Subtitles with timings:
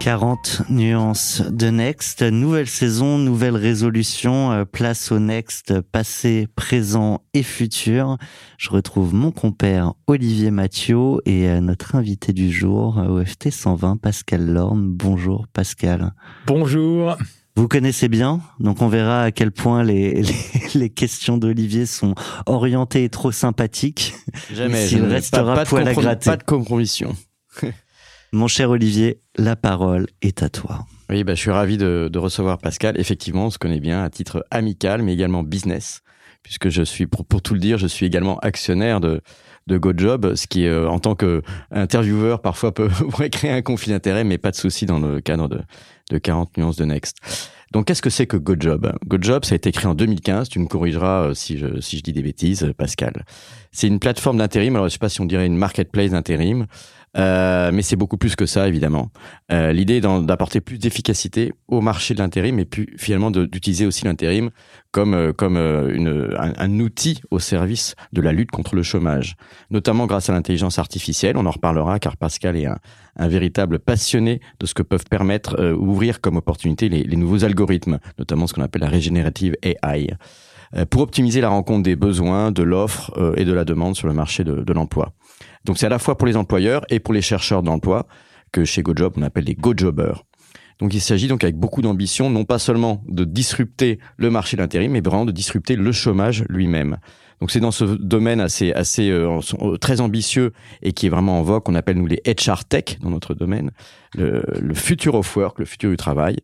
[0.00, 2.22] 40 nuances de Next.
[2.22, 4.52] Nouvelle saison, nouvelle résolution.
[4.52, 8.16] euh, Place au Next, passé, présent et futur.
[8.58, 13.96] Je retrouve mon compère Olivier Mathieu et euh, notre invité du jour, euh, OFT 120,
[13.96, 14.88] Pascal Lorne.
[14.88, 16.12] Bonjour Pascal.
[16.46, 17.16] Bonjour.
[17.56, 20.34] Vous connaissez bien, donc on verra à quel point les, les,
[20.74, 22.14] les questions d'Olivier sont
[22.46, 24.14] orientées et trop sympathiques.
[24.54, 24.86] Jamais.
[24.86, 26.30] S'il restera pas, pas poil à gratter.
[26.30, 27.16] Pas de compromission.
[28.32, 30.84] Mon cher Olivier, la parole est à toi.
[31.08, 33.00] Oui, bah, je suis ravi de, recevoir Pascal.
[33.00, 36.02] Effectivement, on se connaît bien à titre amical, mais également business,
[36.42, 39.22] puisque je suis, pour, tout le dire, je suis également actionnaire de,
[39.66, 42.90] GoJob, ce qui, euh, en tant qu'intervieweur, parfois peut
[43.32, 45.60] créer un conflit d'intérêt, mais pas de souci dans le cadre de,
[46.10, 47.16] de 40 nuances de Next.
[47.72, 48.94] Donc, qu'est-ce que c'est que GoJob?
[49.06, 50.48] GoJob, ça a été créé en 2015.
[50.48, 53.24] Tu me corrigeras euh, si je, si je dis des bêtises, euh, Pascal.
[53.72, 54.76] C'est une plateforme d'intérim.
[54.76, 56.66] Alors, je sais pas si on dirait une marketplace d'intérim.
[57.16, 59.10] Euh, mais c'est beaucoup plus que ça, évidemment.
[59.50, 64.04] Euh, L'idée est d'apporter plus d'efficacité au marché de l'intérim et puis finalement d'utiliser aussi
[64.04, 64.50] l'intérim
[64.92, 69.36] comme, euh, comme un, outil au service de la lutte contre le chômage,
[69.70, 71.36] notamment grâce à l'intelligence artificielle.
[71.36, 72.78] On en reparlera car Pascal est un,
[73.28, 78.54] véritable passionné de ce que peuvent permettre ouvrir comme opportunité les, nouveaux algorithmes, notamment ce
[78.54, 80.06] qu'on appelle la régénérative AI,
[80.88, 84.44] pour optimiser la rencontre des besoins, de l'offre et de la demande sur le marché
[84.44, 85.14] de l'emploi.
[85.64, 88.06] Donc c'est à la fois pour les employeurs et pour les chercheurs d'emploi
[88.52, 90.24] que chez GoJob on appelle les GoJobbers.
[90.78, 94.62] Donc il s'agit donc avec beaucoup d'ambition non pas seulement de disrupter le marché de
[94.62, 96.98] l'intérim, mais vraiment de disrupter le chômage lui-même.
[97.40, 101.38] Donc c'est dans ce domaine assez assez euh, euh, très ambitieux et qui est vraiment
[101.38, 103.70] en vogue qu'on appelle nous les HR tech dans notre domaine,
[104.14, 106.38] le, le future of work, le futur du travail,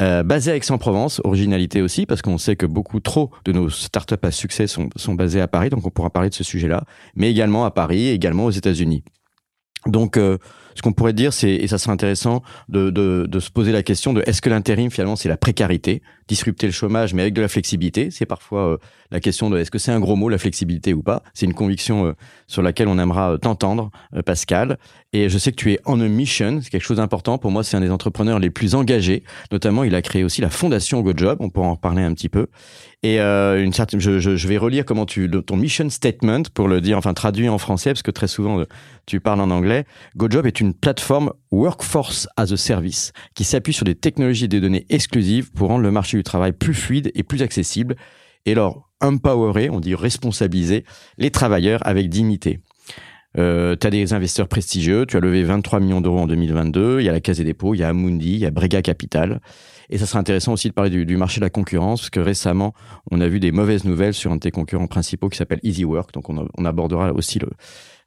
[0.00, 4.14] euh, basé à Aix-en-Provence, originalité aussi parce qu'on sait que beaucoup trop de nos startups
[4.22, 6.84] à succès sont sont basées à Paris, donc on pourra parler de ce sujet-là,
[7.14, 9.02] mais également à Paris, également aux États-Unis.
[9.86, 10.38] Donc, euh,
[10.78, 14.12] ce qu'on pourrait dire, c'est, et ça serait intéressant de, de, se poser la question
[14.12, 17.48] de est-ce que l'intérim, finalement, c'est la précarité, disrupter le chômage, mais avec de la
[17.48, 18.12] flexibilité?
[18.12, 18.76] C'est parfois euh,
[19.10, 21.24] la question de est-ce que c'est un gros mot, la flexibilité ou pas?
[21.34, 22.12] C'est une conviction euh,
[22.46, 23.90] sur laquelle on aimera euh, t'entendre,
[24.24, 24.78] Pascal.
[25.12, 27.38] Et je sais que tu es on a mission, c'est quelque chose d'important.
[27.38, 29.24] Pour moi, c'est un des entrepreneurs les plus engagés.
[29.50, 31.38] Notamment, il a créé aussi la fondation GoJob.
[31.40, 32.46] On pourra en reparler un petit peu.
[33.02, 36.98] Et une certaine, je, je, vais relire comment tu ton mission statement pour le dire,
[36.98, 38.64] enfin traduit en français parce que très souvent
[39.08, 39.84] tu parles en anglais.
[40.16, 44.60] GoJob est une plateforme workforce as a service qui s'appuie sur des technologies et des
[44.60, 47.96] données exclusives pour rendre le marché du travail plus fluide et plus accessible.
[48.46, 50.84] Et alors empowerer, on dit responsabiliser
[51.18, 52.60] les travailleurs avec dignité.
[53.36, 57.04] Euh, tu as des investisseurs prestigieux, tu as levé 23 millions d'euros en 2022, il
[57.04, 59.40] y a la Caisse des dépôts, il y a Amundi, il y a Brega Capital.
[59.90, 62.74] Et ça serait intéressant aussi de parler du, marché de la concurrence, parce que récemment,
[63.10, 65.84] on a vu des mauvaises nouvelles sur un de tes concurrents principaux qui s'appelle Easy
[65.84, 66.12] Work.
[66.12, 67.48] Donc, on, on abordera aussi le,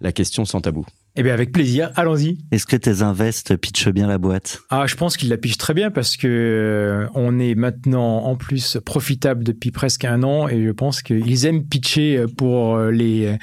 [0.02, 0.86] la question sans tabou.
[1.16, 2.38] Eh bien, avec plaisir, allons-y.
[2.52, 4.62] Est-ce que tes invests pitchent bien la boîte?
[4.70, 8.36] Ah, je pense qu'il la piche très bien parce que euh, on est maintenant en
[8.36, 13.38] plus profitable depuis presque un an et je pense qu'ils aiment pitcher pour euh, les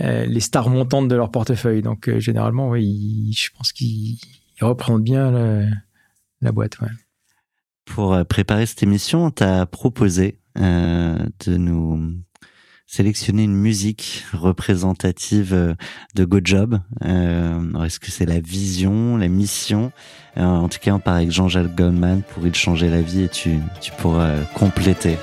[0.00, 1.82] euh, les stars montantes de leur portefeuille.
[1.82, 4.18] Donc euh, généralement, oui, ils- je pense qu'ils
[4.60, 5.64] ils représentent bien la,
[6.42, 6.78] la boîte.
[6.80, 6.88] Ouais.
[7.86, 12.14] Pour préparer cette émission, on t'a proposé euh, de nous
[12.90, 15.74] sélectionné une musique représentative euh,
[16.16, 16.80] de Go Job.
[17.04, 19.92] Euh, Est-ce que c'est la vision, la mission?
[20.36, 23.28] Euh, En tout cas, on part avec Jean-Jacques Goldman pour y changer la vie et
[23.28, 25.16] tu, tu pourras compléter.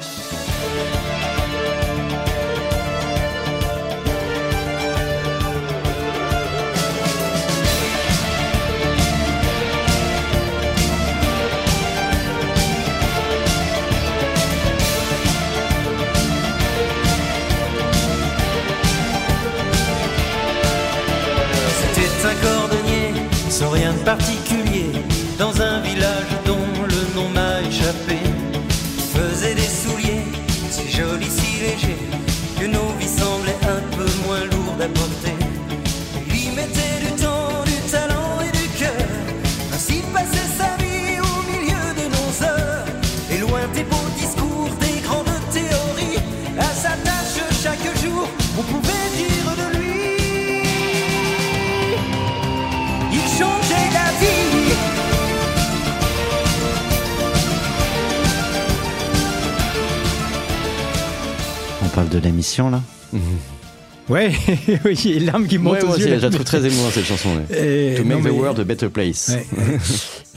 [64.86, 66.06] oui, il y a larmes qui montent Ouais, aux moi yeux.
[66.06, 67.30] aussi, je la trouve très émouvante cette chanson.
[67.50, 67.96] ouais.
[67.98, 69.30] To make the mais- world a better place.
[69.36, 69.78] Ouais.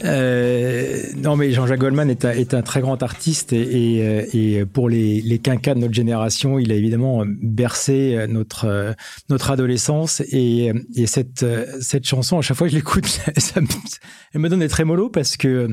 [0.05, 3.59] Euh, non, mais Jean-Jacques Goldman est un, est un très grand artiste et,
[3.99, 8.95] et, euh, et pour les, les quinquas de notre génération, il a évidemment bercé notre,
[9.29, 11.45] notre adolescence et, et cette,
[11.81, 13.21] cette chanson, à chaque fois que je l'écoute,
[14.35, 15.69] elle me donne des trémolos parce que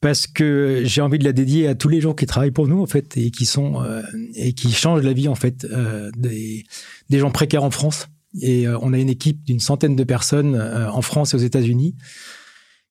[0.00, 2.80] parce que j'ai envie de la dédier à tous les gens qui travaillent pour nous
[2.82, 4.02] en fait et qui sont euh,
[4.34, 6.64] et qui changent la vie en fait euh, des,
[7.10, 8.08] des gens précaires en France.
[8.40, 11.96] Et euh, on a une équipe d'une centaine de personnes en France et aux États-Unis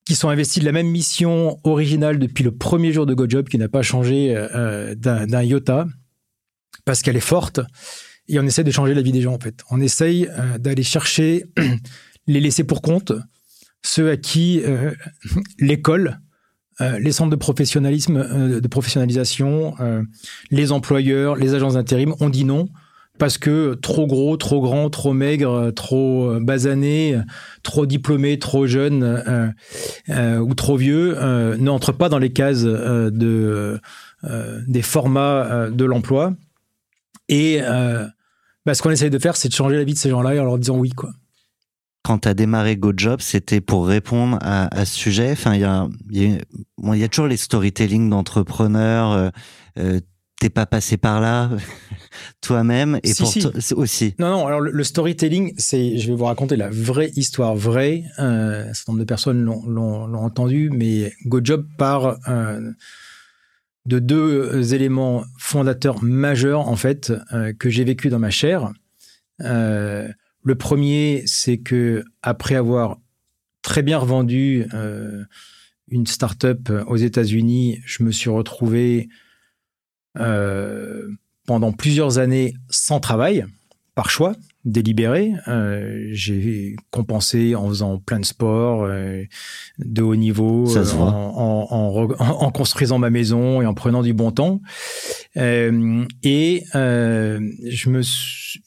[0.06, 3.60] qui sont investis de la même mission originale depuis le premier jour de GoJob, qui
[3.60, 4.34] n'a pas changé
[4.98, 5.86] d'un iota,
[6.84, 7.60] parce qu'elle est forte.
[8.28, 9.62] Et on essaie de changer la vie des gens, en fait.
[9.70, 10.28] On essaye
[10.58, 11.46] d'aller chercher
[12.28, 13.12] les laissés pour compte,
[13.84, 14.64] ceux à qui
[15.60, 16.20] l'école,
[16.82, 20.02] euh, les centres de professionnalisme, euh, de professionnalisation, euh,
[20.50, 22.70] les employeurs, les agences d'intérim ont dit non
[23.18, 27.22] parce que trop gros, trop grand, trop maigre, trop euh, basané, euh,
[27.64, 29.04] trop diplômé, trop jeune
[30.10, 31.18] ou trop vieux
[31.58, 33.80] n'entrent pas dans les cases de,
[34.68, 36.34] des formats de l'emploi.
[37.28, 37.60] Et
[38.66, 40.46] bah, ce qu'on essaye de faire, c'est de changer la vie de ces gens-là en
[40.46, 40.92] leur disant oui.
[40.92, 41.12] Quoi.
[42.04, 45.32] Quand tu as démarré GoJob, c'était pour répondre à, à ce sujet.
[45.32, 46.38] Enfin, il y a, y, a,
[46.78, 49.12] bon, y a toujours les storytelling d'entrepreneurs.
[49.12, 49.30] Euh,
[49.78, 50.00] euh,
[50.42, 51.50] T'es pas passé par là
[52.42, 53.28] toi-même et Si, pour
[53.62, 53.74] si.
[53.74, 54.16] aussi.
[54.20, 58.06] Non, non, alors le, le storytelling, c'est, je vais vous raconter la vraie histoire vraie.
[58.20, 62.72] Euh, un certain nombre de personnes l'ont, entendu, mais GoJob part euh,
[63.86, 67.12] de deux éléments fondateurs majeurs, en fait,
[67.60, 68.72] que j'ai vécu dans ma chair.
[70.50, 72.98] Euh, le premier, c'est que après avoir
[73.62, 75.24] très bien revendu euh,
[75.90, 79.10] une start-up aux États-Unis, je me suis retrouvé
[80.18, 81.08] euh,
[81.46, 83.46] pendant plusieurs années sans travail,
[83.96, 84.34] par choix
[84.66, 85.34] délibéré.
[85.48, 89.24] Euh, j'ai compensé en faisant plein de sports euh,
[89.80, 91.12] de haut niveau, Ça se euh, voit.
[91.14, 94.62] en, construisant ma maison et en prenant du bon temps.
[95.38, 98.62] Euh, et euh, je me suis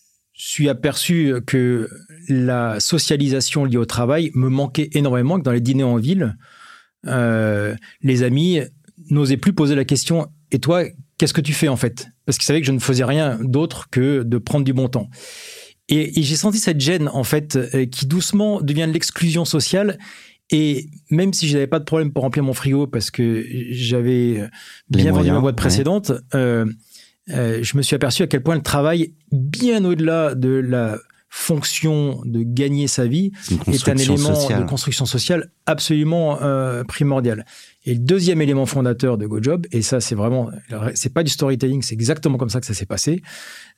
[0.52, 1.88] suis aperçu que
[2.28, 6.36] la socialisation liée au travail me manquait énormément, que dans les dîners en ville,
[7.06, 8.60] euh, les amis
[9.10, 10.84] n'osaient plus poser la question Et toi,
[11.18, 12.08] qu'est-ce que tu fais en fait?
[12.26, 15.08] Parce qu'ils savaient que je ne faisais rien d'autre que de prendre du bon temps.
[15.88, 19.98] Et, et j'ai senti cette gêne en fait euh, qui doucement devient de l'exclusion sociale.
[20.50, 24.48] Et même si je n'avais pas de problème pour remplir mon frigo parce que j'avais
[24.90, 25.56] Les bien vendu ma boîte ouais.
[25.56, 26.66] précédente, euh,
[27.30, 30.98] euh, je me suis aperçu à quel point le travail, bien au-delà de la
[31.34, 33.32] fonction de gagner sa vie,
[33.66, 34.62] est un élément sociale.
[34.64, 37.46] de construction sociale absolument euh, primordial.
[37.86, 40.50] Et le deuxième élément fondateur de GoJob, et ça c'est vraiment,
[40.94, 43.22] c'est pas du storytelling, c'est exactement comme ça que ça s'est passé.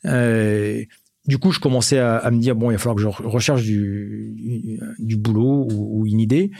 [0.03, 0.83] Euh,
[1.27, 3.25] du coup, je commençais à, à me dire bon, il va falloir que je re-
[3.25, 6.51] recherche du, du boulot ou, ou une idée.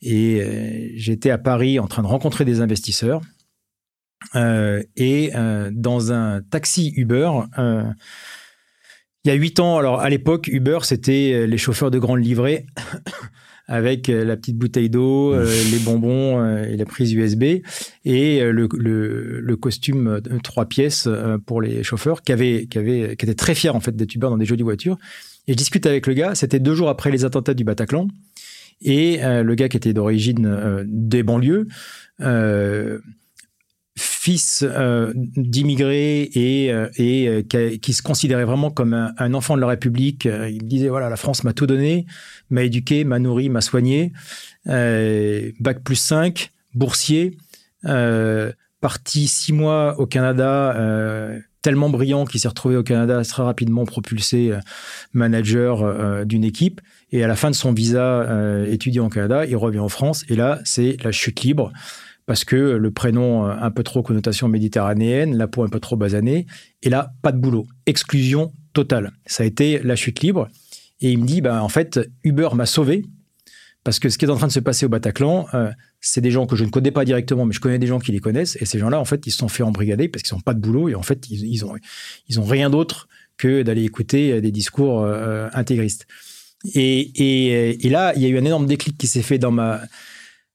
[0.00, 3.20] Et euh, j'étais à Paris en train de rencontrer des investisseurs.
[4.36, 7.84] Euh, et euh, dans un taxi Uber, euh,
[9.24, 12.24] il y a huit ans, alors à l'époque, Uber, c'était euh, les chauffeurs de grande
[12.24, 12.66] livrée
[13.66, 17.62] avec euh, la petite bouteille d'eau, les bonbons et la prise USB
[18.04, 21.08] et le, le, le costume de trois pièces
[21.46, 24.28] pour les chauffeurs qui, avaient, qui, avaient, qui étaient très fiers en fait d'être Uber
[24.28, 24.98] dans des jolies voitures.
[25.46, 28.08] Et je discute avec le gars, c'était deux jours après les attentats du Bataclan.
[28.82, 31.68] Et le gars qui était d'origine des banlieues,
[32.22, 32.98] euh,
[34.20, 37.42] fils euh, d'immigrés et, euh, euh,
[37.80, 40.26] qui, se considérait vraiment comme un, enfant de la République.
[40.26, 42.04] Il me disait voilà, la France m'a tout donné,
[42.50, 44.12] m'a éduqué, m'a nourri, m'a soigné.
[44.66, 47.38] Bac plus 5, boursier,
[47.82, 50.76] parti six mois au Canada,
[51.62, 54.52] tellement brillant qu'il s'est retrouvé au Canada très rapidement propulsé
[55.14, 56.82] manager d'une équipe.
[57.10, 58.28] Et à la fin de son visa
[58.68, 61.72] étudiant au Canada, il revient en France et là, c'est la chute libre
[62.30, 65.96] parce que le prénom euh, un peu trop connotation méditerranéenne, la peau un peu trop
[65.96, 66.46] basanée,
[66.80, 67.66] et là, pas de boulot.
[67.86, 69.10] Exclusion totale.
[69.26, 70.46] Ça a été la chute libre.
[71.00, 73.04] Et il me dit, bah, en fait, Uber m'a sauvé
[73.82, 76.30] parce que ce qui est en train de se passer au Bataclan, euh, c'est des
[76.30, 78.56] gens que je ne connais pas directement, mais je connais des gens qui les connaissent.
[78.60, 80.60] Et ces gens-là, en fait, ils se sont fait embrigader parce qu'ils n'ont pas de
[80.60, 81.74] boulot et en fait, ils, ils ont,
[82.28, 83.08] ils ont rien d'autre
[83.38, 86.06] que d'aller écouter des discours euh, intégristes.
[86.76, 89.50] Et, et, et là, il y a eu un énorme déclic qui s'est fait dans
[89.50, 89.80] ma,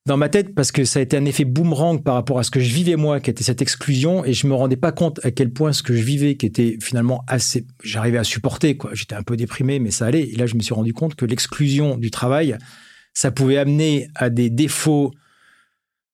[0.05, 2.51] dans ma tête parce que ça a été un effet boomerang par rapport à ce
[2.51, 5.31] que je vivais moi, qui était cette exclusion, et je me rendais pas compte à
[5.31, 8.91] quel point ce que je vivais, qui était finalement assez, j'arrivais à supporter quoi.
[8.93, 10.23] J'étais un peu déprimé, mais ça allait.
[10.29, 12.55] Et là, je me suis rendu compte que l'exclusion du travail,
[13.13, 15.11] ça pouvait amener à des défauts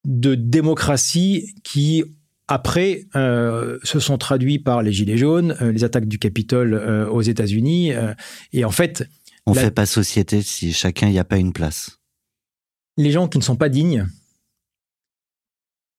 [0.05, 2.03] de démocratie qui
[2.47, 7.07] après euh, se sont traduits par les gilets jaunes, euh, les attaques du Capitole euh,
[7.07, 7.91] aux États-Unis,
[8.53, 9.03] et en fait,
[9.45, 11.97] On La- fait pas société si chacun n'y a pas une place.
[12.97, 14.05] Les gens qui ne sont pas dignes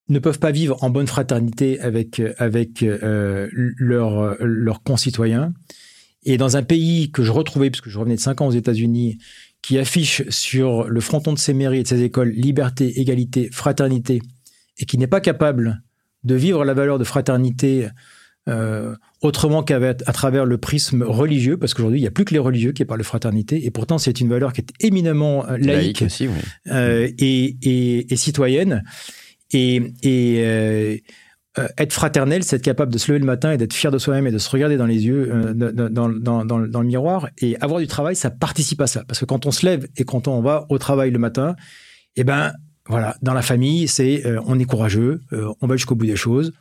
[0.09, 5.53] ne peuvent pas vivre en bonne fraternité avec, euh, leurs leurs concitoyens.
[6.25, 9.19] Et dans un pays que je retrouvais, puisque je revenais de 5 ans aux États-Unis,
[9.63, 14.21] qui affiche sur le fronton de ses mairies et de ses écoles liberté, égalité, fraternité,
[14.79, 15.83] et qui n'est pas capable
[16.25, 17.89] de vivre la valeur de fraternité
[18.49, 22.41] euh, autrement qu'à travers le prisme religieux, parce qu'aujourd'hui, il n'y a plus que les
[22.41, 26.03] religieux qui parlent de fraternité, et pourtant c'est une valeur qui est éminemment euh, laïque,
[26.03, 26.35] aussi, oui.
[26.73, 28.83] euh, et, et, et citoyenne.
[29.53, 30.97] Et, et euh,
[31.77, 34.27] être fraternel, c'est être capable de se lever le matin et d'être fier de soi-même
[34.27, 37.29] et de se regarder dans les yeux, dans, dans, dans, dans, dans le miroir.
[37.43, 39.05] Et avoir du travail, ça participe à ça.
[39.07, 41.55] Parce que quand on se lève et quand on va au travail le matin,
[42.17, 42.55] eh ben,
[42.89, 45.21] voilà, dans la famille, c'est on est courageux,
[45.61, 46.53] on va jusqu'au bout des choses.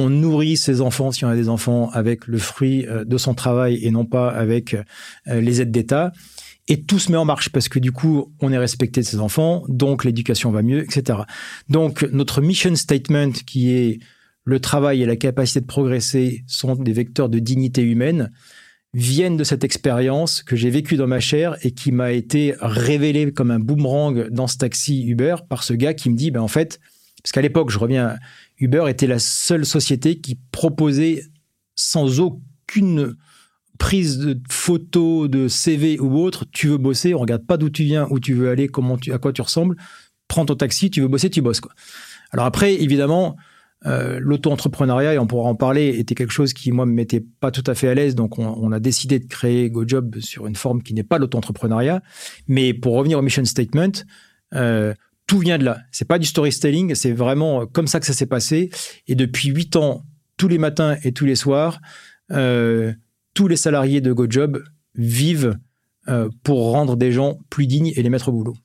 [0.00, 3.34] On nourrit ses enfants, si on a des enfants, avec le fruit euh, de son
[3.34, 4.82] travail et non pas avec euh,
[5.40, 6.12] les aides d'État.
[6.68, 9.18] Et tout se met en marche parce que du coup, on est respecté de ses
[9.18, 11.18] enfants, donc l'éducation va mieux, etc.
[11.68, 13.98] Donc, notre mission statement, qui est
[14.44, 18.30] le travail et la capacité de progresser, sont des vecteurs de dignité humaine,
[18.94, 23.32] viennent de cette expérience que j'ai vécue dans ma chair et qui m'a été révélée
[23.32, 26.48] comme un boomerang dans ce taxi Uber par ce gars qui me dit, ben en
[26.48, 26.80] fait,
[27.22, 28.16] parce qu'à l'époque, je reviens,
[28.60, 31.24] Uber était la seule société qui proposait
[31.74, 33.16] sans aucune
[33.78, 37.84] prise de photo, de CV ou autre, tu veux bosser, on regarde pas d'où tu
[37.84, 39.76] viens, où tu veux aller, comment tu, à quoi tu ressembles,
[40.28, 41.62] prends ton taxi, tu veux bosser, tu bosses.
[42.30, 43.36] Alors après, évidemment,
[43.86, 47.50] euh, l'auto-entrepreneuriat, et on pourra en parler, était quelque chose qui, moi, me mettait pas
[47.50, 48.14] tout à fait à l'aise.
[48.14, 52.02] Donc, on, on, a décidé de créer GoJob sur une forme qui n'est pas l'auto-entrepreneuriat.
[52.46, 54.04] Mais pour revenir au mission statement,
[54.54, 54.92] euh,
[55.30, 55.78] tout vient de là.
[55.92, 58.68] C'est pas du storytelling, c'est vraiment comme ça que ça s'est passé.
[59.06, 60.02] Et depuis huit ans,
[60.36, 61.80] tous les matins et tous les soirs,
[62.32, 62.92] euh,
[63.32, 64.60] tous les salariés de GoJob
[64.96, 65.56] vivent
[66.08, 68.56] euh, pour rendre des gens plus dignes et les mettre au boulot.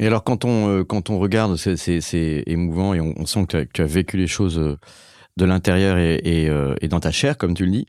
[0.00, 3.82] Et alors, quand on, euh, quand on regarde, c'est, émouvant et on, sent que tu,
[3.82, 4.78] as, vécu les choses euh,
[5.36, 7.86] de l'intérieur euh, et, dans ta chair, comme tu le dis.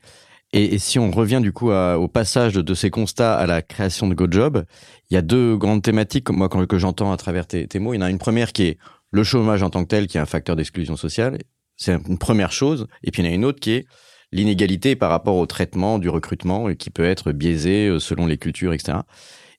[0.52, 4.16] Et, si on revient du coup au passage de, ces constats à la création de
[4.16, 4.66] GoJob,
[5.10, 7.94] il y a deux grandes thématiques, moi, que j'entends à travers tes, mots.
[7.94, 8.78] Il y en a une première qui est
[9.12, 11.38] le chômage en tant que tel, qui est un facteur d'exclusion sociale.
[11.78, 12.88] C'est une première chose.
[13.04, 13.86] Et puis il y en a une autre qui est
[14.32, 18.74] l'inégalité par rapport au traitement du recrutement, qui peut être biaisé euh, selon les cultures,
[18.74, 19.00] etc.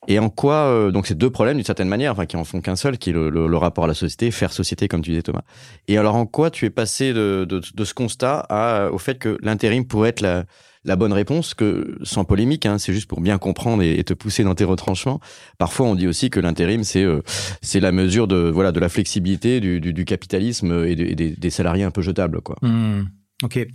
[0.07, 2.61] Et en quoi, euh, donc c'est deux problèmes d'une certaine manière, enfin qui en font
[2.61, 5.43] qu'un seul, qui est le, rapport à la société, faire société comme tu disais Thomas.
[5.89, 8.47] Et alors en quoi tu es passé de, ce constat
[8.93, 10.45] au fait que l'intérim pourrait être la,
[10.85, 14.45] la bonne réponse, que sans polémique, hein, c'est juste pour bien comprendre et, te pousser
[14.45, 15.21] dans tes retranchements.
[15.59, 17.21] Parfois on dit aussi que l'intérim c'est euh,
[17.61, 22.03] c'est la mesure de voilà de la flexibilité du, capitalisme et, des, salariés un peu
[22.03, 22.57] jetables quoi.
[22.63, 23.03] Mmh,
[23.43, 23.67] ok.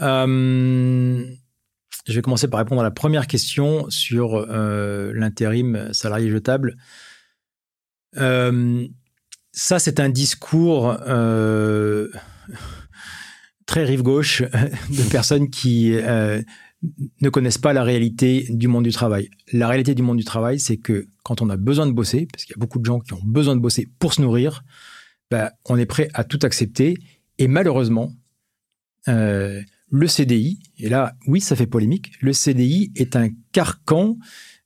[0.00, 1.24] Euh...
[2.08, 6.76] Je vais commencer par répondre à la première question sur euh, l'intérim salarié jetable.
[9.54, 10.96] Ça, c'est un discours
[13.66, 16.42] très rive gauche de personnes qui euh,
[17.20, 19.30] ne connaissent pas la réalité du monde du travail.
[19.52, 22.44] La réalité du monde du travail, c'est que quand on a besoin de bosser, parce
[22.44, 24.64] qu'il y a beaucoup de gens qui ont besoin de bosser pour se nourrir,
[25.30, 26.96] bah, on est prêt à tout accepter.
[27.38, 28.12] Et malheureusement,
[29.08, 34.16] euh, le CDI, et là, oui, ça fait polémique, le CDI est un carcan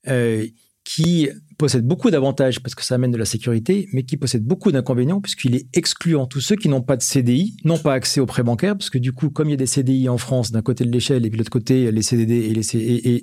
[0.09, 0.47] euh,
[0.85, 4.73] qui possède beaucoup d'avantages parce que ça amène de la sécurité, mais qui possède beaucoup
[4.73, 6.27] d'inconvénients puisqu'il est excluant.
[6.27, 8.99] Tous ceux qui n'ont pas de CDI n'ont pas accès aux prêts bancaires parce que
[8.99, 11.31] du coup, comme il y a des CDI en France d'un côté de l'échelle et
[11.31, 12.53] puis de l'autre côté les CDD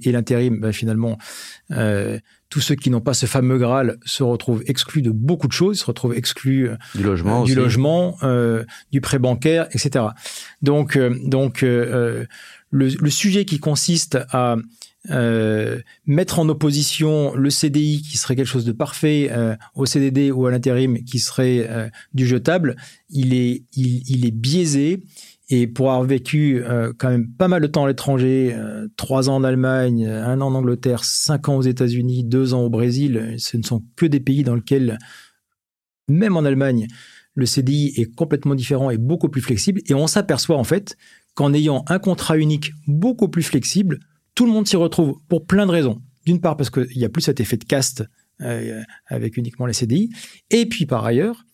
[0.03, 1.17] et, l'intérim, ben finalement,
[1.71, 2.19] euh,
[2.53, 5.79] tous ceux qui n'ont pas ce fameux Graal se retrouvent exclus de beaucoup de choses,
[5.79, 10.05] se retrouvent exclus euh, du logement, du, logement euh, du prêt bancaire, etc.
[10.61, 12.25] Donc, euh, donc euh,
[12.69, 14.57] le, le, sujet qui consiste à
[15.11, 20.31] euh, mettre en opposition le CDI qui serait quelque chose de parfait euh, au CDD
[20.31, 22.77] ou à l'intérim qui serait euh, du jetable,
[23.09, 25.03] il est, il, il, est biaisé.
[25.49, 26.63] Et pour avoir vécu
[26.97, 28.57] quand même pas mal de temps à l'étranger,
[28.95, 32.69] trois ans en Allemagne, un an en Angleterre, cinq ans aux États-Unis, deux ans au
[32.69, 34.97] Brésil, ce ne sont que des pays dans lesquels,
[36.07, 36.87] même en Allemagne,
[37.35, 39.81] le CDI est complètement différent et beaucoup plus flexible.
[39.87, 40.97] Et on s'aperçoit en fait
[41.35, 43.99] qu'en ayant un contrat unique beaucoup plus flexible,
[44.35, 46.01] tout le monde s'y retrouve pour plein de raisons.
[46.25, 48.03] D'une part parce qu'il n'y a plus cet effet de caste
[48.41, 50.09] euh, avec uniquement les CDI.
[50.49, 51.45] Et puis par ailleurs,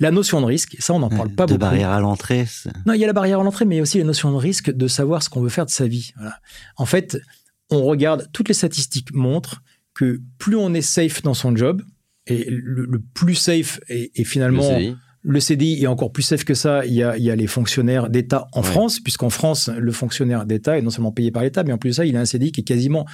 [0.00, 1.64] la notion de risque, ça on n'en parle pas de beaucoup.
[1.64, 2.46] La barrière à l'entrée.
[2.86, 4.32] Non, il y a la barrière à l'entrée, mais il y a aussi la notion
[4.32, 6.12] de risque de savoir ce qu'on veut faire de sa vie.
[6.16, 6.36] Voilà.
[6.76, 7.18] En fait,
[7.70, 9.62] on regarde, toutes les statistiques montrent
[9.94, 11.82] que plus on est safe dans son job,
[12.26, 14.78] et le, le plus safe est, est finalement...
[15.22, 15.82] Le CDI.
[15.84, 16.84] Est encore plus safe que ça.
[16.86, 18.66] Il y a, il y a les fonctionnaires d'État en Ouais.
[18.66, 21.90] France, puisqu'en France, le fonctionnaire d'État est non seulement payé par l'État, mais en plus
[21.90, 23.04] de ça, il a un CDI qui est quasiment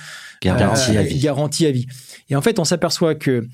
[0.44, 1.18] euh, à vie.
[1.18, 1.86] garantie à vie.
[2.28, 3.46] Et en fait, on s'aperçoit que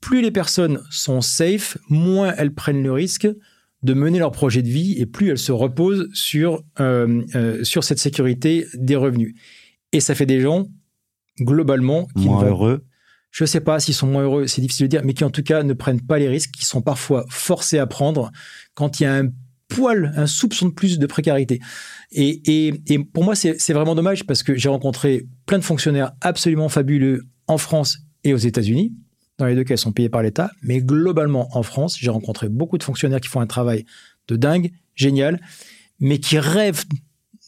[0.00, 3.28] plus les personnes sont safe, moins elles prennent le risque
[3.84, 7.84] de mener leur projet de vie et plus elles se reposent sur, euh, euh, sur
[7.84, 9.34] cette sécurité des revenus.
[9.92, 10.66] Et ça fait des gens,
[11.40, 12.84] globalement, qui Moins ne vont heureux.
[13.32, 15.30] Je ne sais pas s'ils sont moins heureux, c'est difficile de dire, mais qui en
[15.30, 18.30] tout cas ne prennent pas les risques, qui sont parfois forcés à prendre
[18.74, 19.30] quand il y a un
[19.68, 21.58] poil, un soupçon de plus de précarité.
[22.12, 22.72] Et,
[23.14, 27.56] pour moi, c'est vraiment dommage parce que j'ai rencontré plein de fonctionnaires absolument fabuleux en
[27.56, 28.92] France et aux États-Unis.
[29.38, 30.50] Dans les deux cas, ils sont payés par l'État.
[30.62, 33.86] Mais globalement, en France, j'ai rencontré beaucoup de fonctionnaires qui font un travail
[34.28, 35.40] de dingue, génial,
[36.00, 36.84] mais qui rêvent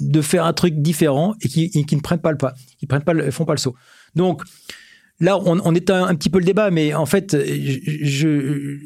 [0.01, 2.55] de faire un truc différent et qui, qui ne prennent pas le pas.
[2.81, 3.75] Ils prennent pas le, font pas le saut.
[4.15, 4.43] Donc,
[5.21, 7.37] Là, on, on est un, petit peu le débat, mais en fait,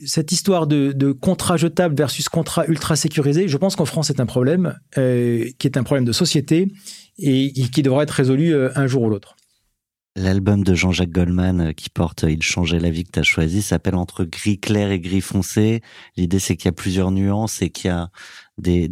[0.04, 4.20] cette histoire de, de, contrat jetable versus contrat ultra sécurisé, je pense qu'en France, c'est
[4.20, 6.68] un problème euh, qui est un problème de société
[7.18, 9.36] et, qui devra être résolu euh, un jour ou l'autre.
[10.16, 13.62] L'album de Jean-Jacques Goldman euh, qui porte Il changeait la vie que tu as choisi
[13.62, 15.80] s'appelle Entre gris clair et gris foncé.
[16.16, 18.10] L'idée, c'est qu'il y a plusieurs nuances et qu'il y a
[18.58, 18.88] des,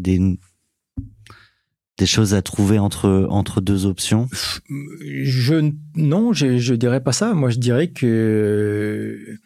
[1.99, 4.29] des choses à trouver entre, entre deux options?
[4.71, 7.35] Je, Non, je, je dirais pas ça.
[7.35, 9.39] Moi, je dirais que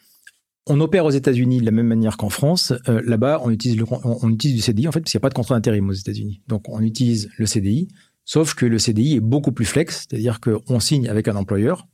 [0.67, 2.73] on opère aux États-Unis de la même manière qu'en France.
[2.89, 5.29] Euh, Là-bas, on utilise, on, utilise du CDI, en fait, parce qu'il n'y a pas
[5.29, 6.43] de contrat d'intérim aux États-Unis.
[6.49, 7.89] Donc, on utilise le CDI,
[8.25, 11.87] sauf que le CDI est beaucoup plus flex, c'est-à-dire qu'on signe avec un employeur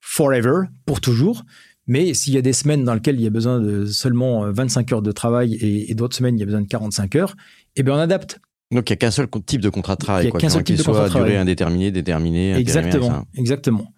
[0.00, 1.44] forever, pour toujours.
[1.86, 4.92] Mais s'il y a des semaines dans lesquelles il y a besoin de seulement 25
[4.92, 7.36] heures de travail et, et d'autres semaines, il y a besoin de 45 heures,
[7.76, 8.40] eh bien, on adapte.
[8.70, 10.48] Donc il n'y a qu'un seul type de contrat de travail, il y a qu'un
[10.48, 11.30] seul type de soit contrat de travail.
[11.30, 12.54] durée indéterminée, déterminée.
[12.54, 13.92] Exactement, exactement.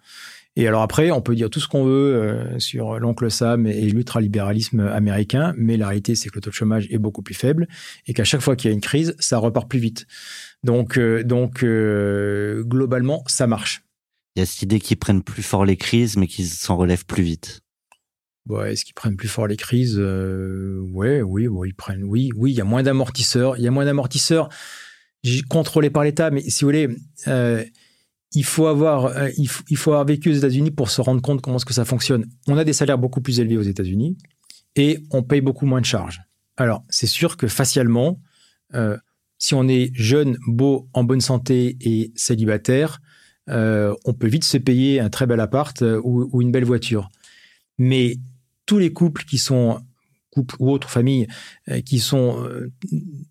[0.55, 3.89] Et alors après, on peut dire tout ce qu'on veut euh, sur l'oncle Sam et
[3.89, 7.67] l'ultralibéralisme américain, mais la réalité, c'est que le taux de chômage est beaucoup plus faible
[8.05, 10.05] et qu'à chaque fois qu'il y a une crise, ça repart plus vite.
[10.63, 13.83] Donc, euh, donc euh, globalement, ça marche.
[14.35, 17.05] Il y a cette idée qu'ils prennent plus fort les crises, mais qu'ils s'en relèvent
[17.05, 17.62] plus vite.
[18.49, 22.03] Est-ce qu'ils prennent plus fort les crises euh, Ouais, oui, ils prennent.
[22.03, 23.57] Oui, oui, il y a moins d'amortisseurs.
[23.57, 24.49] Il y a moins d'amortisseurs
[25.49, 26.89] contrôlés par l'État, mais si vous voulez,
[27.27, 27.63] euh,
[28.33, 31.55] il faut avoir, euh, il, faut, avoir vécu aux États-Unis pour se rendre compte comment
[31.55, 32.25] est-ce que ça fonctionne.
[32.47, 34.17] On a des salaires beaucoup plus élevés aux États-Unis
[34.75, 36.21] et on paye beaucoup moins de charges.
[36.57, 38.19] Alors, c'est sûr que facialement,
[39.37, 42.99] si on est jeune, beau, en bonne santé et célibataire,
[43.47, 47.09] on peut vite se payer un très bel appart ou, ou une belle voiture.
[47.77, 48.17] Mais
[48.65, 49.79] tous les couples qui sont
[50.33, 51.27] couples ou autres familles
[51.69, 52.71] euh, qui sont euh,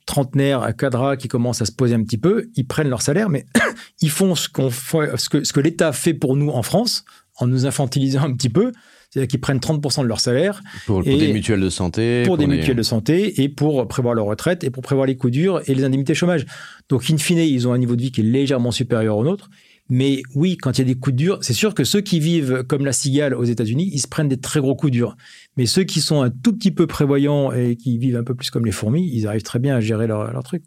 [0.06, 3.28] trentenaires à cadra qui commencent à se poser un petit peu, ils prennent leur salaire,
[3.28, 3.44] mais
[4.00, 7.04] ils font ce qu'on fait, ce que, ce que l'État fait pour nous en France
[7.38, 8.72] en nous infantilisant un petit peu.
[9.10, 10.62] C'est-à-dire qu'ils prennent 30% de leur salaire.
[10.86, 12.22] Pour, pour des mutuelles de santé.
[12.22, 12.58] Pour, pour des les...
[12.58, 15.74] mutuelles de santé et pour prévoir leur retraite et pour prévoir les coups durs et
[15.74, 16.46] les indemnités chômage.
[16.88, 19.50] Donc, in fine, ils ont un niveau de vie qui est légèrement supérieur au nôtre.
[19.88, 22.62] Mais oui, quand il y a des coups durs, c'est sûr que ceux qui vivent
[22.66, 25.16] comme la cigale aux États-Unis, ils se prennent des très gros coups durs.
[25.56, 28.50] Mais ceux qui sont un tout petit peu prévoyants et qui vivent un peu plus
[28.50, 30.62] comme les fourmis, ils arrivent très bien à gérer leur, truc.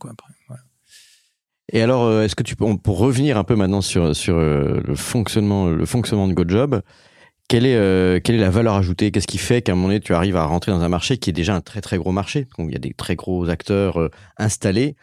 [1.72, 4.82] Et alors, euh, est-ce que tu peux, pour revenir un peu maintenant sur, sur euh,
[4.86, 6.82] le fonctionnement, le fonctionnement de GoJob,
[7.48, 9.12] quelle est, euh, quelle est la valeur ajoutée?
[9.12, 11.32] Qu'est-ce qui fait qu'à un moment donné, tu arrives à rentrer dans un marché qui
[11.32, 12.48] est déjà un très très gros marché?
[12.60, 14.96] Il y a des très gros acteurs installés.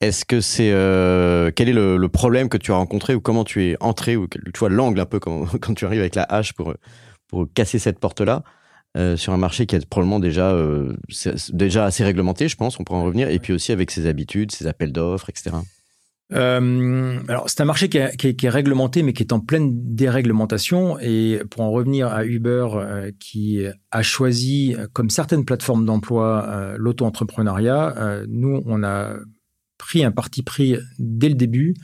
[0.00, 3.64] Est-ce que c'est euh, quel est le, problème que tu as rencontré ou comment tu
[3.64, 6.74] es entré ou tu vois l'angle un peu quand, tu arrives avec la hache pour
[7.28, 8.42] pour casser cette porte-là
[8.96, 10.96] euh, sur un marché qui est probablement déjà, euh,
[11.52, 14.50] déjà assez réglementé, je pense, on pourra en revenir, et puis aussi avec ses habitudes,
[14.50, 15.56] ses appels d'offres, etc.
[16.30, 20.98] Alors, c'est un marché qui est, réglementé, mais qui est en pleine déréglementation.
[21.00, 22.66] Et pour en revenir à Uber,
[23.18, 29.14] qui a choisi, comme certaines plateformes d'emploi, l'auto-entrepreneuriat, nous, on a
[29.78, 31.74] pris un parti pris dès le début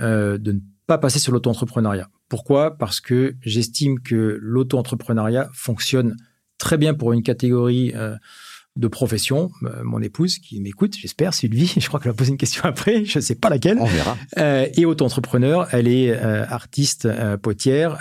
[0.00, 2.08] euh, de ne pas passer sur l'auto-entrepreneuriat.
[2.28, 2.78] Pourquoi?
[2.78, 6.16] Parce que j'estime que l'auto-entrepreneuriat fonctionne
[6.58, 8.16] très bien pour une catégorie euh,
[8.76, 9.50] de profession.
[9.64, 13.04] Euh, mon épouse qui m'écoute, j'espère, Sylvie, je crois qu'elle va poser une question après,
[13.04, 13.78] je ne sais pas laquelle.
[13.78, 14.16] On verra.
[14.38, 17.98] Euh, et auto-entrepreneur, elle est euh, artiste euh, potière,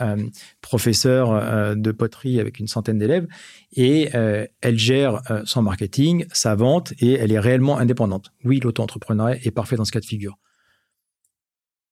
[0.62, 3.28] professeure de poterie avec une centaine d'élèves,
[3.76, 8.32] et elle gère son marketing, sa vente, et elle est réellement indépendante.
[8.44, 10.38] Oui, l'auto-entrepreneuriat est parfait dans ce cas de figure.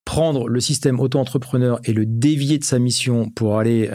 [0.06, 3.90] Prendre le système auto-entrepreneur et le dévier de sa mission pour aller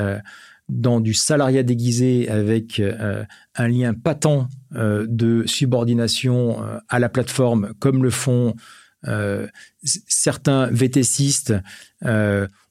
[0.68, 3.24] dans du salariat déguisé avec euh,
[3.54, 8.54] un lien patent euh, de subordination euh, à la plateforme, comme le font
[9.82, 11.52] certains VTCistes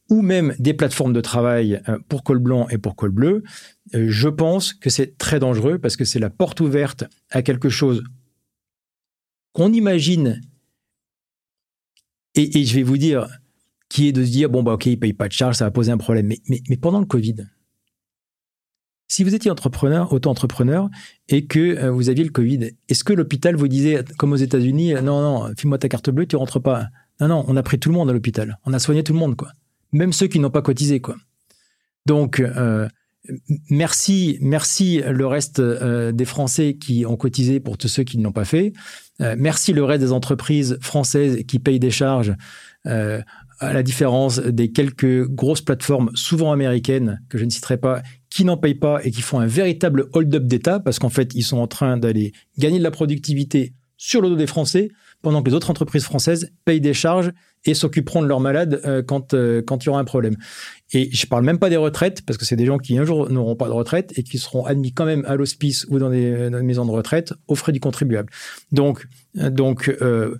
[0.09, 1.79] ou même des plateformes de travail
[2.09, 3.43] pour col blanc et pour col bleu,
[3.93, 8.03] je pense que c'est très dangereux parce que c'est la porte ouverte à quelque chose
[9.51, 10.41] qu'on imagine
[12.33, 13.27] et, je vais vous dire
[13.89, 15.71] qui est de se dire bon bah ok il paye pas de charges ça va
[15.71, 16.25] poser un problème.
[16.25, 17.35] Mais, mais pendant le Covid
[19.13, 20.89] si vous étiez entrepreneur, auto-entrepreneur,
[21.29, 24.95] et que euh, vous aviez le Covid, est-ce que l'hôpital vous disait, comme aux États-Unis,
[24.95, 26.87] euh, non, non, file-moi ta carte bleue, tu rentres pas
[27.19, 28.57] Non, non, on a pris tout le monde à l'hôpital.
[28.65, 29.51] On a soigné tout le monde, quoi.
[29.91, 31.15] Même ceux qui n'ont pas cotisé, quoi.
[32.07, 32.87] Donc, euh,
[33.69, 38.31] merci, merci le reste des Français qui ont cotisé pour tous ceux qui ne l'ont
[38.31, 38.73] pas fait.
[39.19, 42.33] Merci le reste des entreprises françaises qui payent des charges.
[43.63, 48.45] À la différence des quelques grosses plateformes, souvent américaines, que je ne citerai pas, qui
[48.45, 51.57] n'en payent pas et qui font un véritable hold-up d'État parce qu'en fait, ils sont
[51.57, 54.89] en train d'aller gagner de la productivité sur le dos des Français
[55.21, 57.31] pendant que les autres entreprises françaises payent des charges
[57.65, 60.35] et s'occuperont de leurs malades euh, quand, euh, quand il y aura un problème.
[60.91, 63.29] Et je parle même pas des retraites parce que c'est des gens qui un jour
[63.29, 66.49] n'auront pas de retraite et qui seront admis quand même à l'hospice ou dans des,
[66.49, 68.29] maisons de retraite aux frais du contribuable.
[68.73, 70.35] Donc, euh, donc euh,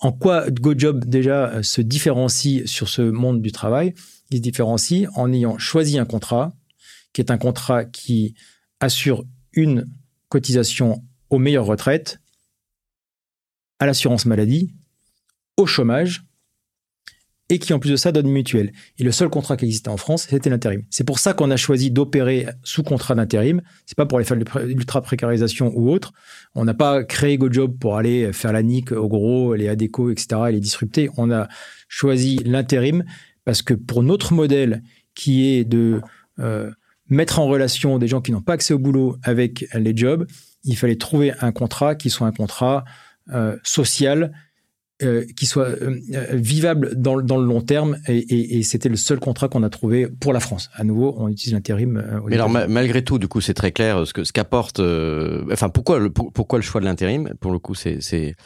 [0.00, 3.94] en quoi GoJob déjà euh, se différencie sur ce monde du travail?
[4.30, 6.54] Il se différencie en ayant choisi un contrat
[7.12, 8.34] qui est un contrat qui
[8.80, 9.86] assure une
[10.28, 12.20] cotisation aux meilleures retraites,
[13.78, 14.74] à l'assurance maladie,
[15.56, 16.24] au chômage,
[17.54, 18.72] et qui en plus de ça donne une mutuelle.
[18.98, 20.82] Et le seul contrat qui existait en France, c'était l'intérim.
[20.90, 23.62] C'est pour ça qu'on a choisi d'opérer sous contrat d'intérim.
[23.86, 26.12] C'est pas pour aller faire l'ultra précarisation ou autre.
[26.54, 30.42] On n'a pas créé GoJob pour aller faire la nique au gros, les ADECO, etc.
[30.48, 31.08] et les disrupter.
[31.16, 31.48] On a
[31.88, 33.04] choisi l'intérim
[33.44, 34.82] parce que pour notre modèle
[35.14, 36.00] qui est de
[36.40, 36.70] euh,
[37.08, 40.26] mettre en relation des gens qui n'ont pas accès au boulot avec les jobs,
[40.64, 42.84] il fallait trouver un contrat qui soit un contrat
[43.32, 44.32] euh, social,
[45.02, 45.98] euh, qui soit euh,
[46.32, 47.98] vivable dans, dans, le long terme.
[48.06, 50.70] Et, et, et c'était le seul contrat qu'on a trouvé pour la France.
[50.72, 51.96] À nouveau, on utilise l'intérim.
[51.96, 54.78] Euh, Mais alors, ma malgré tout, du coup, c'est très clair ce que ce qu'apporte.
[54.78, 57.34] Euh, enfin, pourquoi le, pour, pourquoi le choix de l'intérim?
[57.40, 58.36] Pour le coup, c'est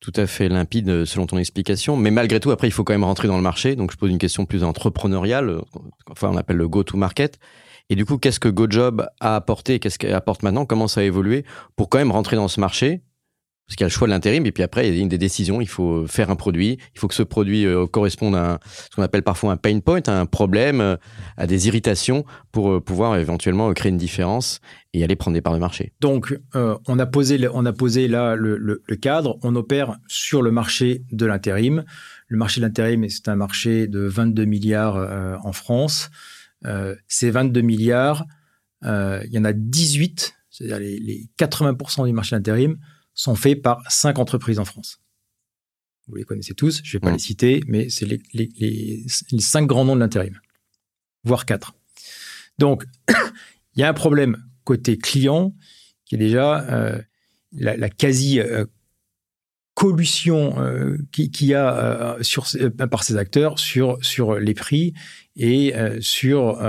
[0.00, 1.96] tout à fait limpide selon ton explication.
[1.96, 3.76] Mais malgré tout, après, il faut quand même rentrer dans le marché.
[3.76, 5.60] Donc, je pose une question plus entrepreneuriale.
[6.10, 7.38] Enfin, on appelle le go-to-market.
[7.88, 9.78] Et du coup, qu'est-ce que GoJob a apporté?
[9.78, 10.64] Qu'est-ce qu'elle apporte maintenant?
[10.66, 11.44] Comment ça a évolué?
[11.76, 13.02] Pour quand même rentrer dans ce marché
[13.66, 15.08] Parce qu'il y a le choix de l'intérim, et puis après, il y a une
[15.08, 15.62] des décisions.
[15.62, 16.78] Il faut faire un produit.
[16.94, 20.02] Il faut que ce produit euh, corresponde à ce qu'on appelle parfois un pain point,
[20.06, 20.96] à un problème, euh,
[21.38, 24.60] à des irritations, pour euh, pouvoir éventuellement créer une différence
[24.92, 25.94] et aller prendre des parts de marché.
[26.00, 29.38] Donc, on, a posé, on a posé là le, cadre.
[29.42, 31.84] On opère sur le marché de l'intérim.
[32.28, 36.10] Le marché de l'intérim, c'est un marché de 22 milliards en France.
[37.08, 38.24] Ces 22 milliards,
[38.84, 42.76] il y en a 18, c'est-à-dire les, les, 80% du marché d'intérim,
[43.14, 45.00] sont faits par 5 entreprises en France.
[46.06, 47.14] Vous les connaissez tous, je ne vais pas mmh.
[47.14, 49.06] les citer, mais c'est les, les, les,
[49.40, 50.38] 5 grands noms de l'intérim,
[51.22, 51.74] voire 4.
[52.58, 52.84] Donc,
[53.76, 55.54] il y a un problème côté client
[56.04, 57.00] qui est déjà euh,
[57.52, 58.40] la, la, quasi
[59.74, 62.46] collusion euh, qui, qui a euh, sur,
[62.90, 64.94] par ces acteurs sur, sur les prix
[65.36, 66.62] et euh, sur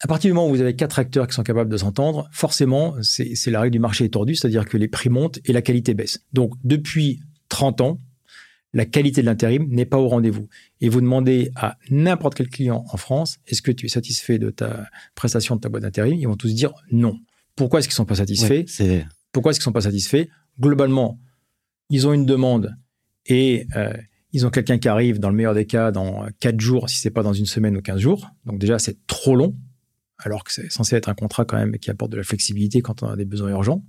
[0.00, 2.94] à partir du moment où vous avez quatre acteurs qui sont capables de s'entendre, forcément,
[3.02, 6.20] c'est la règle du marché tordue, c'est-à-dire que les prix montent et la qualité baisse.
[6.32, 8.00] Donc, depuis 30 ans,
[8.72, 10.46] la qualité de l'intérim n'est pas au rendez-vous.
[10.80, 14.50] Et vous demandez à n'importe quel client en France, est-ce que tu es satisfait de
[14.50, 16.14] ta prestation de ta boîte d'intérim?
[16.14, 17.18] Ils vont tous dire non.
[17.56, 18.66] Pourquoi est-ce qu'ils ne sont pas satisfaits?
[19.32, 20.26] Pourquoi est-ce qu'ils ne sont pas satisfaits?
[20.60, 21.18] Globalement,
[21.90, 22.76] ils ont une demande
[23.26, 23.92] et euh,
[24.32, 27.08] ils ont quelqu'un qui arrive, dans le meilleur des cas, dans 4 jours, si ce
[27.08, 28.30] n'est pas dans une semaine ou 15 jours.
[28.44, 29.56] Donc déjà, c'est trop long
[30.18, 33.02] alors que c'est censé être un contrat quand même qui apporte de la flexibilité quand
[33.02, 33.84] on a des besoins urgents.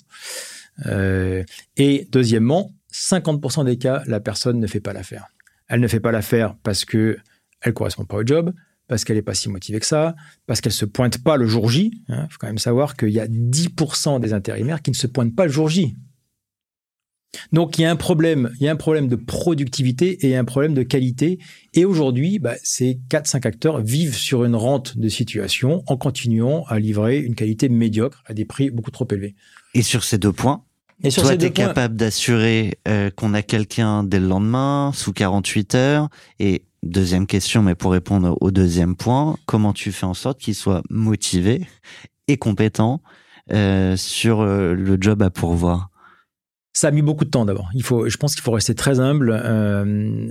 [0.85, 1.43] Euh,
[1.77, 5.27] et deuxièmement, 50% des cas, la personne ne fait pas l'affaire.
[5.67, 7.17] Elle ne fait pas l'affaire parce que
[7.61, 8.53] elle correspond pas au job,
[8.87, 10.15] parce qu'elle n'est pas si motivée que ça,
[10.47, 11.91] parce qu'elle se pointe pas le jour J.
[12.07, 15.35] Il faut quand même savoir qu'il y a 10% des intérimaires qui ne se pointent
[15.35, 15.95] pas le jour J.
[17.51, 20.45] Donc il y a un problème, il y a un problème de productivité et un
[20.45, 21.39] problème de qualité.
[21.73, 26.79] Et aujourd'hui, bah, ces 4-5 acteurs vivent sur une rente de situation en continuant à
[26.79, 29.35] livrer une qualité médiocre à des prix beaucoup trop élevés.
[29.73, 30.63] Et sur ces deux points,
[31.03, 34.27] Et sur toi, tu es deux points, capable d'assurer euh, qu'on a quelqu'un dès le
[34.27, 36.09] lendemain, sous 48 heures?
[36.39, 40.55] Et deuxième question, mais pour répondre au deuxième point, comment tu fais en sorte qu'il
[40.55, 41.67] soit motivé
[42.27, 43.01] et compétent
[43.51, 45.88] euh, sur euh, le job à pourvoir?
[46.73, 47.69] Ça a mis beaucoup de temps d'abord.
[47.73, 49.31] Il faut, je pense qu'il faut rester très humble.
[49.43, 50.27] Euh,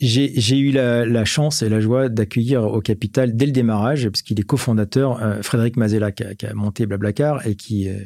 [0.00, 4.40] j'ai eu la, chance et la joie d'accueillir au capital dès le démarrage, parce qu'il
[4.40, 8.00] est cofondateur, euh, Frédéric Mazella, qui a, qui a monté Blablacar et qui euh,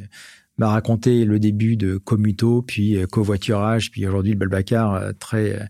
[0.58, 5.68] m'a raconté le début de Commuto, puis euh, covoiturage, puis aujourd'hui le Blablacar, euh, très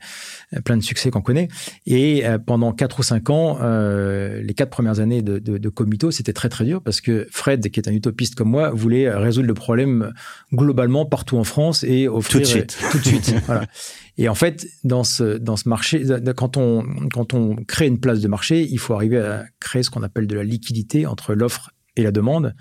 [0.55, 1.49] euh, plein de succès qu'on connaît.
[1.87, 6.11] Et pendant quatre ou cinq ans, euh, les quatre premières années de, de, de Commuto,
[6.11, 9.47] c'était très très dur parce que Fred, qui est un utopiste comme moi, voulait résoudre
[9.47, 10.13] le problème
[10.53, 12.79] globalement partout en France et offrir Tout de suite.
[12.93, 13.35] tout de suite.
[13.47, 13.67] voilà.
[14.17, 16.05] Et en fait, dans ce dans ce marché,
[16.37, 19.91] quand on quand on crée une place de marché, il faut arriver à créer ce
[19.91, 22.55] qu'on appelle de la liquidité entre l'offre et la demande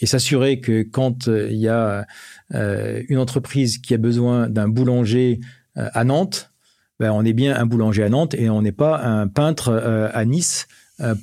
[0.00, 2.06] et s'assurer que quand euh, il y a
[2.54, 5.40] euh, une entreprise qui a besoin d'un boulanger
[5.76, 6.52] euh, à Nantes,
[7.00, 9.72] ben, on est bien un boulanger à Nantes et on n'est pas un peintre
[10.14, 10.68] à Nice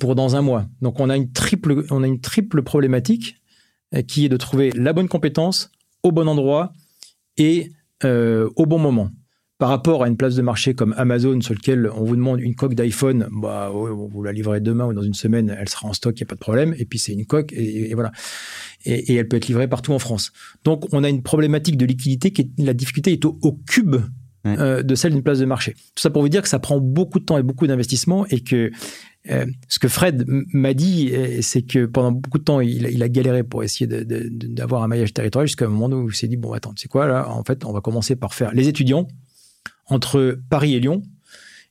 [0.00, 0.66] pour dans un mois.
[0.82, 3.36] Donc on a une triple, problématique
[4.06, 5.70] qui est de trouver la bonne compétence
[6.02, 6.74] au bon endroit
[7.38, 7.72] et
[8.04, 9.10] au bon moment.
[9.62, 12.56] Par rapport à une place de marché comme Amazon, sur lequel on vous demande une
[12.56, 16.18] coque d'iPhone, bah, vous la livrez demain ou dans une semaine, elle sera en stock,
[16.18, 16.74] il n'y a pas de problème.
[16.80, 18.10] Et puis c'est une coque et, et voilà.
[18.84, 20.32] Et, et elle peut être livrée partout en France.
[20.64, 23.94] Donc on a une problématique de liquidité qui est, la difficulté est au, au cube
[24.44, 24.56] Ouais.
[24.58, 25.74] euh, de celle d'une place de marché.
[25.94, 28.40] Tout ça pour vous dire que ça prend beaucoup de temps et beaucoup d'investissement et
[28.40, 28.72] que
[29.30, 32.90] euh, ce que Fred m'a dit, euh, c'est que pendant beaucoup de temps, il, a-
[32.90, 36.26] il a galéré pour essayer d'avoir un maillage territorial jusqu'à un moment où il s'est
[36.26, 39.06] dit, bon, attends, sais quoi, là, en fait, on va commencer par faire les étudiants
[39.86, 41.02] entre Paris et Lyon.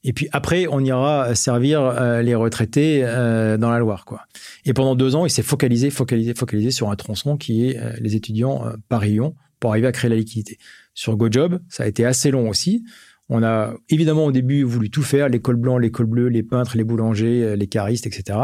[0.03, 4.21] Et puis après, on ira servir euh, les retraités euh, dans la Loire, quoi.
[4.65, 7.91] Et pendant deux ans, il s'est focalisé, focalisé, focalisé sur un tronçon qui est euh,
[7.99, 10.57] les étudiants Paris-Lyon pour arriver à créer la liquidité.
[10.95, 12.83] Sur GoJob, ça a été assez long aussi.
[13.29, 16.83] On a évidemment au début voulu tout faire, l'école blanc, l'école bleue, les peintres, les
[16.83, 18.39] boulangers, les caristes, etc.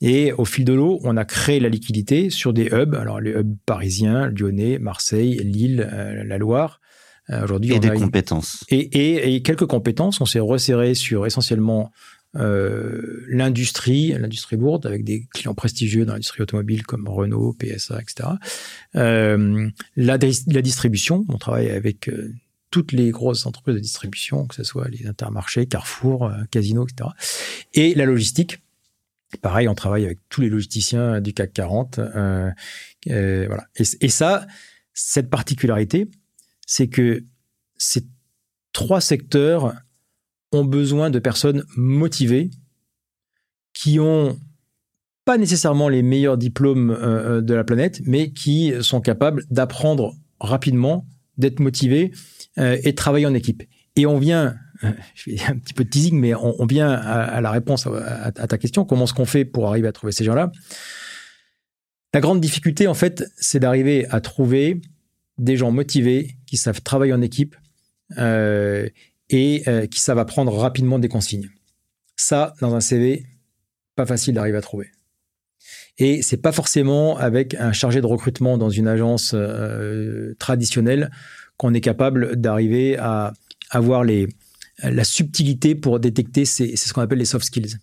[0.00, 3.32] Et au fil de l'eau, on a créé la liquidité sur des hubs, alors les
[3.32, 5.90] hubs parisiens, lyonnais, Marseille, Lille,
[6.24, 6.79] la Loire.
[7.30, 10.20] Euh, Aujourd'hui, et on des a une- compétences et, et- et quelques compétences.
[10.20, 11.92] On s'est resserré sur essentiellement
[12.36, 18.28] euh, l'industrie, l'industrie lourde, avec des clients prestigieux dans l'industrie automobile comme Renault, PSA, etc.
[18.96, 20.16] Euh, la,
[20.46, 22.32] la distribution, on travaille avec euh,
[22.70, 27.10] toutes les grosses entreprises de distribution, que ce soit les intermarchés, Carrefour, Casino, etc.
[27.74, 28.60] Et la logistique.
[29.42, 31.98] Pareil, on travaille avec tous les logisticiens du CAC 40.
[31.98, 32.50] euh,
[33.08, 33.66] euh, voilà.
[33.76, 34.46] Et, et ça,
[34.92, 36.08] cette particularité,
[36.70, 37.24] c'est que
[37.78, 38.06] ces
[38.72, 39.74] trois secteurs
[40.52, 42.50] ont besoin de personnes motivées
[43.72, 44.38] qui ont
[45.24, 50.14] pas nécessairement les meilleurs diplômes euh, euh, de la planète, mais qui sont capables d'apprendre
[50.38, 52.12] rapidement, d'être motivés
[52.58, 53.64] euh, et de travailler en équipe.
[53.96, 54.54] Et on vient,
[55.14, 58.26] je fais un petit peu de teasing, mais on, vient à, la réponse à, à-
[58.26, 58.84] à ta question.
[58.84, 60.52] Comment est-ce qu'on fait pour arriver à trouver ces gens-là?
[62.14, 64.80] La grande difficulté, en fait, c'est d'arriver à trouver
[65.40, 67.54] des gens motivés qui savent travailler en équipe
[68.18, 68.88] euh,
[69.28, 71.48] et euh, qui savent apprendre rapidement des consignes.
[72.16, 73.24] Ça, dans un CV,
[73.94, 74.90] pas facile d'arriver à trouver.
[75.96, 81.12] Et c'est pas forcément avec un chargé de recrutement dans une agence euh, traditionnelle
[81.56, 83.32] qu'on est capable d'arriver à
[83.70, 87.76] avoir la subtilité pour détecter ces, c'est ce qu'on appelle les soft skills.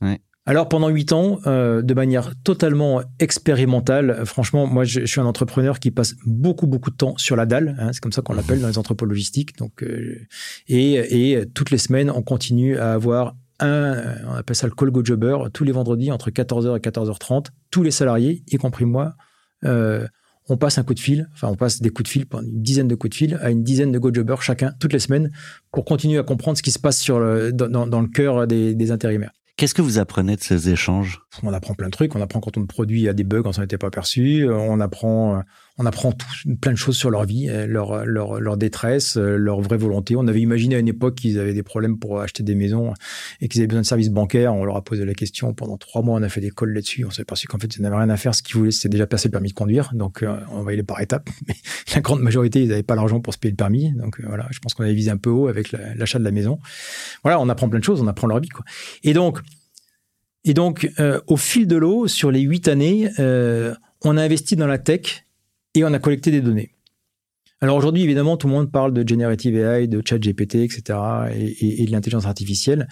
[0.50, 5.20] Alors pendant huit ans, euh, de manière totalement expérimentale, euh, franchement, moi je, je suis
[5.20, 8.22] un entrepreneur qui passe beaucoup beaucoup de temps sur la dalle, hein, c'est comme ça
[8.22, 9.58] qu'on l'appelle dans les entrepôts logistiques.
[9.58, 10.26] Donc euh,
[10.70, 14.74] et, et toutes les semaines, on continue à avoir un, euh, on appelle ça le
[14.74, 18.86] call go jobber, tous les vendredis entre 14h et 14h30, tous les salariés, y compris
[18.86, 19.16] moi,
[19.66, 20.08] euh,
[20.48, 22.88] on passe un coup de fil, enfin on passe des coups de fil, une dizaine
[22.88, 25.30] de coups de fil à une dizaine de go jobbers chacun toutes les semaines
[25.74, 28.48] pour continuer à comprendre ce qui se passe sur le, dans, dans- dans le cœur
[28.48, 29.32] des, des intérimaires.
[29.58, 31.20] Qu'est-ce que vous apprenez de ces échanges?
[31.42, 32.16] On apprend plein de trucs.
[32.16, 34.48] On apprend quand on produit à des bugs, quand on n'était pas perçu.
[34.48, 35.42] On apprend,
[35.80, 36.28] on apprend tout,
[36.60, 40.16] plein de choses sur leur vie, euh, leur, leur, leur détresse, euh, leur vraie volonté.
[40.16, 42.94] On avait imaginé à une époque qu'ils avaient des problèmes pour acheter des maisons
[43.42, 44.56] et qu'ils avaient besoin de services bancaires.
[44.56, 45.54] On leur a posé la question.
[45.54, 47.06] Pendant trois mois, on a fait des calls là-dessus.
[47.06, 48.34] On s'est aperçu qu'en fait, ils n'avaient rien à faire.
[48.34, 49.92] Ce qu'ils voulaient, c'était déjà passer le permis de conduire.
[49.94, 51.30] Donc, euh, on va y aller par étapes.
[51.48, 51.56] Mais
[51.94, 53.94] la grande majorité, ils n'avaient pas l'argent pour se payer le permis.
[53.94, 56.60] Donc, voilà, je pense qu'on avait visé un peu haut avec l'achat de la maison.
[57.24, 58.02] Voilà, on apprend plein de choses.
[58.02, 58.50] On apprend leur vie.
[59.04, 59.42] Et donc,
[60.44, 60.90] et donc
[61.28, 65.27] au fil de l'eau, sur les huit années, on a investi dans la tech
[65.78, 66.72] et on a collecté des données.
[67.60, 71.00] Alors aujourd'hui, évidemment, tout le monde parle de generative AI, de chat GPT, etc.,
[71.34, 72.88] et, de l'intelligence artificielle.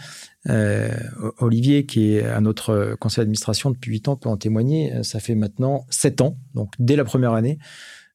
[0.50, 0.90] Euh,
[1.38, 4.92] Olivier, qui est à notre conseil d'administration depuis 8 ans, peut en témoigner.
[5.04, 7.60] Ça fait maintenant 7 ans, donc dès la première année,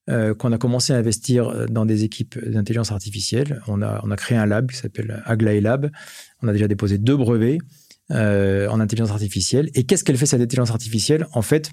[0.09, 3.61] euh, qu'on a commencé à investir dans des équipes d'intelligence artificielle.
[3.69, 5.89] On a, créé un lab qui s'appelle Aglaé Lab.
[6.43, 7.59] On a déjà déposé deux brevets
[8.11, 9.71] euh, en intelligence artificielle.
[9.75, 11.29] Et qu'est-ce qu'elle fait cette intelligence artificielle?
[11.33, 11.71] En fait,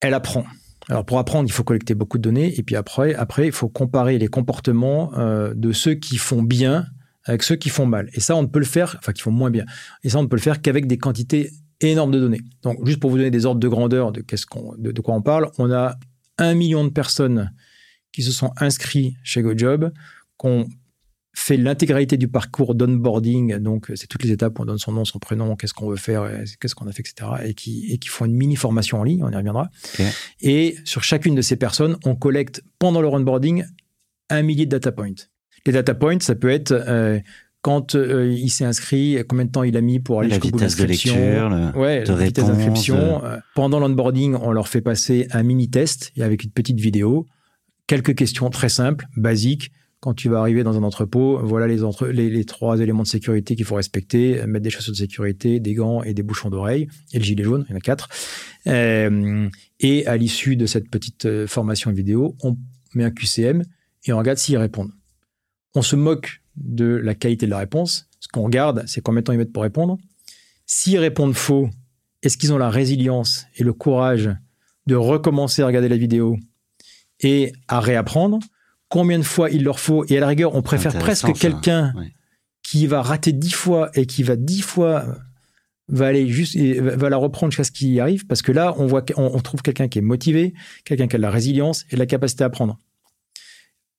[0.00, 0.46] elle apprend.
[0.88, 3.68] Alors pour apprendre, il faut collecter beaucoup de données et puis après, après il faut
[3.68, 6.86] comparer les comportements euh, de ceux qui font bien
[7.24, 8.08] avec ceux qui font mal.
[8.12, 9.64] Et ça, on ne peut le faire, enfin qui font moins bien.
[10.04, 12.40] Et ça, on ne peut le faire qu'avec des quantités énormes de données.
[12.62, 14.46] Donc juste pour vous donner des ordres de grandeur de, qu'est-ce
[14.78, 15.96] de, quoi on parle, on a
[16.38, 17.52] un million de personnes
[18.12, 19.92] qui se sont inscrits chez GoJob,
[20.36, 20.68] qu'on
[21.38, 25.04] fait l'intégralité du parcours d'onboarding, donc c'est toutes les étapes où on donne son nom,
[25.04, 26.28] son prénom, qu'est-ce qu'on veut faire,
[26.60, 27.30] qu'est-ce qu'on a fait, etc.
[27.44, 29.68] Et qui, et qui font une mini formation en ligne, on y reviendra.
[30.40, 33.64] Et sur chacune de ces personnes, on collecte pendant leur onboarding
[34.30, 35.14] un millier de data points.
[35.66, 37.20] Les data points, ça peut être euh,
[37.60, 40.58] quand euh, il s'est inscrit, combien de temps il a mis pour aller jusqu'au bout
[40.58, 41.16] de l'inscription.
[41.74, 43.24] Ouais, la vitesse d'inscription.
[43.24, 47.26] Euh, pendant l'onboarding, on leur fait passer un mini test avec une petite vidéo,
[47.86, 49.70] quelques questions très simples, basiques
[50.06, 53.74] quand tu vas arriver dans un entrepôt, voilà les, trois éléments de sécurité qu'il faut
[53.74, 57.42] respecter mettre des chaussures de sécurité, des gants et des bouchons d'oreilles, et le gilet
[57.42, 58.08] jaune, il y en a quatre.
[58.68, 59.48] Euh,
[59.80, 62.56] et à l'issue de cette petite euh, formation vidéo, on
[62.94, 63.64] met un QCM
[64.04, 64.92] et on regarde s'ils répondent.
[65.74, 68.08] On se moque de la qualité de la réponse.
[68.20, 69.98] Ce qu'on regarde, c'est combien de temps ils mettent pour répondre.
[70.66, 71.68] S'ils répondent faux,
[72.22, 74.30] est-ce qu'ils ont la résilience et le courage
[74.86, 76.36] de recommencer à regarder la vidéo
[77.18, 78.38] et à réapprendre?
[78.88, 80.04] Combien de fois il leur faut.
[80.08, 81.92] Et à la rigueur, on préfère presque quelqu'un
[82.62, 85.04] qui va rater dix fois et qui va dix fois
[85.88, 88.26] va aller juste va la reprendre jusqu'à ce qu'il y arrive.
[88.26, 90.52] Parce que là on voit on, trouve quelqu'un qui est motivé
[90.84, 92.78] quelqu'un qui a de la résilience et de la capacité à apprendre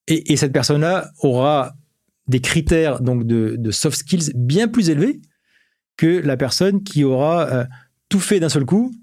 [0.07, 1.75] et, cette personne là aura
[2.27, 5.21] des critères donc de, soft skills bien plus élevés
[5.97, 7.65] que la personne qui aura euh,
[8.09, 8.93] tout fait d'un seul coup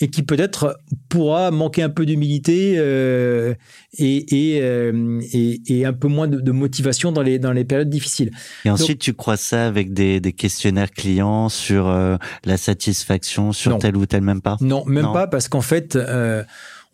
[0.00, 3.54] et qui peut-être pourra manquer un peu d'humilité euh,
[4.00, 8.30] euh, et, et, un peu moins de, motivation dans les, dans les périodes difficiles.
[8.64, 13.96] Et ensuite, tu crois ça avec des, questionnaires clients sur euh, la satisfaction, sur tel
[13.96, 14.56] ou tel même pas?
[14.60, 15.98] Non, même pas, parce qu'en fait,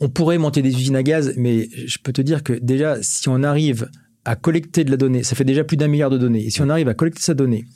[0.01, 3.29] on pourrait monter des usines à gaz, mais je peux te dire que déjà, si
[3.29, 3.88] on arrive
[4.25, 6.61] à collecter de la donnée, ça fait déjà plus d'un milliard de données, et si
[6.61, 7.66] on arrive à collecter sa donnée,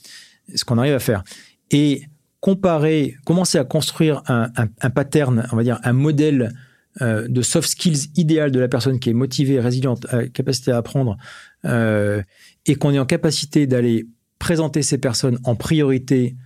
[0.54, 1.22] ce qu'on arrive à faire,
[1.70, 2.02] et
[2.40, 6.52] comparer, commencer à construire un, pattern, on va dire un modèle
[7.02, 11.16] euh, de soft skills idéal de la personne qui est motivée, résiliente, capacité à apprendre,
[11.64, 12.22] euh,
[12.66, 14.06] et qu'on est en capacité d'aller
[14.38, 16.36] présenter ces personnes en priorité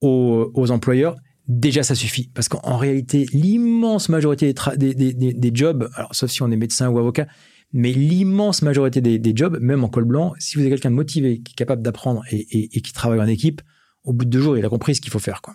[0.00, 1.16] aux, employeurs,
[1.48, 2.30] déjà ça suffit.
[2.34, 7.26] Parce qu'en réalité, l'immense majorité des, jobs, alors sauf si on est médecin ou avocat,
[7.72, 11.40] mais l'immense majorité des, jobs, même en col blanc, si vous avez quelqu'un de motivé,
[11.40, 13.62] qui est capable d'apprendre et, qui travaille en équipe,
[14.04, 15.42] au bout de deux jours, il a compris ce qu'il faut faire.
[15.42, 15.54] Quoi.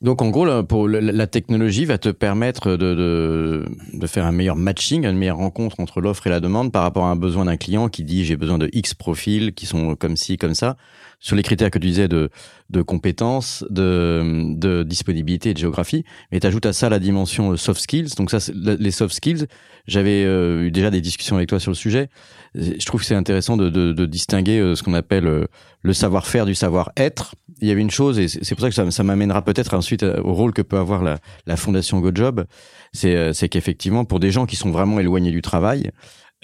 [0.00, 5.04] Donc en gros, la technologie va te permettre de, de, de, faire un meilleur matching,
[5.04, 7.90] une meilleure rencontre entre l'offre et la demande par rapport à un besoin d'un client
[7.90, 10.78] qui dit j'ai besoin de X profils qui sont comme ci, comme ça,
[11.18, 12.30] sur les critères que tu disais de,
[12.70, 16.04] de compétences, de, de disponibilité et de géographie.
[16.32, 18.14] Mais tu ajoutes à ça la dimension soft skills.
[18.16, 19.48] Donc ça, les soft skills,
[19.86, 22.08] j'avais euh, eu déjà des discussions avec toi sur le sujet.
[22.54, 25.44] Je trouve que c'est intéressant de, de, de, distinguer euh, ce qu'on appelle euh,
[25.82, 29.02] le savoir-faire du savoir-être il y avait une chose, et c'est pour ça que ça,
[29.02, 32.44] m'amènera peut-être ensuite euh, au rôle que peut avoir la, la fondation GoJob,
[32.92, 35.90] c'est euh, qu'effectivement, pour des gens qui sont vraiment éloignés du travail,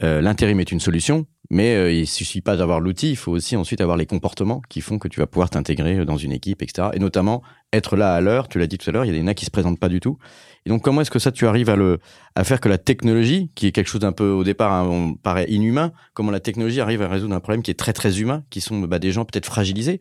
[0.03, 3.57] euh, l'intérim est une solution, mais euh, il suffit pas d'avoir l'outil, il faut aussi
[3.57, 6.89] ensuite avoir les comportements qui font que tu vas pouvoir t'intégrer dans une équipe, etc.
[6.93, 9.15] Et notamment être là à l'heure, tu l'as dit tout à l'heure, il y a
[9.15, 10.19] des nains qui se présentent pas du tout.
[10.67, 11.99] Et donc comment est-ce que ça tu arrives à le
[12.35, 15.15] à faire que la technologie, qui est quelque chose d'un peu au départ hein, on
[15.15, 18.45] paraît inhumain, comment la technologie arrive à résoudre un problème qui est très très humain,
[18.51, 20.01] qui sont bah, des gens peut-être fragilisés?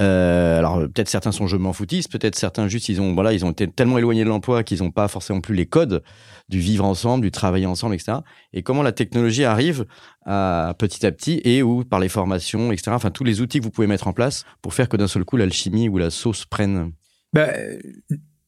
[0.00, 3.44] Euh, alors peut-être certains sont je m'en foutistes, peut-être certains juste ils ont voilà ils
[3.44, 6.02] ont été tellement éloignés de l'emploi qu'ils n'ont pas forcément plus les codes
[6.48, 8.18] du vivre ensemble, du travailler ensemble, etc.
[8.54, 9.84] Et comment la technologie arrive
[10.24, 12.92] petit à petit et ou par les formations, etc.
[12.92, 15.24] Enfin tous les outils que vous pouvez mettre en place pour faire que d'un seul
[15.24, 16.92] coup l'alchimie ou la sauce prenne.
[17.34, 17.48] Bah,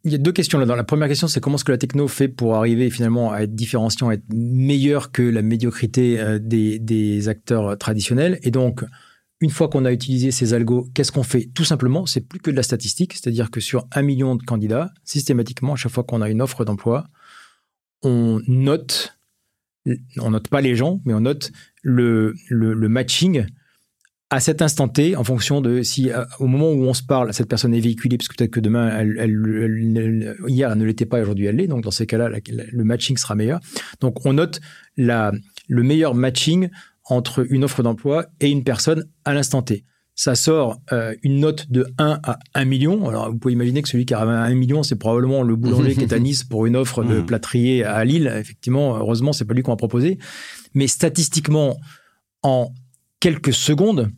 [0.05, 0.77] il y a deux questions là-dedans.
[0.77, 3.55] La première question, c'est comment est-ce que la techno fait pour arriver finalement à être
[3.55, 8.39] différenciant, à être meilleur que la médiocrité euh, des, des acteurs traditionnels?
[8.43, 8.85] Et donc,
[9.45, 11.51] une fois qu'on a utilisé ces algos, qu'est-ce qu'on fait?
[11.55, 14.91] Tout simplement, c'est plus que de la statistique, c'est-à-dire que sur un million de candidats,
[15.05, 17.05] systématiquement, à chaque fois qu'on a une offre d'emploi,
[18.03, 19.19] on note,
[20.19, 23.45] on note pas les gens, mais on note le, le, matching
[24.31, 27.35] à cet instant T, en fonction de si euh, au moment où on se parle,
[27.35, 29.05] cette personne est véhiculée, parce que peut-être que demain,
[30.49, 31.67] hier, elle ne l'était pas, aujourd'hui, elle l'est.
[31.67, 33.61] Donc, dans ces cas-là, le matching sera meilleur.
[34.01, 34.63] Donc, on note
[34.97, 35.33] la,
[35.69, 36.71] le meilleur matching
[37.05, 39.85] entre une offre d'emploi et une personne à l'instant T.
[40.17, 43.09] Ça sort euh, une note de 1 à 1 million.
[43.09, 46.03] Alors, vous pouvez imaginer que celui qui a 1 million, c'est probablement le boulanger qui
[46.03, 47.27] est à Nice pour une offre de Mhm.
[47.27, 48.33] plâtrier à Lille.
[48.39, 50.19] Effectivement, heureusement, c'est pas lui qu'on a proposé.
[50.73, 51.79] Mais statistiquement,
[52.43, 52.73] en
[53.19, 54.11] quelques secondes,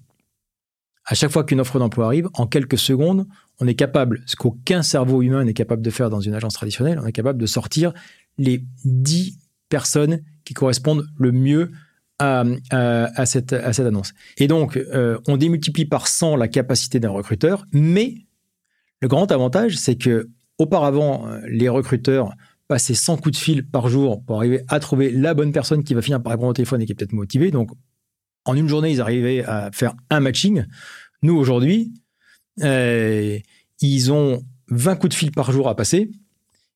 [1.07, 3.27] à chaque fois qu'une offre d'emploi arrive, en quelques secondes,
[3.61, 6.99] on est capable, ce qu'aucun cerveau humain n'est capable de faire dans une agence traditionnelle,
[7.03, 7.95] on est capable de sortir
[8.37, 9.39] les 10
[9.71, 11.71] personnes qui correspondent le mieux
[12.19, 14.13] à, à- à cette, à cette annonce.
[14.39, 18.15] Et donc, euh, on démultiplie par 100 la capacité d'un recruteur, mais
[19.01, 22.33] le grand avantage, c'est que auparavant, euh, les recruteurs
[22.69, 25.95] passaient 100 coups de fil par jour pour arriver à trouver la bonne personne qui
[25.95, 27.51] va finir par répondre au téléphone et qui est peut-être motivée.
[27.51, 27.71] Donc,
[28.45, 30.65] en une journée, ils arrivaient à faire un matching.
[31.23, 31.93] Nous, aujourd'hui,
[32.63, 33.39] euh,
[33.81, 36.11] ils ont 20 coups de fil par jour à passer.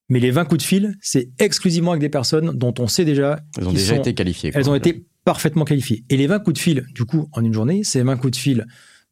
[0.09, 3.39] Mais les 20 coups de fil, c'est exclusivement avec des personnes dont on sait déjà
[3.57, 4.51] Elles ont déjà sont- été qualifiées.
[4.53, 6.03] elles ont été parfaitement qualifiées.
[6.09, 8.37] Et les 20 coups de fil, du coup, en une journée, c'est 20 coups de
[8.37, 8.65] fil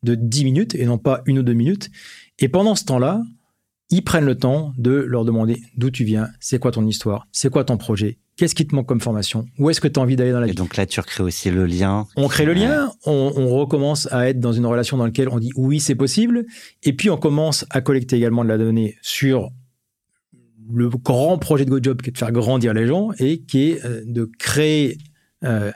[0.04, 1.90] de 10 minutes et non pas une ou deux minutes.
[2.40, 3.22] Et pendant ce temps-là,
[3.90, 7.50] ils prennent le temps de leur demander d'où tu viens, c'est quoi ton histoire, c'est
[7.50, 10.16] quoi ton projet, qu'est-ce qui te manque comme formation, où est-ce que tu as envie
[10.16, 10.56] d'aller dans la Et vie.
[10.56, 12.06] donc là, tu recrées aussi le lien.
[12.16, 15.40] On crée le lien, on, on recommence à être dans une relation dans laquelle on
[15.40, 16.46] dit oui, c'est possible,
[16.84, 19.50] et puis on commence à collecter également de la donnée sur
[20.72, 23.84] le grand projet de GoJob qui est de faire grandir les gens et qui est
[23.86, 25.00] euh, de créer
[25.44, 25.72] euh,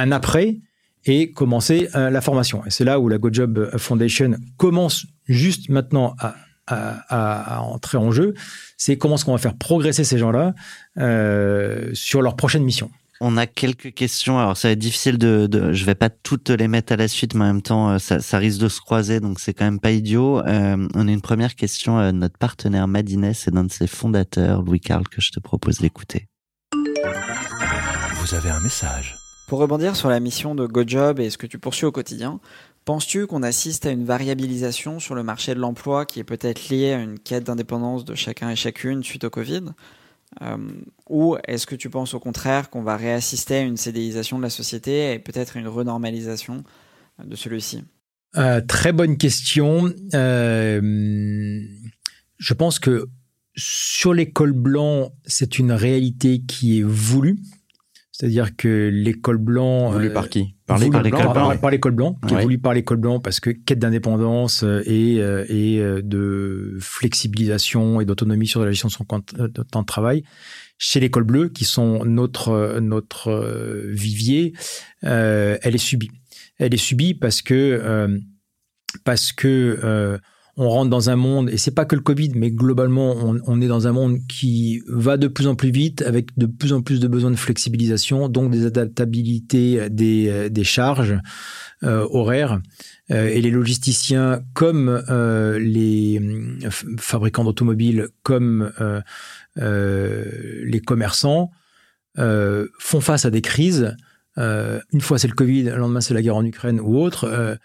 [0.00, 0.58] un après
[1.04, 2.64] et commencer euh, la formation.
[2.66, 6.34] Et c'est là où la GoJob Foundation commence juste maintenant à,
[6.66, 8.34] à- à- à entrer en jeu.
[8.76, 10.54] C'est comment est-ce qu'on va faire progresser ces gens-là
[10.98, 12.90] euh, sur leur prochaine mission.
[13.20, 14.38] On a quelques questions.
[14.38, 17.08] Alors, ça va être difficile de, de, je vais pas toutes les mettre à la
[17.08, 19.64] suite, mais en même temps, euh, ça, ça risque de se croiser, donc c'est quand
[19.64, 20.40] même pas idiot.
[20.40, 21.98] Euh, on a une première question.
[21.98, 25.78] euh, notre partenaire Madines et d'un de ses fondateurs, Louis Carl, que je te propose
[25.78, 26.26] d'écouter.
[28.16, 29.15] Vous avez un message.
[29.46, 32.40] Pour rebondir sur la mission de GoJob et ce que tu poursuis au quotidien,
[32.84, 36.92] penses-tu qu'on assiste à une variabilisation sur le marché de l'emploi qui est peut-être liée
[36.92, 39.66] à une quête d'indépendance de chacun et chacune suite au Covid
[40.42, 40.56] Euh,
[41.08, 44.50] Ou est-ce que tu penses au contraire qu'on va réassister à une CDIsation de la
[44.50, 46.64] société et peut-être une renormalisation
[47.24, 47.84] de celui-ci?
[48.36, 49.94] Euh, très bonne question.
[50.14, 51.62] Euh,
[52.38, 53.06] je pense que
[53.54, 57.38] sur l'école blanc, c'est une réalité qui est voulue.
[58.18, 59.90] C'est-à-dire que l'école blanc...
[59.90, 60.54] Voulu euh, par qui?
[60.64, 61.56] Par l'école blanc par, blanc.
[61.58, 65.44] par l'école blanc, qui est voulu par l'école blanc parce que quête d'indépendance et, euh,
[65.50, 70.24] et euh, de flexibilisation et d'autonomie sur la gestion de son temps de travail.
[70.78, 74.54] Chez l'école bleue, qui sont notre, notre vivier,
[75.04, 76.10] euh, elle est subie.
[76.58, 78.18] Elle est subie parce que, euh,
[79.04, 80.16] parce que euh,
[80.58, 83.14] on rentre dans un monde, et c'est pas que le Covid, mais globalement,
[83.46, 86.72] on, est dans un monde qui va de plus en plus vite, avec de plus
[86.72, 91.18] en plus de besoins de flexibilisation, donc des adaptabilités des, euh, des charges
[91.82, 92.60] euh, horaires.
[93.10, 96.20] Euh, et les logisticiens, comme euh, les
[96.96, 99.02] fabricants d'automobiles, comme euh,
[99.58, 100.24] euh,
[100.64, 101.50] les commerçants,
[102.18, 103.94] euh, font face à des crises.
[104.38, 107.58] Euh, une fois c'est le Covid, le lendemain c'est la guerre en Ukraine ou autre.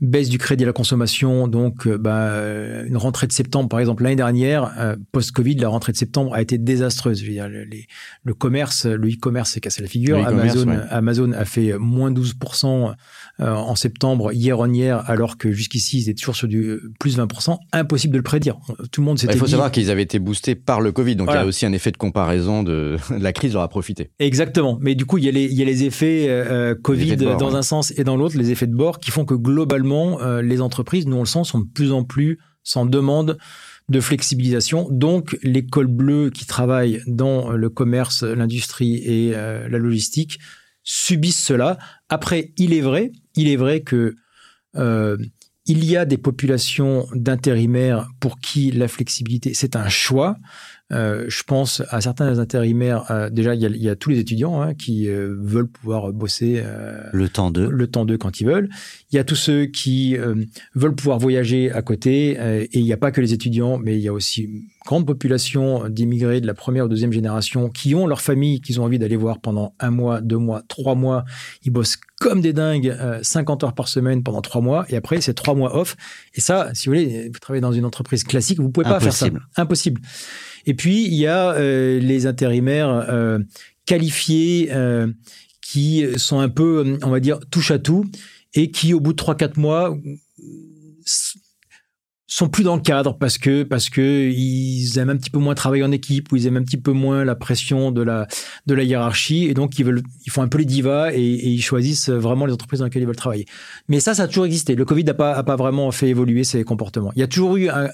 [0.00, 3.80] Baisse du crédit à la consommation, donc euh, bah, euh, une rentrée de septembre, par
[3.80, 7.20] exemple l'année dernière, euh, post-Covid, la rentrée de septembre a été désastreuse.
[7.20, 7.86] Je veux dire, le, les-
[8.24, 10.18] le commerce, le e-commerce s'est cassé la figure.
[10.68, 10.76] Ouais.
[10.90, 12.94] Amazon a fait moins 12%
[13.40, 16.92] euh, en septembre, hier en hier, alors que jusqu'ici ils étaient toujours sur du euh,
[16.98, 17.58] plus 20%.
[17.72, 18.56] Impossible de le prédire.
[18.92, 21.16] Tout le monde s'était Il faut dit- savoir qu'ils avaient été boostés par le Covid,
[21.16, 24.10] donc il y a aussi un effet de comparaison de la crise leur a profité.
[24.18, 24.78] Exactement.
[24.80, 27.16] Mais du coup, il y a les, il y a les effets euh, Covid effets
[27.16, 27.56] de bord, dans ouais.
[27.56, 30.60] un sens et dans l'autre, les effets de bord qui font que globalement, euh, les
[30.60, 33.38] entreprises, nous on le sent, sont de plus en plus sans demande
[33.88, 34.88] de flexibilisation.
[34.90, 40.38] Donc, l'école bleue qui travaille dans le commerce, l'industrie et euh, la logistique
[40.86, 41.76] subissent cela.
[42.08, 44.14] Après, il est vrai, il est vrai que
[44.76, 45.18] euh,
[45.66, 50.36] il y a des populations d'intérimaires pour qui la flexibilité, c'est un choix.
[50.92, 53.10] Euh, je pense à certains intérimaires.
[53.10, 56.60] euh, déjà, il y, y a tous les étudiants hein, qui euh, veulent pouvoir bosser
[56.64, 57.68] euh, Le temps d'eux.
[57.68, 58.68] le temps d'eux quand ils veulent.
[59.10, 60.36] Il y a tous ceux qui euh,
[60.76, 62.36] veulent pouvoir voyager à côté.
[62.38, 64.62] euh, et il n'y a pas que les étudiants, mais il y a aussi une
[64.86, 68.84] grande population d'immigrés de la première ou deuxième génération qui ont leur famille qu'ils ont
[68.84, 71.24] envie d'aller voir pendant un mois, deux mois, trois mois.
[71.64, 74.86] Ils bossent comme des dingues, euh, 50 heures par semaine pendant trois mois.
[74.88, 75.96] Et après, c'est trois mois off.
[76.34, 79.12] Et ça, si vous voulez, vous travaillez dans une entreprise classique, vous pouvez pas faire
[79.12, 79.26] ça.
[79.56, 80.00] Impossible.
[80.66, 83.38] Et puis, il y a euh, les intérimaires euh,
[83.86, 85.06] qualifiés euh,
[85.62, 88.04] qui sont un peu, on va dire, touche à tout
[88.54, 89.96] et qui, au bout de 3-4 mois,
[92.28, 95.54] sont plus dans le cadre parce que parce que ils aiment un petit peu moins
[95.54, 98.26] travailler en équipe ou ils aiment un petit peu moins la pression de la
[98.66, 101.62] de la hiérarchie et donc ils veulent ils font un peu les divas et, ils
[101.62, 103.46] choisissent vraiment les entreprises dans lesquelles ils veulent travailler.
[103.88, 104.74] Mais ça ça a toujours existé.
[104.74, 107.12] Le Covid n'a pas a pas vraiment fait évoluer ces comportements.
[107.14, 107.90] Il y a toujours eu un,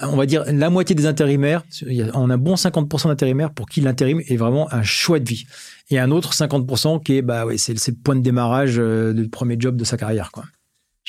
[0.00, 3.68] on va dire la moitié des intérimaires, il on a un bon 50% d'intérimaires pour
[3.68, 5.44] qui l'intérim est vraiment un choix de vie.
[5.90, 9.12] Et un autre 50% qui est bah ouais, c'est c'est le point de démarrage euh,
[9.12, 10.44] du premier job de sa carrière quoi.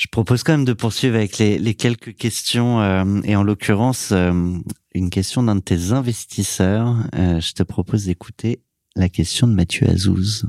[0.00, 4.12] Je propose quand même de poursuivre avec les, les quelques questions euh, et en l'occurrence
[4.12, 4.32] euh,
[4.94, 6.96] une question d'un de tes investisseurs.
[7.14, 8.62] Euh, je te propose d'écouter
[8.96, 10.46] la question de Mathieu Azouz.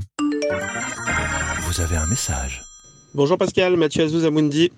[1.63, 2.63] Vous avez un message.
[3.13, 4.71] Bonjour Pascal, Mathieu Azouz Amundi.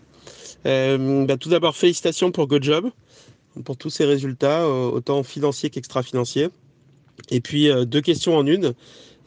[0.65, 2.89] Euh, bah, tout d'abord, félicitations pour GoJob,
[3.65, 6.49] pour tous ces résultats, autant financiers qu'extra-financiers.
[7.30, 8.74] Et puis, euh, deux questions en une.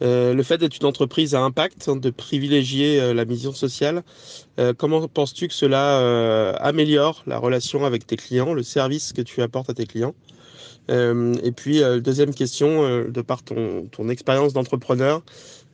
[0.01, 4.03] Euh, le fait d'être une entreprise à impact, hein, de privilégier euh, la mission sociale,
[4.59, 9.41] euh, comment penses-tu que cela améliore la relation avec tes clients, le service que tu
[9.41, 10.15] apportes à tes clients?
[10.89, 15.21] Et puis, deuxième question, de par ton, expérience d'entrepreneur,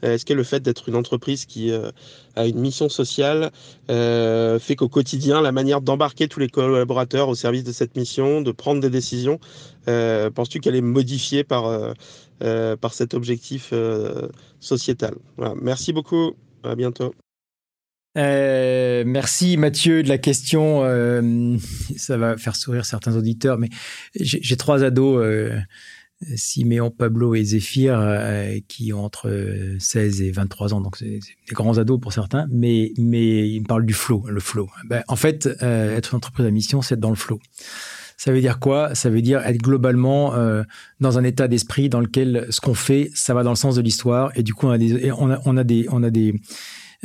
[0.03, 1.91] est-ce que le fait d'être une entreprise qui euh,
[2.35, 3.51] a une mission sociale
[3.89, 8.41] euh, fait qu'au quotidien, la manière d'embarquer tous les collaborateurs au service de cette mission,
[8.41, 9.39] de prendre des décisions,
[9.87, 11.93] euh, penses-tu qu'elle est modifiée par, euh,
[12.43, 14.27] euh, par cet objectif euh,
[14.59, 15.15] sociétal?
[15.61, 16.33] Merci beaucoup,
[16.63, 17.13] à bientôt.
[18.15, 20.83] Euh, merci Mathieu de la question.
[20.83, 21.57] Euh,
[21.97, 23.69] ça va faire sourire certains auditeurs, mais
[24.15, 25.57] j'ai trois ados, euh,
[26.35, 29.31] Siméon, Pablo et Zéphyr, euh, qui ont entre
[29.79, 33.65] 16 et 23 ans, donc c'est des grands ados pour certains, mais, mais ils me
[33.65, 34.69] parlent du flow, le flow.
[34.85, 37.39] Ben, en fait, euh, être une entreprise à mission, c'est être dans le flow.
[38.17, 38.95] Ça veut dire quoi?
[38.95, 40.63] Ça veut dire être globalement euh,
[40.99, 43.81] dans un état d'esprit dans lequel ce qu'on fait, ça va dans le sens de
[43.81, 46.33] l'histoire, et du coup, on a des, on a, on a des, on a des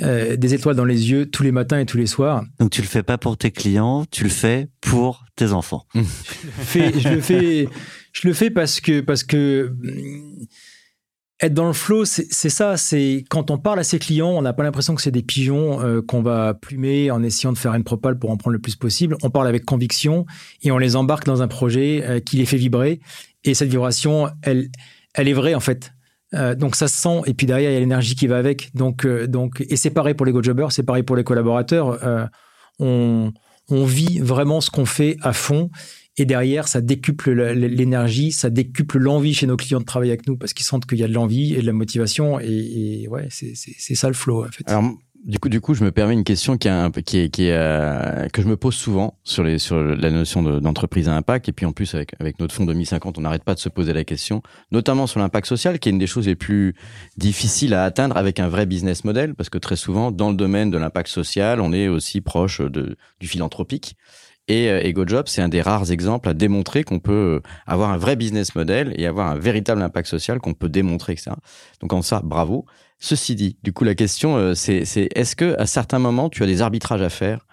[0.01, 2.44] euh, des étoiles dans les yeux tous les matins et tous les soirs.
[2.61, 5.86] Donc tu le fais pas pour tes clients, tu le fais pour tes enfants.
[5.94, 7.68] Je le fais, je le fais,
[8.12, 9.74] je le fais parce que parce que
[11.40, 12.76] être dans le flow, c'est c'est ça.
[12.76, 15.80] C'est quand on parle à ses clients, on n'a pas l'impression que c'est des pigeons
[15.80, 18.76] euh, qu'on va plumer en essayant de faire une propale pour en prendre le plus
[18.76, 19.16] possible.
[19.22, 20.26] On parle avec conviction
[20.62, 23.01] et on les embarque dans un projet euh, qui les fait vibrer.
[23.44, 24.68] Et cette vibration, elle,
[25.14, 25.92] elle est vraie en fait.
[26.34, 28.74] Euh, donc ça se sent et puis derrière il y a l'énergie qui va avec.
[28.74, 32.04] Donc euh, donc et c'est pareil pour les GoJobbers, c'est pareil pour les collaborateurs.
[32.04, 32.26] Euh,
[32.78, 33.32] on
[33.70, 35.70] on vit vraiment ce qu'on fait à fond
[36.16, 40.36] et derrière ça décuple l'énergie, ça décuple l'envie chez nos clients de travailler avec nous
[40.36, 42.46] parce qu'ils sentent qu'il y a de l'envie et de la motivation et,
[43.02, 44.64] et ouais c'est ça le flow en fait.
[45.24, 48.40] Du coup, du coup, je me permets une question qui, est, qui est, euh, que
[48.40, 51.48] je me pose souvent sur, les, sur la notion de- d'entreprise à impact.
[51.48, 53.92] Et puis, en plus, avec, avec notre fonds 2050, on n'arrête pas de se poser
[53.92, 56.74] la question, notamment sur l'impact social, qui est une des choses les plus
[57.16, 60.70] difficiles à atteindre avec un vrai business model, parce que très souvent, dans le domaine
[60.70, 63.96] de l'impact social, on est aussi proche de, du philanthropique.
[64.50, 67.98] Et euh, EgoJob, c'est un des rares exemples à démontrer qu'on peut euh, avoir un
[67.98, 71.32] vrai business model et avoir un véritable impact social qu'on peut démontrer, etc.
[71.80, 72.64] Donc en ça, bravo.
[72.99, 74.82] Ceci dit, du coup, la question, euh, c'est
[75.14, 77.46] est-ce que à certains moments, tu as des arbitrages à faire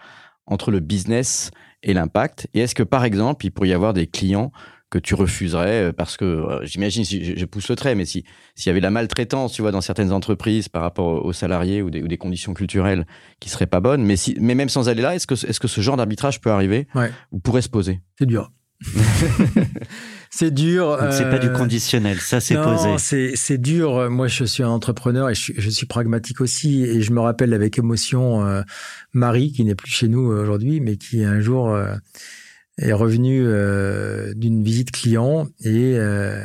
[0.48, 1.52] entre le business
[1.84, 2.48] et l'impact?
[2.54, 4.52] Et est-ce que, par exemple, il pourrait y avoir des clients
[4.90, 8.24] que tu refuserais euh, parce que euh, j'imagine, si je, pousse le trait, mais si
[8.56, 11.90] s'il y avait la maltraitance, tu vois, dans certaines entreprises par rapport aux salariés ou
[11.90, 13.06] des, ou des conditions culturelles
[13.40, 15.68] qui seraient pas bonnes, mais si, mais même sans aller là, est-ce que est-ce que
[15.68, 17.12] ce genre d'arbitrage peut arriver Ouais.
[17.32, 18.02] ou pourrait se poser?
[18.18, 18.52] C'est dur.
[20.36, 20.98] c'est dur.
[21.12, 22.98] C'est pas du euh, conditionnel, ça c'est non, posé.
[22.98, 24.10] c'est c'est dur.
[24.10, 26.84] Moi, je suis un entrepreneur et je suis, je suis pragmatique aussi.
[26.84, 28.62] Et je me rappelle avec émotion euh,
[29.14, 31.96] Marie, qui n'est plus chez nous aujourd'hui, mais qui un jour euh,
[32.78, 36.44] est revenue euh, d'une visite client et euh,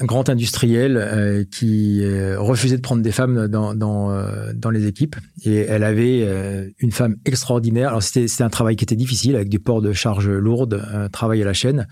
[0.00, 4.70] un grand industriel euh, qui euh, refusait de prendre des femmes dans dans, euh, dans
[4.70, 7.88] les équipes et elle avait euh, une femme extraordinaire.
[7.88, 11.08] Alors c'était c'était un travail qui était difficile avec du port de charges lourdes, un
[11.08, 11.88] travail à la chaîne.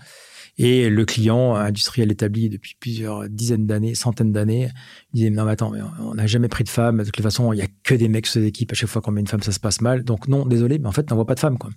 [0.59, 4.69] Et le client industriel établi depuis plusieurs dizaines d'années, centaines d'années,
[5.13, 6.97] disait non mais attends, mais on n'a jamais pris de femme.
[6.97, 8.71] De toute façon, il y a que des mecs sur les équipes.
[8.71, 10.03] À chaque fois qu'on met une femme, ça se passe mal.
[10.03, 11.69] Donc non, désolé, mais en fait, on voit pas de femme quoi.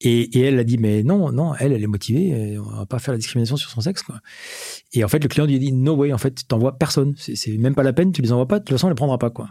[0.00, 3.12] Et, elle a dit, mais non, non, elle, elle est motivée, on va pas faire
[3.12, 4.02] la discrimination sur son sexe.
[4.02, 4.20] Quoi.
[4.92, 7.14] Et en fait, le client lui a dit, no way, en fait, tu t'envoies personne.
[7.16, 9.18] C'est même pas la peine, tu les envoies pas, de toute façon, elle ne prendra
[9.18, 9.30] pas.
[9.30, 9.48] quoi.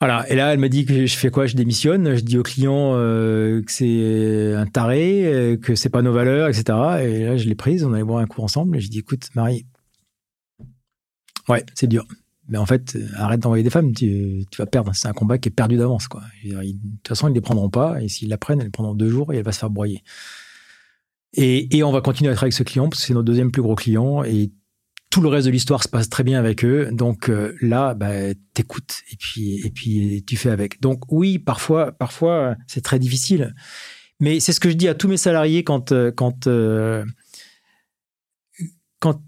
[0.00, 1.46] Voilà, et là, elle me dit que je fais quoi?
[1.46, 6.02] Je démissionne, je dis au client euh, que c'est un taré, euh, que c'est pas
[6.02, 6.64] nos valeurs, etc.
[7.02, 9.28] Et là, je l'ai prise, on allait boire un coup ensemble, et je dis, écoute,
[9.34, 9.66] Marie,
[11.48, 12.06] ouais, c'est dur.
[12.48, 14.92] Mais en fait, arrête d'envoyer des femmes, tu, vas perdre.
[14.94, 16.08] C'est un combat qui est perdu d'avance.
[16.08, 16.22] Quoi.
[16.44, 18.00] de toute façon, ils ne les prendront pas.
[18.02, 20.02] Et s'ils la prennent, elles les prendront deux jours et elle va se faire broyer.
[21.36, 23.62] Et, on va continuer à travailler avec ce client parce que c'est notre deuxième plus
[23.62, 24.24] gros client.
[24.24, 24.52] Et
[25.10, 26.88] tout le reste de l'histoire se passe très bien avec eux.
[26.92, 30.80] Donc euh, là, bah, t'écoutes et puis, et puis tu fais avec.
[30.80, 33.54] Donc oui, parfois, parfois c'est très difficile.
[34.18, 37.04] Mais c'est ce que je dis à tous mes salariés quand, euh, quand euh,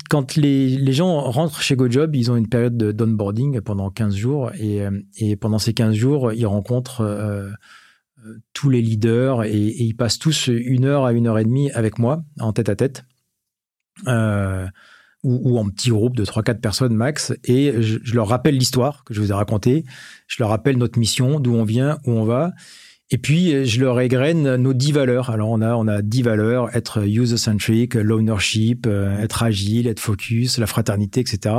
[0.09, 4.83] quand, les, gens rentrent chez GoJob, ils ont une période d'onboarding pendant 15 jours et,
[4.83, 7.51] euh, et, pendant ces 15 jours, ils rencontrent euh,
[8.24, 11.70] euh, tous les leaders et, ils passent tous une heure à une heure et demie
[11.72, 13.05] avec moi en tête à tête
[15.24, 19.20] ou, en petit groupe de 3-4 personnes max et je leur rappelle l'histoire que je
[19.20, 19.85] vous ai racontée,
[20.29, 22.53] je leur rappelle notre mission, d'où on vient, où on va
[23.11, 25.31] et puis, euh, je leur égrène nos dix valeurs.
[25.31, 30.59] Alors, on a, on a dix valeurs, être user-centric, l'ownership, euh, être agile, être focus,
[30.59, 31.55] la fraternité, etc.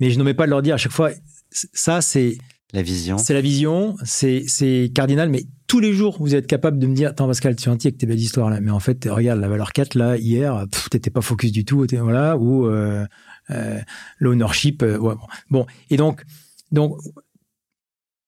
[0.00, 1.10] Mais je ne mets pas de leur dire à chaque fois,
[1.50, 2.38] ça, c'est...
[2.72, 3.18] La vision.
[3.18, 6.94] C'est la vision, c'est, c'est cardinal, mais tous les jours, vous êtes capable de me
[6.94, 9.40] dire, attends, Pascal, tu es gentil avec tes belles histoires là, mais en fait, regarde,
[9.40, 13.04] la valeur 4, là, hier, t'étais pas focus du tout, voilà, ou euh,
[13.50, 13.80] euh,
[14.20, 15.18] l'ownership, ouais, bon.
[15.50, 15.66] bon.
[15.90, 16.22] Et donc,
[16.70, 16.96] donc,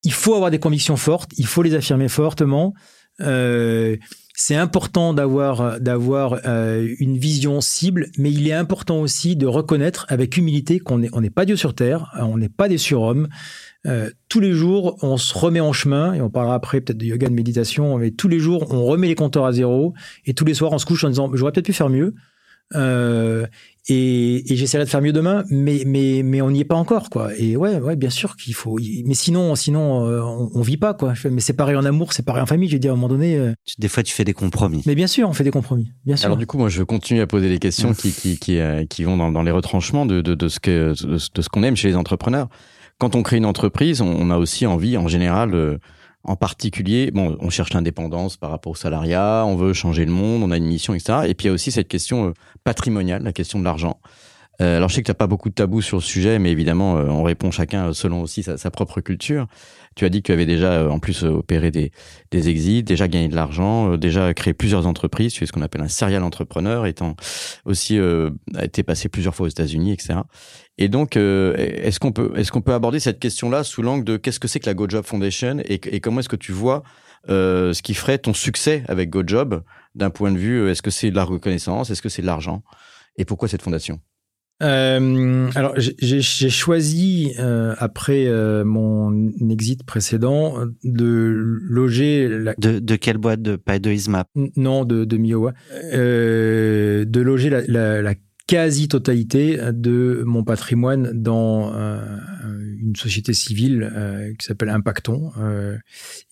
[0.04, 2.74] il faut avoir des convictions fortes, il faut les affirmer fortement.
[3.20, 3.96] Euh,
[4.34, 10.06] c'est important d'avoir d'avoir euh, une vision cible, mais il est important aussi de reconnaître
[10.08, 13.28] avec humilité qu'on n'est on n'est pas Dieu sur terre, on n'est pas des surhommes.
[13.86, 17.04] Euh, tous les jours, on se remet en chemin, et on parlera après peut-être de
[17.04, 19.92] yoga, de méditation, mais tous les jours, on remet les compteurs à zéro,
[20.24, 22.14] et tous les soirs, on se couche en disant, j'aurais peut-être pu faire mieux.
[22.74, 23.46] Euh,
[23.88, 27.10] et, et j'essaierai de faire mieux demain, mais mais mais on n'y est pas encore
[27.10, 27.30] quoi.
[27.36, 28.78] Et ouais ouais bien sûr qu'il faut.
[29.04, 31.14] Mais sinon sinon euh, on, on, vit pas quoi.
[31.28, 32.68] Mais c'est pareil en amour, c'est pareil en famille.
[32.68, 33.36] Je veux dire à un moment donné.
[33.36, 33.54] Euh.
[33.78, 34.82] Des fois tu fais des compromis.
[34.86, 35.90] Mais bien sûr on fait des compromis.
[36.06, 36.26] Bien sûr.
[36.26, 39.02] Alors du coup moi je continue à poser des questions qui qui qui, euh, qui
[39.02, 41.88] vont dans, dans, les retranchements de, de, de ce que de ce qu'on aime chez
[41.88, 42.48] les entrepreneurs.
[42.98, 45.80] Quand on crée une entreprise, on, a aussi envie en général
[46.24, 50.42] en particulier, bon, on cherche l'indépendance par rapport au salariat, on veut changer le monde,
[50.42, 51.20] on a une mission, etc.
[51.26, 52.32] Et puis il y a aussi cette question euh,
[52.64, 53.98] patrimoniale, la question de l'argent.
[54.60, 56.96] Euh, alors je sais que tu pas beaucoup de tabous sur le sujet, mais évidemment,
[56.96, 59.46] euh, on répond chacun selon aussi sa, propre culture.
[59.94, 61.92] Tu as dit que tu avais déjà, en plus, opéré des,
[62.30, 65.32] des exits, déjà gagné de l'argent, déjà créé plusieurs entreprises.
[65.32, 67.16] Tu es ce qu'on appelle un serial entrepreneur, étant
[67.64, 70.20] aussi a été passé plusieurs fois aux États-Unis, etc.
[70.78, 74.16] Et donc, euh, est-ce qu'on peut, est-ce qu'on peut aborder cette question-là sous l'angle de
[74.16, 76.82] qu'est-ce que c'est que la GoJob Foundation et, et comment est-ce que tu vois
[77.28, 79.62] euh, ce qui ferait ton succès avec GoJob
[79.94, 82.26] d'un point de vue, euh, est-ce que c'est de la reconnaissance, est-ce que c'est de
[82.26, 82.62] l'argent
[83.16, 84.00] et pourquoi cette fondation?
[84.62, 92.54] Euh, alors j'ai choisi euh, après euh, mon exit précédent de loger la...
[92.58, 95.52] de, de quelle boîte de pas de Ismap non de de Miowa.
[95.92, 98.14] De loger la, la, la
[98.46, 101.72] quasi-totalité de mon patrimoine dans
[102.78, 105.32] une société civile qui s'appelle Impacton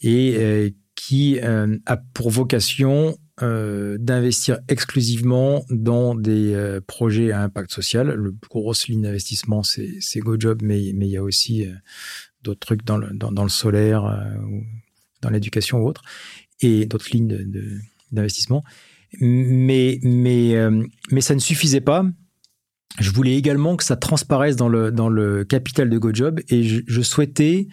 [0.03, 8.09] et qui a pour vocation d'investir exclusivement dans des projets à impact social.
[8.09, 11.66] Le grosse ligne d'investissement, c'est GoJob, mais, il y a aussi
[12.43, 14.22] d'autres trucs dans le, solaire,
[15.22, 16.03] dans l'éducation ou autre,
[16.61, 17.38] et d'autres lignes
[18.12, 18.62] d'investissement.
[19.18, 20.82] Mais, euh,
[21.20, 22.05] ça ne suffisait pas.
[22.99, 27.68] Je voulais également que ça transparaisse dans le, capital de GoJob et je, souhaitais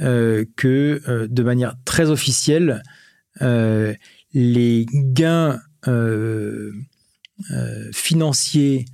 [0.00, 2.82] euh, que, euh, de manière très officielle,
[3.42, 3.94] euh,
[4.40, 6.72] les gains euh,
[7.92, 8.86] financiers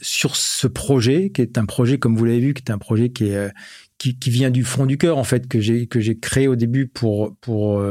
[0.00, 3.10] sur ce projet, qui est un projet, comme vous l'avez vu, qui est un projet
[3.10, 3.50] qui, est,
[3.98, 5.88] qui, qui, vient du fond du cœur, en fait, que j'ai
[6.20, 7.84] créé au début pour, pour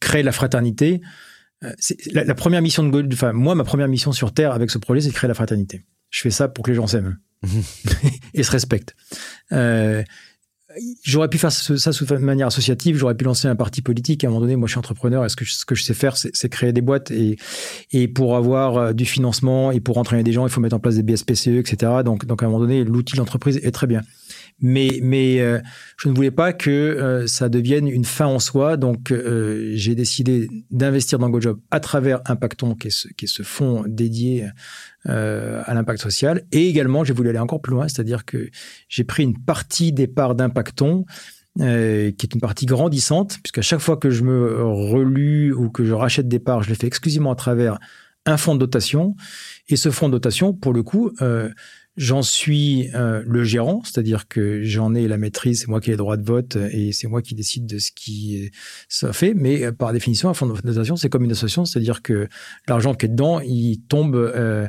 [0.00, 1.02] créer la fraternité,
[1.64, 1.72] euh,
[2.12, 4.78] la, la, première mission de God, enfin moi ma première mission sur Terre avec ce
[4.78, 5.84] projet, c'est de créer la fraternité.
[6.10, 7.18] Je fais ça pour que les gens s'aiment
[8.34, 8.94] et se respectent.
[9.52, 10.02] Euh,
[11.02, 14.24] j'aurais pu faire ça sous manière associative, j'aurais pu lancer un parti politique.
[14.24, 15.24] À un moment donné, moi, je suis entrepreneur.
[15.24, 17.36] Est-ce que ce que je sais faire, c'est créer des boîtes et
[17.92, 20.80] et pour avoir euh, du financement et pour entraîner des gens, il faut mettre en
[20.80, 21.92] place des BSPCE, etc.
[22.04, 24.02] Donc donc à un moment donné, l'outil d'entreprise est très bien
[24.60, 25.60] mais mais euh,
[25.98, 28.76] je ne voulais pas que euh, ça devienne une fin en soi.
[28.76, 33.28] Donc euh, j'ai décidé d'investir dans GoJob à travers Impacton, qui est ce, qui est
[33.28, 34.48] ce fonds dédié
[35.04, 36.42] à l'impact social.
[36.50, 38.50] Et également, j'ai voulu aller encore plus loin, c'est-à-dire que
[38.88, 41.04] j'ai pris une partie des parts d'Impacton
[41.60, 45.86] euh, qui est une partie grandissante, puisqu'à chaque fois que je me relue ou que
[45.86, 47.78] je rachète des parts, je le fais exclusivement à travers
[48.26, 49.16] un fonds de dotation.
[49.70, 51.48] Et ce fonds de dotation, pour le coup, euh,
[51.96, 55.92] j'en suis euh, le gérant, c'est-à-dire que j'en ai la maîtrise, c'est moi qui ai
[55.94, 58.50] les droits de vote et c'est moi qui décide de ce qui
[58.88, 59.34] ça fait.
[59.34, 62.28] Mais euh, par définition, un fonds de dotation, c'est comme une association, c'est-à-dire que
[62.68, 64.66] l'argent qui est dedans, il tombe euh,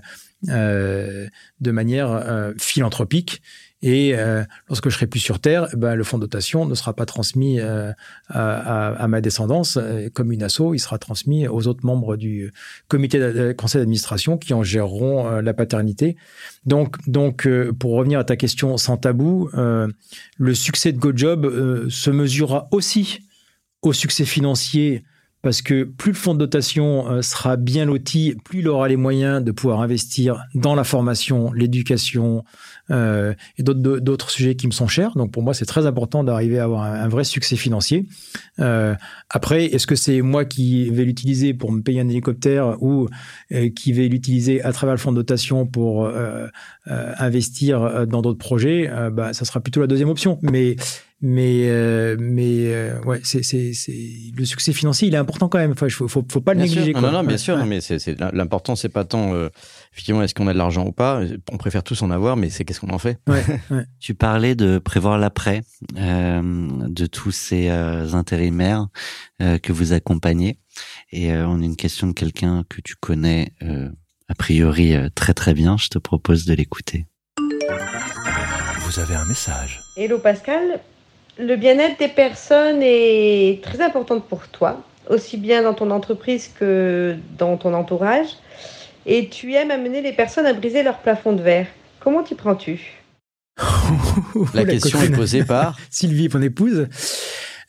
[0.49, 1.27] euh,
[1.61, 3.41] de manière euh, philanthropique.
[3.83, 6.93] Et euh, lorsque je serai plus sur Terre, ben, le fonds de dotation ne sera
[6.93, 7.91] pas transmis euh,
[8.29, 12.51] à, ma descendance euh, comme une asso, il sera transmis aux autres membres du
[12.87, 16.17] comité de conseil d'administration qui en géreront la paternité.
[16.65, 17.47] Donc, donc
[17.79, 23.19] pour revenir à ta question sans tabou, le succès de GoJob se mesurera aussi
[23.81, 25.03] au succès financier
[25.43, 29.43] parce que plus le fonds de dotation sera bien loti, plus il aura les moyens
[29.43, 32.43] de pouvoir investir dans la formation, l'éducation
[32.91, 35.15] euh, et d'autres sujets qui me sont chers.
[35.15, 38.05] Donc pour moi, c'est très important d'arriver à avoir un, un, vrai succès financier.
[38.59, 38.95] Euh,
[39.29, 43.07] après, est-ce que c'est moi qui vais l'utiliser pour me payer un hélicoptère ou
[43.51, 46.47] euh, qui vais l'utiliser à travers le fonds de dotation pour euh,
[46.87, 48.89] euh, investir dans d'autres projets?
[49.11, 50.39] Bah, Ça sera plutôt la deuxième option.
[50.41, 50.75] Mais
[51.19, 53.97] mais euh, mais euh, ouais c'est c'est c'est
[54.37, 56.67] le succès financier il est important quand même enfin faut faut, faut pas le bien
[56.67, 57.01] négliger sûr.
[57.01, 57.37] non non bien ouais.
[57.39, 59.49] sûr mais c'est c'est l'important c'est pas tant euh,
[59.97, 61.21] effectivement est-ce qu'on a de l'argent ou pas?
[61.51, 63.17] On préfère tous en avoir mais c'est qu'est-ce qu'on en fait?
[63.27, 63.85] Ouais, ouais.
[63.99, 65.63] tu parlais de prévoir l'après
[65.97, 66.41] euh,
[66.87, 68.87] de tous ces euh, intérimaires
[69.41, 70.59] euh, que vous accompagnez.
[71.11, 73.53] Et on a une question de quelqu'un que tu connais
[74.29, 75.75] a priori très très bien.
[75.77, 77.07] Je te propose de l'écouter.
[78.81, 79.81] Vous avez un message.
[79.95, 80.79] Hello Pascal.
[81.39, 87.15] Le bien-être des personnes est très important pour toi, aussi bien dans ton entreprise que
[87.39, 88.37] dans ton entourage.
[89.09, 91.67] Et tu aimes amener les personnes à briser leur plafond de verre.
[92.01, 92.81] Comment t'y prends-tu?
[94.53, 96.87] La, la question est posée par Sylvie, mon épouse.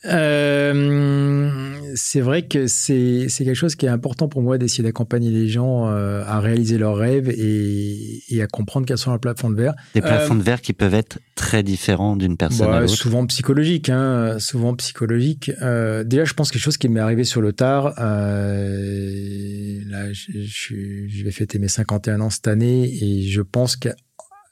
[0.05, 5.47] Euh, c'est vrai que c'est quelque chose qui est important pour moi d'essayer d'accompagner les
[5.47, 9.55] gens euh, à réaliser leurs rêves et, et, à comprendre quels sont leurs plafonds de
[9.55, 9.73] verre.
[9.93, 12.93] Des plafonds euh, de verre qui peuvent être très différents d'une personne bah, à l'autre.
[12.93, 15.51] Souvent psychologique, hein, souvent psychologique.
[15.61, 17.93] Euh, déjà, je pense quelque chose qui m'est arrivé sur le tard.
[17.97, 18.53] Là,
[20.13, 20.75] je, je,
[21.07, 23.89] je, vais fêter mes 51 ans cette année et je pense que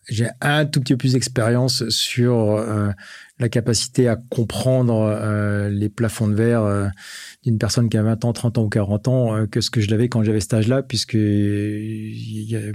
[0.10, 2.92] j'ai un tout petit peu plus d'expérience sur euh,
[3.40, 6.88] la capacité à comprendre euh, les plafonds de verre euh,
[7.44, 9.80] d'une personne qui a 20 ans, 30 ans ou 40 ans euh, que ce que
[9.80, 12.74] je l'avais quand j'avais cet âge-là, puisque j'ai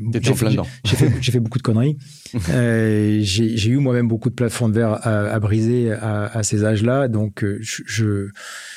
[0.86, 1.98] fait, fait, beaucoup de conneries.
[3.22, 7.08] j'ai eu moi-même beaucoup de plafonds de verre à, à briser à, à, ces âges-là,
[7.08, 8.28] donc je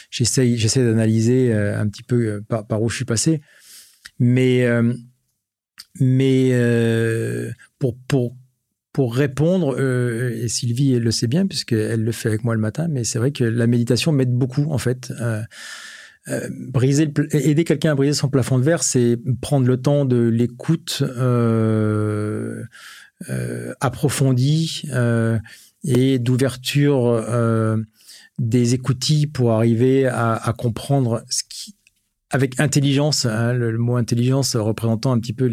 [0.09, 3.41] j'essaye j'essaie d'analyser un petit peu par, par, où je suis passé.
[4.17, 4.65] Mais
[5.99, 6.51] mais
[7.77, 8.35] pour pour
[8.95, 12.87] pour répondre, euh, et Sylvie le sait bien puisqu'elle le fait avec moi le matin,
[12.89, 15.11] mais c'est vrai que la méditation m'aide beaucoup en fait.
[15.19, 15.41] Euh,
[16.29, 20.15] euh, briser aider quelqu'un à briser son plafond de verre, c'est prendre le temps de
[20.15, 22.63] l'écoute euh,
[23.81, 24.83] approfondie
[25.83, 27.21] et d'ouverture
[28.39, 31.75] des écoutilles pour arriver à, à comprendre ce qui
[32.31, 35.51] avec intelligence, hein, le, mot intelligence représentant un petit peu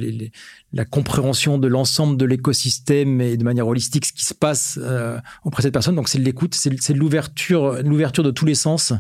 [0.73, 5.19] la compréhension de l'ensemble de l'écosystème et de manière holistique ce qui se passe euh,
[5.45, 5.95] auprès de cette personne.
[5.95, 8.95] Donc c'est de l'écoute, c'est l'ouverture, l'ouverture de tous les sens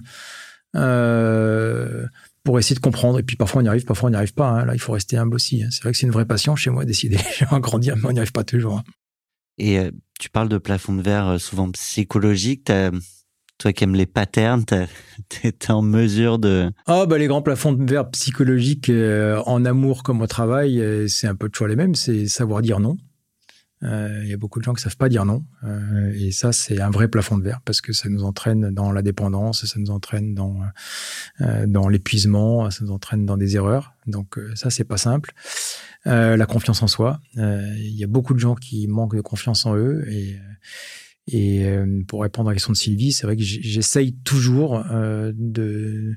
[0.76, 2.06] euh,
[2.44, 3.18] pour essayer de comprendre.
[3.18, 4.48] Et puis parfois on y arrive, parfois on n'y arrive pas.
[4.48, 4.66] Hein.
[4.66, 5.62] Là, il faut rester humble aussi.
[5.62, 5.68] Hein.
[5.70, 7.16] C'est vrai que c'est une vraie passion chez moi d'essayer
[7.50, 8.82] à grandir, mais on n'y arrive pas toujours.
[9.56, 12.70] Et euh, tu parles de plafond de verre souvent psychologique.
[13.62, 16.72] Toi qui les patterns, t'es en mesure de...
[16.86, 21.06] Ah bah les grands plafonds de verre psychologiques euh, en amour comme au travail, euh,
[21.06, 22.96] c'est un peu toujours les mêmes, c'est savoir dire non.
[23.82, 25.44] Il euh, y a beaucoup de gens qui savent pas dire non,
[26.12, 29.02] et ça c'est un vrai plafond de verre parce que ça nous entraîne dans la
[29.02, 30.58] dépendance, ça nous entraîne dans
[31.66, 33.94] dans l'épuisement, ça nous entraîne dans des erreurs.
[34.08, 35.34] Donc ça c'est pas simple.
[36.04, 39.76] la confiance en soi, il y a beaucoup de gens qui manquent de confiance en
[39.76, 40.36] eux et
[41.28, 45.32] et euh, pour répondre à la question de Sylvie, c'est vrai que j'essaye toujours euh,
[45.34, 46.16] de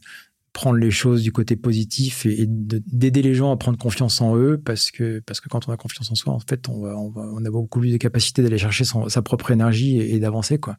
[0.52, 4.36] prendre les choses du côté positif et, et d'aider les gens à prendre confiance en
[4.38, 6.98] eux parce que parce que quand on a confiance en soi, en fait, on va,
[6.98, 10.16] on, va, on a beaucoup plus de capacité d'aller chercher son, sa propre énergie et,
[10.16, 10.78] et d'avancer quoi.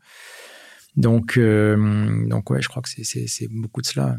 [0.97, 4.17] Donc euh, donc ouais, je crois que c'est beaucoup de cela.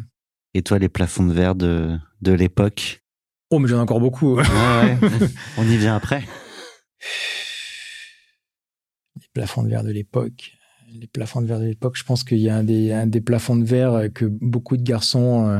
[0.53, 3.03] Et toi, les plafonds de verre de de l'époque?
[3.49, 4.35] Oh, mais j'en ai encore beaucoup.
[4.35, 4.97] Ouais, ouais.
[5.57, 6.23] on y vient après
[9.21, 10.53] les plafonds de verre de l'époque.
[10.99, 13.21] Les plafonds de verre de l'époque, je pense qu'il y a un des, un des
[13.21, 15.59] plafonds de verre que beaucoup de garçons euh,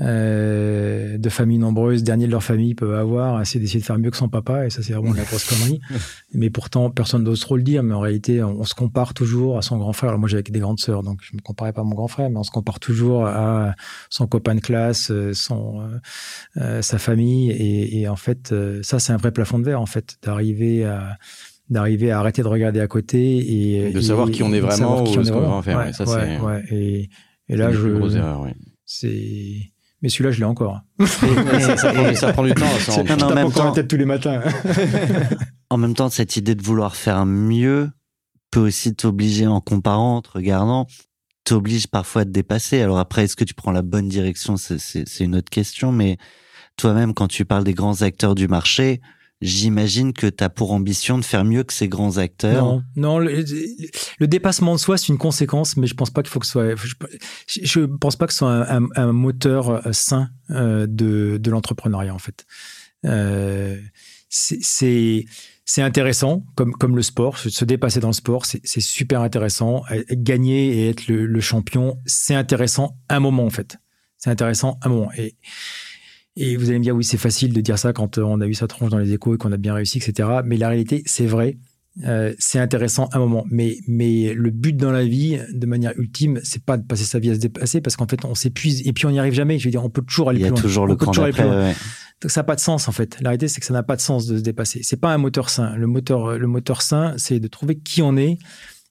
[0.00, 4.10] euh, de familles nombreuses, derniers de leur famille peuvent avoir, c'est d'essayer de faire mieux
[4.10, 5.80] que son papa, et ça c'est vraiment de la grosse connerie.
[6.32, 9.62] mais pourtant, personne n'ose trop le dire, mais en réalité, on, se compare toujours à
[9.62, 10.10] son grand frère.
[10.10, 12.30] Alors moi j'avais des grandes sœurs, donc je me comparais pas à mon grand frère,
[12.30, 13.74] mais on se compare toujours à
[14.08, 15.82] son copain de classe, euh, son,
[16.56, 19.86] euh, sa famille, et, et en fait, ça c'est un vrai plafond de verre, en
[19.86, 21.18] fait, d'arriver à
[21.70, 25.24] d'arriver à arrêter de regarder à côté et de savoir qui on est vraiment ou
[25.24, 25.94] ce qu'on va faire.
[25.94, 27.10] ça, ouais, ouais, et,
[27.48, 27.88] et là, je.
[27.88, 28.50] Grosse erreur, oui.
[28.84, 29.72] C'est.
[30.02, 30.80] Mais celui-là, je l'ai encore.
[30.98, 32.66] ça, ça, prend, ça, prend, du temps.
[32.78, 34.40] Ça en, en même temps, la tête tous les matins.
[35.70, 37.90] en même temps, cette idée de vouloir faire mieux
[38.50, 40.86] peut aussi t'obliger, en comparant, en te regardant,
[41.44, 42.80] t'oblige parfois à te dépasser.
[42.80, 44.56] Alors après, est-ce que tu prends la bonne direction?
[44.56, 45.92] C'est une autre question.
[45.92, 46.16] Mais
[46.76, 49.00] toi-même, quand tu parles des grands acteurs du marché,
[49.40, 52.64] j'imagine que tu as pour ambition de faire mieux que ces grands acteurs.
[52.64, 56.40] Non, non le, dépassement de soi, c'est une conséquence, mais je pense pas qu'il faut
[56.40, 56.74] que ce soit.
[57.46, 62.44] Je, pense pas que ce soit un, moteur euh, sain euh, de, l'entrepreneuriat en fait.
[63.06, 63.80] Euh,
[64.28, 65.24] c'est
[65.78, 69.84] intéressant, comme, le sport, se dépasser dans le sport, c'est super intéressant.
[70.10, 73.78] Gagner et être le, champion, c'est intéressant un moment en fait.
[74.18, 75.10] C'est intéressant un moment.
[76.40, 78.46] Et vous allez me dire, oui, c'est facile de dire ça quand euh, on a
[78.46, 80.26] eu sa tronche dans les échos et qu'on a bien réussi, etc.
[80.42, 81.58] Mais la réalité, c'est vrai.
[82.04, 85.92] Euh, c'est intéressant à un moment, mais, mais le but dans la vie, de manière
[85.98, 88.86] ultime, c'est pas de passer sa vie à se dépasser parce qu'en fait, on s'épuise
[88.86, 89.58] et puis on n'y arrive jamais.
[89.58, 90.56] Je veux dire, on peut toujours aller plus loin.
[90.56, 91.74] Il y a toujours le cran d'après.
[92.22, 93.18] Donc ça n'a pas de sens en fait.
[93.20, 94.80] La réalité, c'est que ça n'a pas de sens de se dépasser.
[94.82, 95.74] C'est pas un moteur sain.
[95.76, 98.38] Le moteur, le moteur sain, c'est de trouver qui on est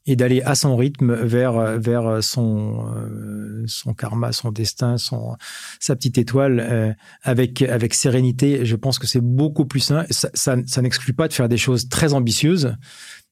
[0.05, 5.35] et d'aller à son rythme vers vers son euh, son karma, son destin, son
[5.79, 8.65] sa petite étoile euh, avec avec sérénité.
[8.65, 10.05] Je pense que c'est beaucoup plus sain.
[10.09, 12.75] Ça, n'exclut pas de faire des choses très ambitieuses,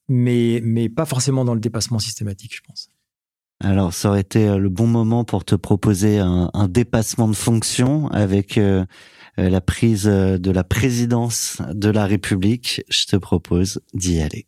[0.07, 2.89] mais mais pas forcément dans le dépassement systématique, je pense.
[3.63, 8.07] Alors, ça aurait été euh, le bon moment pour te proposer un dépassement de fonction
[8.09, 8.59] avec
[9.37, 12.83] la prise de la présidence de la République.
[12.89, 14.47] Je te propose d'y aller.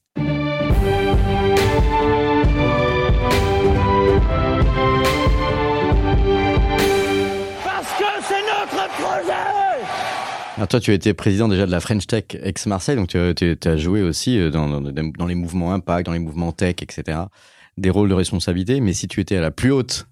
[10.60, 14.02] Alors toi, tu été président déjà de la French Tech ex-Marseille, donc tu as, joué
[14.02, 17.18] aussi euh, dans, les mouvements impact, dans les mouvements tech, etc.,
[17.78, 18.82] des rôles de responsabilité.
[18.82, 20.08] Mais si tu étais à la plus haute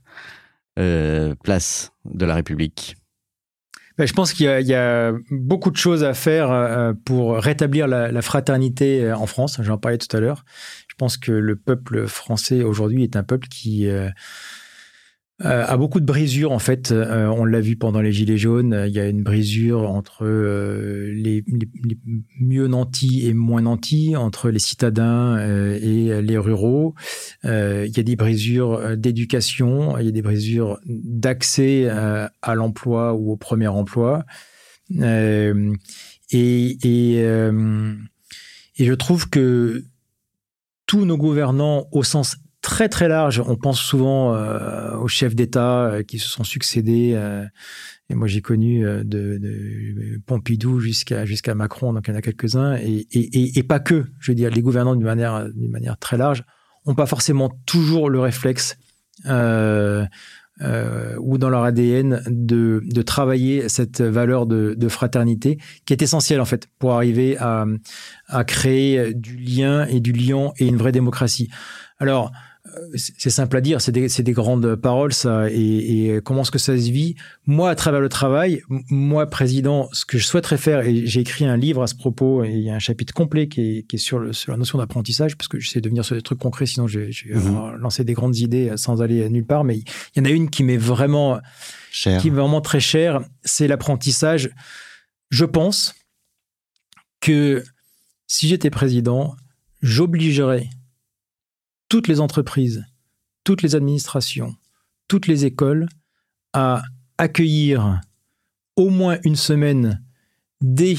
[0.80, 2.96] euh, place de la République?
[3.98, 8.22] Ben, je pense qu'il y, a beaucoup de choses à faire euh, pour rétablir la,
[8.22, 9.60] fraternité en France.
[9.62, 10.46] J'en parlais tout à l'heure.
[10.88, 13.90] Je pense que le peuple français aujourd'hui est un peuple qui
[15.40, 16.92] a beaucoup de brisures en fait.
[16.92, 18.86] Euh, on l'a vu pendant les Gilets jaunes.
[18.88, 21.44] Il y a une brisure entre euh, les,
[22.40, 26.96] mieux nantis et moins nantis, entre les citadins et les ruraux.
[27.44, 33.32] il y a des brisures d'éducation, il y a des brisures d'accès à l'emploi ou
[33.32, 34.26] au premier emploi.
[35.00, 35.52] et,
[36.32, 37.22] et,
[38.78, 39.84] et je trouve que
[40.88, 43.42] tous nos gouvernants, au sens très très large.
[43.48, 47.14] On pense souvent euh, aux chefs d'État euh, qui se sont succédés.
[47.16, 47.46] Euh,
[48.10, 52.76] et moi, j'ai connu de, Pompidou jusqu'à jusqu'à Macron, donc il y en a quelques-uns,
[52.76, 54.06] et, et, et, pas que.
[54.20, 56.44] Je veux dire, les gouvernants d'une manière d'une manière très large
[56.86, 58.78] ont pas forcément toujours le réflexe.
[59.26, 59.28] ou
[61.38, 66.46] dans leur ADN de, de travailler cette valeur de, de, fraternité qui est essentielle en
[66.46, 67.66] fait pour arriver à,
[68.28, 71.50] à créer du lien et du lion et une vraie démocratie.
[72.00, 72.32] Alors,
[72.96, 75.50] c'est simple à dire, c'est des, des, grandes paroles, ça.
[75.50, 77.16] Et, et, comment est-ce que ça se vit?
[77.46, 81.46] Moi, à travers le travail, moi, président, ce que je souhaiterais faire, et j'ai écrit
[81.46, 83.96] un livre à ce propos, et il y a un chapitre complet qui est, qui
[83.96, 86.40] est sur, le, sur, la notion d'apprentissage, parce que j'essaie de venir sur des trucs
[86.40, 87.78] concrets, sinon j'ai mmh.
[87.80, 89.64] lancé des grandes idées sans aller nulle part.
[89.64, 89.86] Mais il
[90.18, 91.40] y en a une qui m'est vraiment,
[91.92, 92.22] cher.
[92.22, 94.50] qui m'est vraiment très chère, c'est l'apprentissage.
[95.30, 95.96] Je pense
[97.22, 97.64] que
[98.28, 99.36] si j'étais président,
[99.82, 100.70] j'obligerais
[101.90, 102.86] toutes les entreprises,
[103.44, 104.56] toutes les administrations,
[105.08, 105.88] toutes les écoles
[106.54, 106.84] à
[107.18, 108.02] accueillir
[108.76, 110.04] au moins une semaine
[110.62, 110.96] dès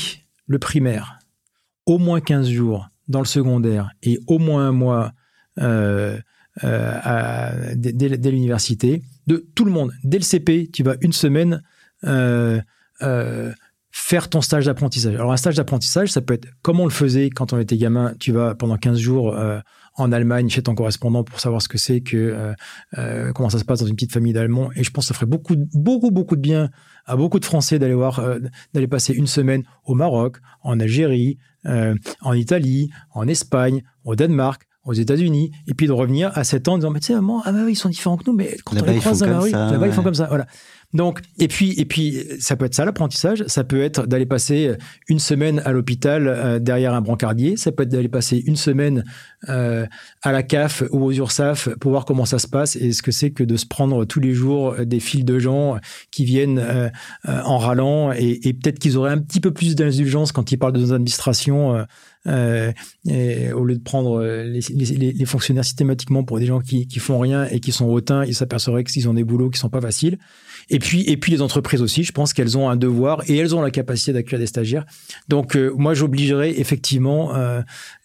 [0.46, 1.18] le primaire,
[1.86, 5.12] au moins 15 jours dans le secondaire et au moins un mois
[5.60, 6.18] euh,
[6.64, 9.92] euh, dès, l'université, de tout le monde.
[10.02, 11.62] Dès le CP, tu vas une semaine
[12.04, 12.60] euh,
[13.90, 15.14] faire ton stage d'apprentissage.
[15.14, 18.14] Alors un stage d'apprentissage, ça peut être comme on le faisait quand on était gamin,
[18.18, 19.36] tu vas pendant 15 jours
[19.98, 22.54] en Allemagne chez ton correspondant pour savoir ce que c'est que euh,
[22.96, 24.70] euh, comment ça se passe dans une petite famille d'Allemands.
[24.76, 26.70] Et je pense que ça ferait beaucoup, beaucoup, beaucoup de bien
[27.04, 28.38] à beaucoup de Français d'aller voir, euh,
[28.72, 31.38] d'aller passer une semaine au Maroc, en Algérie,
[32.22, 36.74] en Italie, en Espagne, au Danemark, aux États-Unis, et puis de revenir à 7 ans
[36.74, 38.80] en disant mais tu sais maman, ah bah ils sont différents que nous, mais quand
[38.80, 40.26] on les croise dans la rue, là-bas ils font comme ça.
[40.28, 40.46] Voilà.
[40.94, 43.44] Donc, et puis, et puis, ça peut être ça l'apprentissage.
[43.46, 44.74] Ça peut être d'aller passer
[45.08, 47.58] une semaine à l'hôpital euh, derrière un brancardier.
[47.58, 49.04] Ça peut être d'aller passer une semaine
[49.48, 49.86] euh,
[50.22, 53.12] à la CAF ou aux URSAF pour voir comment ça se passe et ce que
[53.12, 55.78] c'est que de se prendre tous les jours des files de gens
[56.10, 56.90] qui viennent euh,
[57.24, 60.80] en râlant et, peut-être qu'ils auraient un petit peu plus d'indulgence quand ils parlent de
[60.80, 61.86] nos administrations.
[62.26, 62.72] Euh,
[63.54, 67.60] au lieu de prendre les, fonctionnaires systématiquement pour des gens qui, qui font rien et
[67.60, 70.18] qui sont hautains, ils s'apercevraient qu'ils ont des boulots qui sont pas faciles.
[70.68, 73.54] Et puis, et puis les entreprises aussi, je pense qu'elles ont un devoir et elles
[73.54, 74.84] ont la capacité d'accueillir des stagiaires.
[75.28, 77.32] Donc, moi, j'obligerais effectivement,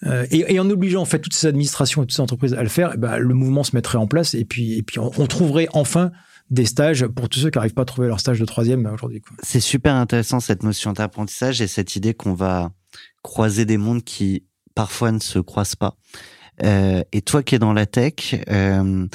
[0.06, 2.70] et, et, en obligeant en fait toutes ces administrations et toutes ces entreprises à le
[2.70, 6.12] faire, bah, le mouvement se mettrait en place et puis, et puis on, trouverait enfin
[6.50, 9.22] des stages pour tous ceux qui n'arrivent pas à trouver leur stage de troisième aujourd'hui.
[9.42, 12.72] C'est super intéressant cette notion d'apprentissage et cette idée qu'on va
[13.22, 14.44] croiser des mondes qui
[14.76, 15.96] parfois ne se croisent pas.
[16.64, 19.08] Euh, et toi qui es dans la tech, euh,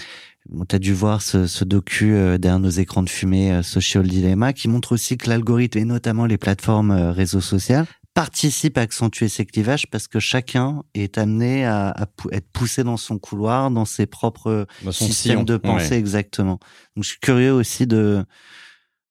[0.68, 4.06] tu as dû voir ce, ce docu euh, derrière nos écrans de fumée, euh, Social
[4.06, 7.84] Dilemma, qui montre aussi que l'algorithme et notamment les plateformes réseaux sociaux
[8.23, 12.97] participent à accentuer ces clivages parce que chacun est amené à, à être poussé dans
[12.97, 15.43] son couloir, dans ses propres dans son systèmes sillon.
[15.45, 15.99] de pensée Ouais.
[16.01, 16.59] exactement.
[16.97, 18.25] Donc je suis curieux aussi de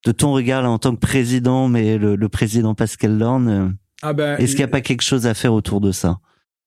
[0.05, 3.70] de ton regard là en tant que président, mais le, le président Pascal Lorne, euh,
[4.01, 6.20] Ah ben, est-ce qu'il n'y a pas quelque chose à faire autour de ça?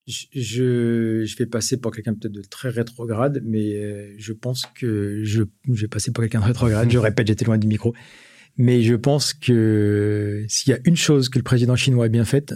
[0.07, 4.65] Je, je, je vais passer pour quelqu'un peut-être de très rétrograde, mais euh, je pense
[4.75, 6.91] que je, je vais passer pour quelqu'un de rétrograde.
[6.91, 7.95] Je répète, j'étais loin du micro.
[8.57, 12.25] Mais je pense que s'il y a une chose que le président chinois a bien
[12.25, 12.55] faite,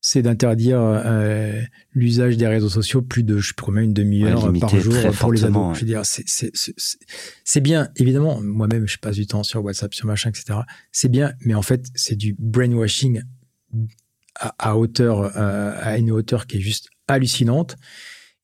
[0.00, 1.60] c'est d'interdire euh,
[1.92, 5.44] l'usage des réseaux sociaux plus de, je combien, une demi-heure Ouais, par jour pour les
[5.44, 5.52] ados.
[5.52, 5.74] fortement, ouais.
[5.74, 8.40] Je veux dire, c'est- bien, évidemment.
[8.40, 10.60] Moi-même, je passe du temps sur WhatsApp, sur machin, etc.
[10.92, 13.22] C'est bien, mais en fait, c'est du brainwashing
[14.36, 17.76] à, à hauteur, euh, à une hauteur qui est juste hallucinante.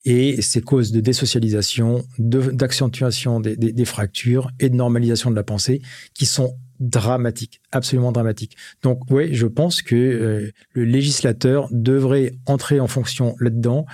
[0.05, 5.81] Et c'est cause de désocialisation, d'accentuation des fractures et de normalisation de la pensée
[6.13, 8.57] qui sont dramatiques, absolument dramatiques.
[8.83, 13.85] Donc oui, je pense que euh, le législateur devrait entrer en fonction là-dedans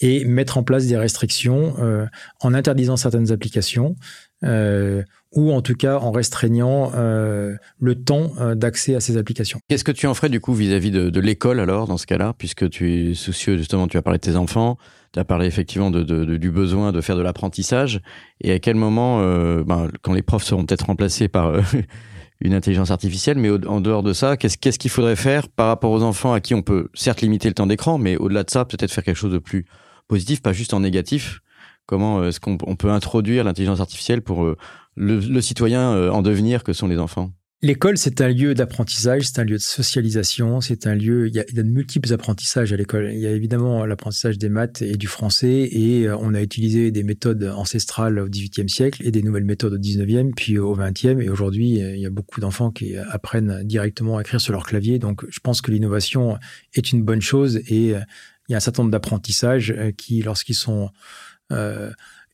[0.00, 2.06] et mettre en place des restrictions euh,
[2.40, 3.96] en interdisant certaines applications
[4.44, 5.02] euh,
[5.32, 9.60] ou en tout cas en restreignant euh, le temps euh, d'accès à ces applications.
[9.68, 12.34] Qu'est-ce que tu en ferais du coup vis-à-vis de, de l'école alors dans ce cas-là,
[12.38, 14.78] puisque tu es soucieux justement, tu as parlé de tes enfants,
[15.12, 18.00] tu as parlé effectivement de, de- du besoin de faire de l'apprentissage,
[18.40, 21.60] et à quel moment, euh, ben, quand les profs seront peut-être remplacés par euh,
[22.40, 25.90] une intelligence artificielle, mais au- en dehors de ça, qu'est-ce qu'il faudrait faire par rapport
[25.90, 28.64] aux enfants à qui on peut certes limiter le temps d'écran, mais au-delà de ça,
[28.64, 29.66] peut-être faire quelque chose de plus
[30.08, 31.40] positif, pas juste en négatif?
[31.86, 34.56] Comment euh, est-ce qu'on on peut introduire l'intelligence artificielle pour euh,
[34.98, 39.40] le, citoyen euh, en devenir que sont les enfants L'école, c'est un lieu d'apprentissage, c'est
[39.40, 41.26] un lieu de socialisation, c'est un lieu.
[41.26, 43.10] Il y, a, de multiples apprentissages à l'école.
[43.12, 46.92] Il y a évidemment l'apprentissage des maths et du français, et euh, on a utilisé
[46.92, 51.20] des méthodes ancestrales au XVIIIe siècle et des nouvelles méthodes au XIXe, puis au XXe.
[51.20, 54.64] Et aujourd'hui, euh, il y a beaucoup d'enfants qui apprennent directement à écrire sur leur
[54.64, 55.00] clavier.
[55.00, 56.38] Donc, je pense que l'innovation
[56.74, 60.90] est une bonne chose, et il y a un certain nombre d'apprentissages qui, lorsqu'ils sont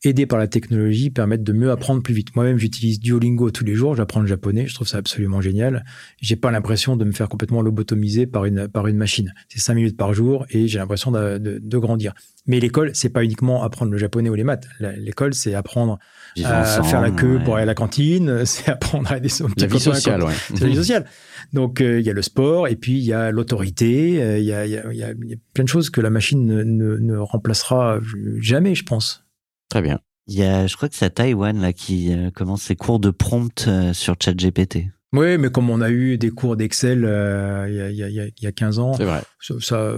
[0.05, 2.35] aidés par la technologie, permettent de mieux apprendre plus vite.
[2.37, 5.85] Moi-même, j'utilise Duolingo tous les jours, j'apprends le japonais, je trouve ça absolument génial.
[6.21, 9.33] J'ai pas l'impression de me faire complètement lobotomiser par une, par une machine.
[9.49, 12.15] C'est cinq minutes par jour et j'ai l'impression de, de, de grandir.
[12.47, 14.69] Mais l'école, c'est pas uniquement apprendre le japonais ou les maths.
[14.81, 15.99] L'école, c'est apprendre
[16.43, 19.67] à ensemble, faire la queue pour aller à la cantine, c'est apprendre à des La
[19.67, 20.33] vie sociale, ouais.
[20.55, 21.07] c'est la vie sociale.
[21.53, 24.45] Donc euh, il y a le sport et puis il y a l'autorité, euh, il
[24.45, 26.97] y, a, il y, y y a plein de choses que la machine ne, ne,
[26.97, 27.99] ne remplacera
[28.41, 29.24] jamais, je pense.
[29.69, 29.99] Très bien.
[30.27, 32.99] Il y a, je crois que c'est à Taïwan là qui euh, commence ses cours
[32.99, 34.87] de prompt euh, sur ChatGPT.
[35.13, 38.03] Oui, mais comme on a eu des cours d'Excel euh, il y, a, il y,
[38.03, 39.23] a, il y a- il y a 15 ans, C'est vrai.
[39.41, 39.93] ça, ça,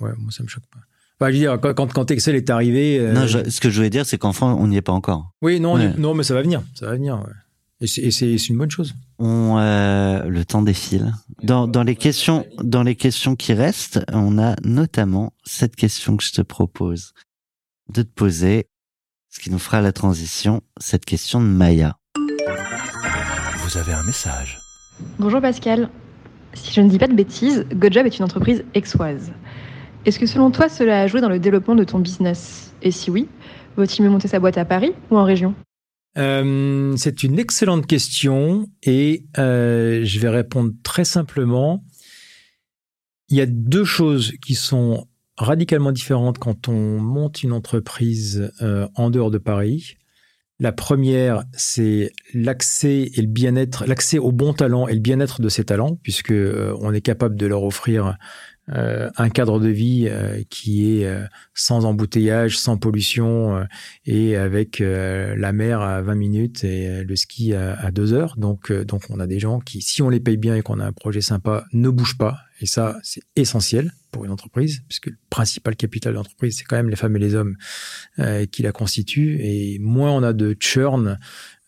[0.00, 0.80] ouais, moi ça me choque pas.
[1.20, 1.58] Enfin, je veux dire,
[1.92, 4.68] quand, Excel est arrivé, euh, Non, je- ce que je voulais dire, c'est qu'enfin, on
[4.68, 5.32] n'y est pas encore.
[5.42, 5.84] oui, non, on Ouais.
[5.86, 7.16] est- non, mais ça va venir, ça va venir.
[7.18, 7.32] ouais.
[7.80, 8.94] Et c'est- une bonne chose.
[9.20, 11.12] On, euh, le temps défile.
[11.44, 16.24] Dans, dans les questions, dans les questions qui restent, on a notamment cette question que
[16.24, 17.12] je te propose
[17.92, 18.66] de te poser,
[19.38, 21.96] ce qui nous fera la transition, cette question de Maya.
[23.58, 24.58] Vous avez un message.
[25.20, 25.90] Bonjour Pascal.
[26.54, 29.30] Si je ne dis pas de bêtises, GoJob est une entreprise exoise.
[30.04, 32.74] Est-ce que selon toi, cela a joué dans le développement de ton business?
[32.82, 33.28] Et si oui,
[33.76, 35.54] vaut-il mieux monter sa boîte à Paris ou en région?
[36.16, 41.84] Euh, c'est une excellente question et euh, je vais répondre très simplement.
[43.28, 45.06] Il y a deux choses qui sont
[45.38, 49.96] radicalement différentes quand on monte une entreprise euh, en dehors de Paris.
[50.60, 55.48] La première, c'est l'accès et le bien-être, l'accès aux bons talents et le bien-être de
[55.48, 58.16] ces talents, puisque euh, on est capable de leur offrir
[58.70, 61.24] euh, un cadre de vie euh, qui est euh,
[61.54, 63.66] sans embouteillage, sans pollution
[64.04, 68.34] et avec la mer à 20 minutes et le ski à, à 2 heures.
[68.36, 70.84] Donc, donc on a des gens qui, si on les paye bien et qu'on a
[70.84, 72.38] un projet sympa, ne bougent pas.
[72.60, 76.76] Et ça, c'est essentiel pour une entreprise, puisque le principal capital de l'entreprise, c'est quand
[76.76, 77.56] même les femmes et les hommes
[78.50, 79.38] qui la constituent.
[79.40, 81.18] Et moins on a de churn,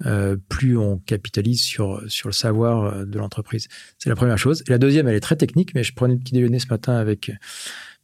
[0.06, 3.68] euh, plus on capitalise sur, sur le savoir euh, de l'entreprise.
[3.98, 4.62] C'est la première chose.
[4.66, 6.96] Et la deuxième, elle est très technique, mais je prenais le petit déjeuner ce matin
[6.96, 7.30] avec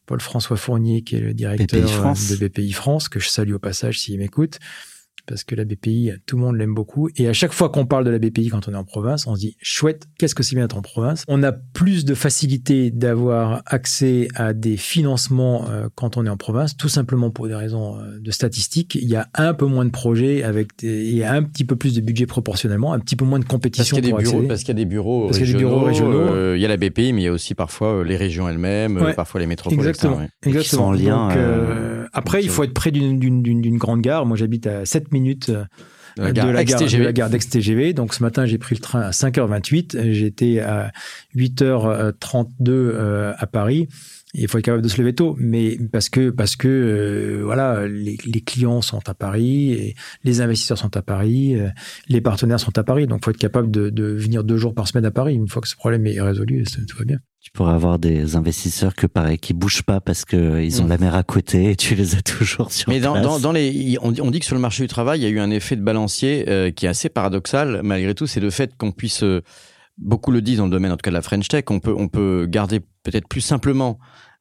[0.05, 4.19] Paul-François Fournier, qui est le directeur de BPI France, que je salue au passage s'il
[4.19, 4.59] m'écoute
[5.27, 7.09] parce que la BPI, tout le monde l'aime beaucoup.
[7.17, 9.35] Et à chaque fois qu'on parle de la BPI quand on est en province, on
[9.35, 11.25] se dit chouette, qu'est-ce que c'est bien d'être en province?
[11.29, 16.37] On a plus de facilité d'avoir accès à des financements euh, quand on est en
[16.37, 18.95] province, tout simplement pour des raisons euh, de statistiques.
[18.95, 22.01] Il y a un peu moins de projets avec et un petit peu plus de
[22.01, 24.61] budget proportionnellement, un petit peu moins de compétition parce qu'il y a des bureaux, Parce
[24.61, 25.59] qu'il y a des bureaux parce régionaux.
[25.59, 26.35] Il y a, des bureaux régionaux.
[26.35, 29.13] Euh, il y a la BPI, mais il y a aussi parfois les régions elles-mêmes,
[29.15, 29.79] parfois les métropoles.
[29.79, 30.21] Exactement.
[30.43, 30.63] Exactement.
[30.63, 31.29] Qui sont en lien.
[31.29, 34.27] Donc, après, il faut être près d'une grande gare.
[34.27, 35.51] Moi, j'habite à 7 minutes
[36.19, 37.93] euh, de la, gare, de la gare d'Aix-TGV.
[37.93, 40.13] Donc ce matin, j'ai pris le train à 5h28.
[40.13, 40.91] J'étais à
[41.37, 43.89] 8h32 euh, à Paris.
[44.33, 47.87] Il faut être capable de se lever tôt, mais parce que parce que euh, voilà,
[47.87, 49.95] les, les, clients sont à Paris, et
[50.25, 51.57] les investisseurs sont à Paris,
[52.09, 54.75] les partenaires sont à Paris, donc il faut être capable de, de, venir deux jours
[54.75, 55.35] par semaine à Paris.
[55.35, 57.19] Une fois que ce problème est résolu, tout va bien.
[57.47, 60.89] Tu pourrais avoir des investisseurs que pareil qui bougent pas parce que ils ont mm.
[60.89, 63.97] la mer à côté et tu les as toujours sur Mais dans, dans, dans, les,
[64.03, 65.81] on, dit que sur le marché du travail, il y a eu un effet de
[65.81, 68.27] balancier euh, qui est assez paradoxal malgré tout.
[68.27, 69.43] C'est le fait qu'on puisse, euh,
[69.97, 71.95] beaucoup le disent dans le domaine en tout cas de la French Tech, on peut,
[71.97, 74.01] on peut garder peut-être plus simplement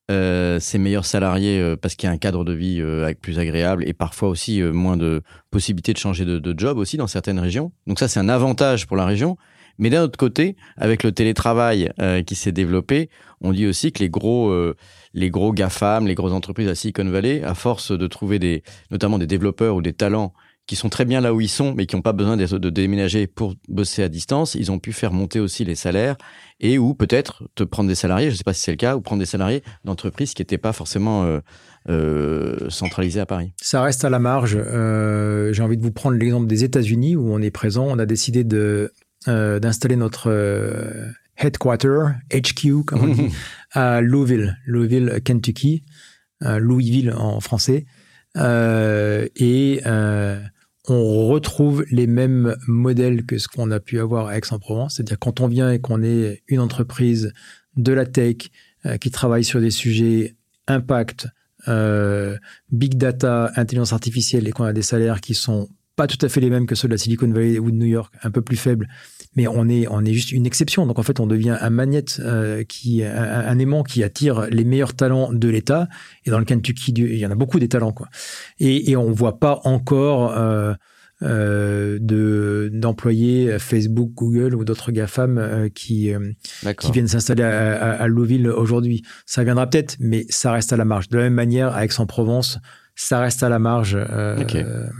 [0.09, 2.81] euh, ses meilleurs salariés parce qu'il y a un cadre de vie
[3.21, 7.05] plus agréable et parfois aussi moins de possibilités de changer de, de, job aussi dans
[7.05, 7.71] certaines régions.
[7.85, 9.37] Donc ça, c'est un avantage pour la région.
[9.77, 13.09] Mais d'un autre côté, avec le télétravail euh, qui s'est développé,
[13.41, 14.75] on dit aussi que les gros, euh,
[15.13, 19.17] les gros GAFAM, les grosses entreprises à Silicon Valley, à force de trouver des, notamment
[19.17, 20.33] des développeurs ou des talents
[20.67, 23.27] qui sont très bien là où ils sont, mais qui n'ont pas besoin de, déménager
[23.27, 26.15] pour bosser à distance, ils ont pu faire monter aussi les salaires
[26.59, 28.95] et ou peut-être te prendre des salariés, je ne sais pas si c'est le cas,
[28.95, 31.39] ou prendre des salariés d'entreprises qui n'étaient pas forcément
[31.87, 33.53] euh, centralisées à Paris.
[33.61, 34.57] Ça reste à la marge.
[34.57, 37.85] J'ai envie de vous prendre l'exemple des États-Unis où on est présent.
[37.87, 38.91] On a décidé de
[39.27, 43.33] euh, d'installer notre euh, headquarter, HQ, comme on dit,
[43.71, 45.83] à Louisville, Louisville, Kentucky,
[46.43, 47.85] euh, Louisville en français.
[48.35, 49.81] et
[50.87, 54.95] on retrouve les mêmes modèles que ce qu'on a pu avoir à Aix-en-Provence.
[54.95, 57.33] C'est-à-dire quand on vient et qu'on est une entreprise
[57.75, 58.51] de la tech
[59.01, 60.35] qui travaille sur des sujets
[60.67, 61.27] impact,
[62.71, 66.41] big data, intelligence artificielle et qu'on a des salaires qui sont pas tout à fait
[66.41, 68.57] les mêmes que ceux de la Silicon Valley ou de New York, un peu plus
[68.57, 68.87] faibles,
[69.35, 70.85] mais on est on est juste une exception.
[70.85, 74.93] Donc en fait, on devient un magnète euh, qui un, aimant qui attire les meilleurs
[74.93, 75.87] talents de l'État.
[76.25, 78.07] Et dans le Kentucky, il y en a beaucoup des talents quoi.
[78.59, 80.73] Et, et on voit pas encore euh,
[81.23, 86.33] euh, de d'employés Facebook, Google ou d'autres GAFAM euh, qui euh,
[86.77, 89.01] qui viennent s'installer à, à, Louisville aujourd'hui.
[89.25, 91.07] Ça viendra peut-être, mais ça reste à la marge.
[91.07, 92.59] De la même manière, à Aix-en-Provence,
[92.95, 94.37] ça reste à la marge euh,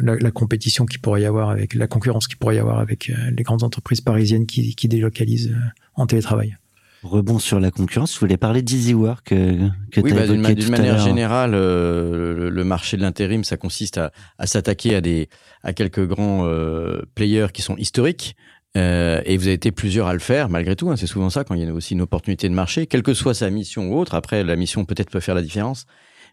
[0.02, 3.14] la, compétition qui pourrait y avoir avec la concurrence qui pourrait y avoir avec euh,
[3.36, 6.58] les grandes entreprises parisiennes qui, qui délocalisent euh, en télétravail.
[7.04, 11.52] Rebond sur la concurrence, je voulais parler d'EasyWork que, que oui, bah, d'une manière générale,
[11.52, 15.30] le, marché de l'intérim, ça consiste à, à s'attaquer à des
[15.62, 16.50] à quelques grands
[17.14, 18.36] players qui sont historiques.
[18.74, 20.90] et vous avez été plusieurs à le faire, malgré tout.
[20.90, 23.14] Hein, c'est souvent ça quand il y a aussi une opportunité de marché, quelle que
[23.14, 24.16] soit sa mission ou autre.
[24.16, 25.86] Après, la mission peut-être peut faire la différence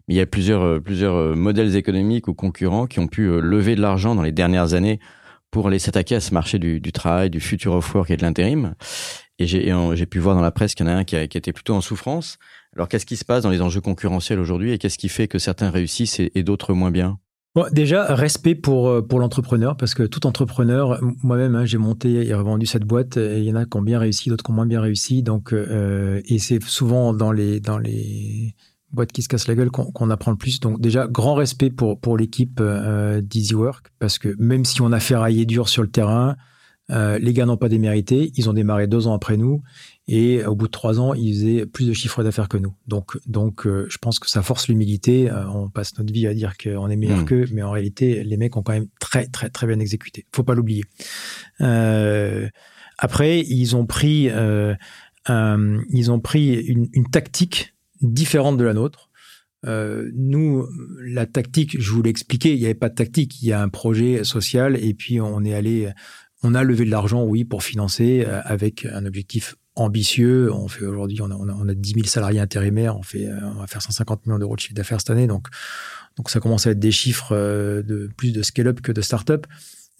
[0.07, 3.39] il y a plusieurs, euh, plusieurs euh, modèles économiques ou concurrents qui ont pu euh,
[3.39, 4.99] lever de l'argent dans les dernières années
[5.51, 8.73] pour aller s'attaquer à ce marché du, travail, du futur of work et de l'intérim.
[9.37, 11.75] Et j'ai pu voir dans la presse qu'il y en a un qui, était plutôt
[11.75, 12.39] en souffrance.
[12.75, 15.37] Alors qu'est-ce qui se passe dans les enjeux concurrentiels aujourd'hui et qu'est-ce qui fait que
[15.37, 17.19] certains réussissent et, d'autres moins bien?
[17.71, 22.65] Déjà, respect pour, pour l'entrepreneur, parce que tout entrepreneur, moi-même, hein, j'ai monté et revendu
[22.65, 24.65] cette boîte, et il y en a qui ont bien réussi, d'autres qui ont moins
[24.65, 25.21] bien réussi.
[25.21, 28.55] Donc, et c'est souvent dans les, dans les
[28.93, 30.59] boîte qui se casse la gueule qu'on apprend le plus.
[30.59, 34.99] Donc déjà, grand respect pour, pour l'équipe euh, d'EasyWork, parce que même si on a
[34.99, 36.35] ferraillé dur sur le terrain,
[36.91, 38.31] euh, les gars n'ont pas démérité.
[38.35, 39.61] Ils ont démarré deux ans après nous.
[40.07, 42.73] Et au bout de trois ans, ils faisaient plus de chiffre d'affaires que nous.
[42.87, 45.29] Donc, donc euh, je pense que ça force l'humilité.
[45.29, 47.25] Euh, on passe notre vie à dire qu'on est meilleur mmh.
[47.25, 50.25] qu'eux, mais en réalité, les mecs ont quand même très, très, très bien exécuté.
[50.33, 50.83] Faut pas l'oublier.
[51.61, 52.49] Euh,
[52.97, 54.29] après, ils ont pris,
[55.29, 57.72] ils ont pris une, une tactique
[58.03, 59.09] différente de la nôtre.
[59.65, 60.67] Euh, nous,
[61.01, 63.41] la tactique, je vous l'ai expliqué, il n'y avait pas de tactique.
[63.41, 65.89] Il y a un projet social et puis on est allé,
[66.43, 70.51] on a levé de l'argent, oui, pour financer euh, avec un objectif ambitieux.
[70.53, 72.97] On fait aujourd'hui, on a, on, a, on a 10 000 salariés intérimaires.
[72.97, 75.27] On fait, euh, on va faire 150 millions d'euros de chiffre d'affaires cette année.
[75.27, 75.47] Donc,
[76.15, 79.47] donc ça commence à être des chiffres euh, de plus de scale-up que de start-up.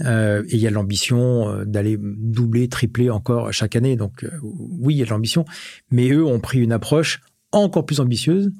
[0.01, 3.95] Euh, et il y a l'ambition d'aller doubler, tripler encore chaque année.
[3.95, 5.45] Donc oui, il y a de l'ambition.
[5.91, 7.21] Mais eux ont pris une approche
[7.53, 8.51] encore plus ambitieuse.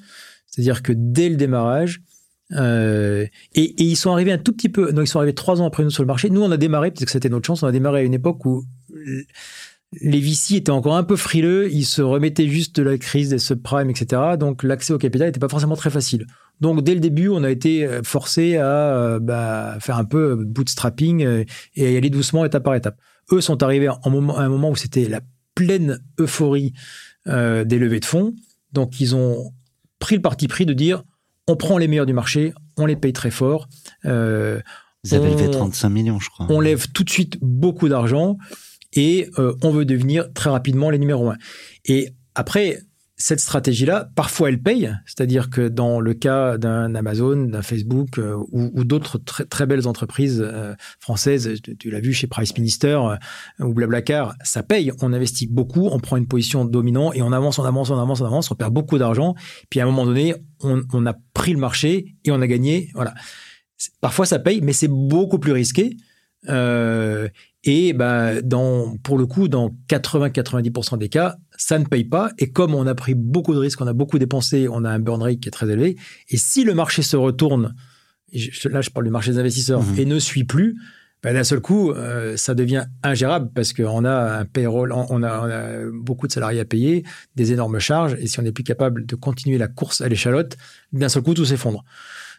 [0.48, 2.02] C'est-à-dire que dès le démarrage,
[2.53, 3.26] euh,
[3.56, 5.84] et, ils sont arrivés un tout petit peu, donc ils sont arrivés trois ans après
[5.84, 6.30] nous sur le marché.
[6.30, 8.45] Nous, on a démarré, parce que c'était notre chance, on a démarré à une époque
[8.45, 8.64] où
[10.02, 13.40] les VC étaient encore un peu frileux, ils se remettaient juste de la crise des
[13.40, 14.22] subprimes, etc.
[14.40, 16.26] Donc l'accès au capital n'était pas forcément très facile.
[16.61, 21.24] Donc dès le début, on a été forcé à euh, bah, faire un peu bootstrapping
[21.24, 21.44] euh,
[21.76, 22.98] et aller doucement étape par étape.
[23.32, 24.10] Eux sont arrivés à un
[24.49, 25.22] moment où c'était la
[25.56, 26.74] pleine euphorie
[27.28, 28.34] euh, des levées de fonds.
[28.74, 29.52] Donc ils ont
[30.00, 31.04] pris le parti pris de dire
[31.48, 33.68] on prend les meilleurs du marché, on les paye très fort.
[34.06, 34.62] Euh,
[35.04, 36.48] Vous avez levé 35 millions, je crois.
[36.50, 38.38] On lève tout de suite beaucoup d'argent
[38.94, 41.38] et euh, on veut devenir très rapidement les numéros un.
[41.86, 42.80] Et après,
[43.15, 48.35] cette stratégie-là, parfois elle paye, c'est-à-dire que dans le cas d'un Amazon, d'un Facebook euh,
[48.52, 53.73] ou, d'autres très, belles entreprises euh, françaises, tu, l'as vu chez Price Minister euh, ou
[53.73, 54.91] Blablacar, ça paye.
[55.02, 58.22] On investit beaucoup, on prend une position dominante et on avance, on avance, on avance,
[58.22, 59.35] on avance, on perd beaucoup d'argent.
[59.69, 62.90] Puis à un moment donné, on, a pris le marché et on a gagné.
[62.95, 63.14] Voilà.
[64.02, 65.98] Parfois ça paye, mais c'est beaucoup plus risqué.
[67.64, 72.31] Et ben, dans, pour le coup, dans 80-90% des cas, ça ne paye pas.
[72.38, 74.99] Et comme on a pris beaucoup de risques, on a beaucoup dépensé, on a un
[74.99, 75.95] burn rate qui est très élevé.
[76.30, 77.73] Et si le marché se retourne,
[78.34, 79.99] je, là je parle du marché des investisseurs, mmh.
[79.99, 80.76] et ne suit plus,
[81.23, 85.40] ben, d'un seul coup, euh, ça devient ingérable parce qu'on a un payroll, on a,
[85.40, 88.18] on a, beaucoup de salariés à payer, des énormes charges.
[88.19, 90.57] Et si on n'est plus capable de continuer la course à l'échalote,
[90.91, 91.85] d'un seul coup, tout s'effondre.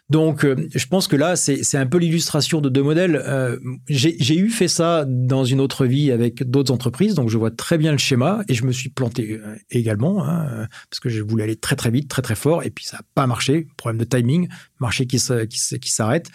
[0.09, 3.21] Donc, euh, je pense que là, c'est un peu l'illustration de deux modèles.
[3.25, 3.57] Euh,
[3.87, 7.77] J'ai eu fait ça dans une autre vie avec d'autres entreprises, donc je vois très
[7.77, 11.43] bien le schéma et je me suis planté euh, également hein, parce que je voulais
[11.43, 13.67] aller très très vite, très très fort et puis ça n'a pas marché.
[13.77, 14.47] Problème de timing,
[14.79, 16.29] marché qui s'arrête.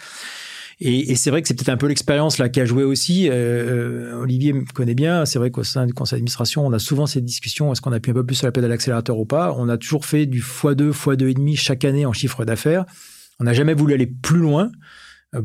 [0.83, 3.29] Et, et c'est vrai que c'est peut-être un peu l'expérience là qui a joué aussi.
[3.29, 5.25] Euh, Olivier me connaît bien.
[5.25, 7.71] C'est vrai qu'au sein du conseil d'administration, on a souvent ces discussions.
[7.71, 9.53] Est-ce qu'on appuie un peu plus sur la pédale d'accélérateur ou pas?
[9.57, 12.85] On a toujours fait du x2, x2,5 chaque année en chiffre d'affaires.
[13.41, 14.71] On n'a jamais voulu aller plus loin,
[15.33, 15.41] euh,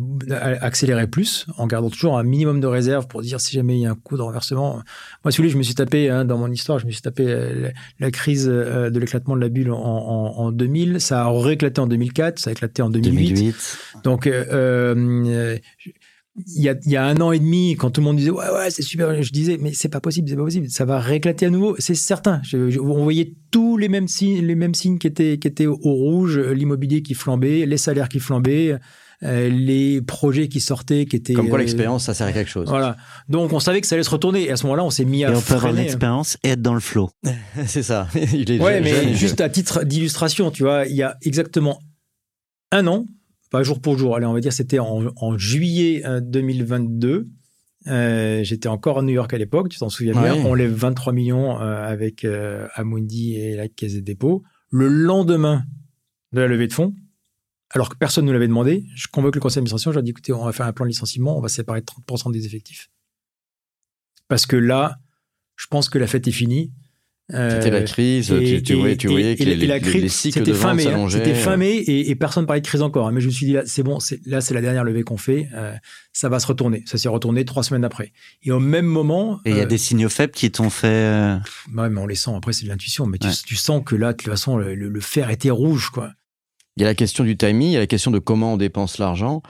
[0.61, 3.87] accélérer plus, en gardant toujours un minimum de réserve pour dire si jamais il y
[3.87, 4.83] a un coup de renversement.
[5.25, 7.01] Moi, si vous voulez, je me suis tapé, hein, dans mon histoire, je me suis
[7.01, 11.01] tapé euh, la, crise euh, de l'éclatement de la bulle en, en, en, 2000.
[11.01, 13.29] Ça a rééclaté en 2004, ça a éclaté en 2008.
[13.29, 13.79] 2008.
[14.05, 15.57] Donc, euh,
[16.55, 18.31] il y, a, il y, a, un an et demi, quand tout le monde disait
[18.31, 20.99] ouais ouais c'est super, je disais mais c'est pas possible, c'est pas possible, ça va
[20.99, 22.41] rééclater à nouveau, c'est certain.
[22.45, 25.67] Je, je, on voyait tous les mêmes signes, les mêmes signes qui étaient qui étaient
[25.67, 28.79] au rouge, l'immobilier qui flambait, les salaires qui flambaient,
[29.23, 32.69] euh, les projets qui sortaient, qui étaient comme quoi l'expérience ça sert à quelque chose.
[32.69, 32.99] Voilà.
[33.31, 35.25] Donc on savait que ça allait se retourner et à ce moment-là on s'est mis
[35.25, 37.09] à et on peut avoir l'expérience et être dans le flot.
[37.67, 38.09] c'est ça.
[38.15, 41.81] il est ouais, mais jeune, juste à titre d'illustration, tu vois, il y a exactement
[42.73, 43.07] un an
[43.57, 47.27] pas jour pour jour, allez, on va dire c'était en, en, juillet 2022.
[47.87, 50.35] Euh, J'étais encore à New York à l'époque, tu t'en souviens ouais.
[50.35, 50.45] bien.
[50.45, 54.43] On lève 23 millions euh, avec euh, Amundi et la Caisse des dépôts.
[54.69, 55.65] Le lendemain
[56.33, 56.95] de la levée de fonds,
[57.71, 60.11] alors que personne ne nous l'avait demandé, je convoque le conseil d'administration, je leur dis
[60.11, 62.91] écoutez, on va faire un plan de licenciement, on va séparer 30% des effectifs.
[64.29, 64.99] Parce que là,
[65.55, 66.75] je pense que la fête est finie.
[67.29, 70.09] C'était la crise, et, tu, tu, voyais, tu voyais et, que les, les, crise, les
[70.09, 73.11] cycles de mai, C'était fin mai et, personne parlait de crise encore.
[73.11, 75.49] Mais je me suis dit, là, c'est bon, là, c'est la dernière levée qu'on fait.
[75.55, 75.75] Euh,
[76.13, 76.85] ça va se retourner.
[76.87, 78.13] Ça s'est retourné trois semaines après.
[78.45, 79.41] Et au même moment.
[79.45, 80.87] Et il euh, y a des signaux faibles qui t'ont fait.
[80.87, 81.37] Euh...
[81.75, 82.31] Ouais, mais on les sent.
[82.37, 83.07] Après, c'est de l'intuition.
[83.07, 83.31] Mais ouais.
[83.31, 86.13] tu, tu, sens que là, de toute façon, le, le, fer était rouge, quoi.
[86.77, 88.57] Il y a la question du timing, il y a la question de comment on
[88.57, 89.43] dépense l'argent.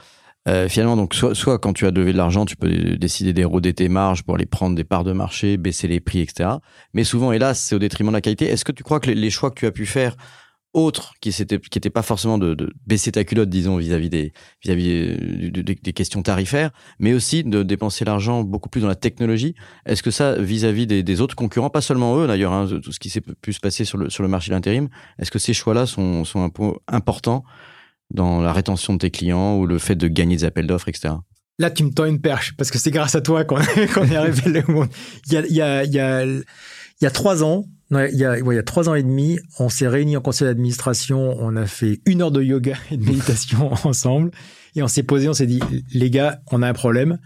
[0.47, 3.73] Euh, finalement, donc soit, soit quand tu as levé de l'argent, tu peux décider d'éroder
[3.73, 6.49] tes marges pour aller prendre des parts de marché, baisser les prix, etc.
[6.93, 8.45] Mais souvent, hélas, c'est au détriment de la qualité.
[8.45, 10.15] Est-ce que tu crois que les, les, choix que tu as pu faire
[10.73, 14.31] autres, qui n'étaient qui pas forcément de, de, baisser ta culotte, disons, vis-à-vis des,
[14.63, 19.55] vis-à-vis des, des, questions tarifaires, mais aussi de dépenser l'argent beaucoup plus dans la technologie.
[19.85, 22.99] Est-ce que ça, vis-à-vis des, des, autres concurrents, pas seulement eux d'ailleurs, hein, tout ce
[22.99, 24.87] qui s'est pu se passer sur le, sur le marché de l'intérim,
[25.19, 27.43] est-ce que ces choix-là sont, sont un importants
[28.11, 31.15] dans la rétention de tes clients ou le fait de gagner des appels d'offres, etc.
[31.59, 34.15] Là, tu me tends une perche parce que c'est grâce à toi qu'on qu est
[34.15, 34.89] arrivé le monde.
[35.27, 36.43] Il y a, il y a, il y a, il
[37.01, 39.39] y a trois ans, il y a, ouais, il y a trois ans et demi,
[39.59, 43.03] on s'est réunis en conseil d'administration, on a fait une heure de yoga et de
[43.03, 44.31] méditation ensemble
[44.75, 45.59] et on s'est posé, on s'est dit,
[45.91, 47.17] les gars, on a un problème.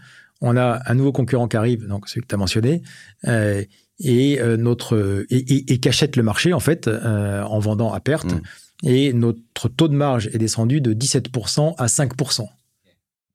[0.44, 2.82] On a un nouveau concurrent qui arrive, donc celui que tu as mentionné,
[3.28, 3.62] euh,
[4.00, 8.00] et euh, notre et, et, et, cachette le marché en fait euh, en vendant à
[8.00, 8.32] perte.
[8.32, 8.40] Mmh
[8.82, 12.46] et notre taux de marge est descendu de 17% à 5%.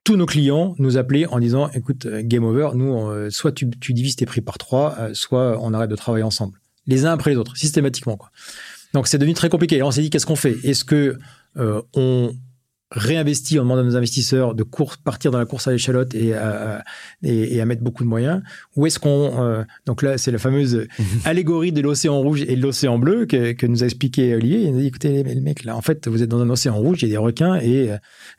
[0.04, 4.26] Tous nos clients nous appelaient en disant écoute, game over, nous, soit tu, divises tes
[4.26, 6.60] prix par trois, soit on arrête de travailler ensemble.
[6.86, 8.18] les uns après les autres, systématiquement.
[8.94, 9.78] Donc c'est devenu très compliqué.
[9.78, 10.58] Et on s'est dit, qu'est-ce qu'on fait?
[10.64, 11.18] Est-ce que
[11.58, 12.34] euh, on
[12.92, 16.34] réinvestit, on demande à nos investisseurs de course, partir dans la course à l'échalote et,
[16.34, 16.84] à-
[17.22, 18.42] et, et à mettre beaucoup de moyens
[18.76, 19.44] Ou est-ce qu'on...
[19.44, 20.88] euh, donc là, c'est la fameuse
[21.26, 24.62] allégorie de l'océan rouge et de l'océan bleu que, que nous a expliqué Olivier.
[24.64, 26.50] Il nous a dit, écoutez, les, les mecs, là, en fait, vous êtes dans un
[26.50, 27.92] océan rouge, il y a des requins et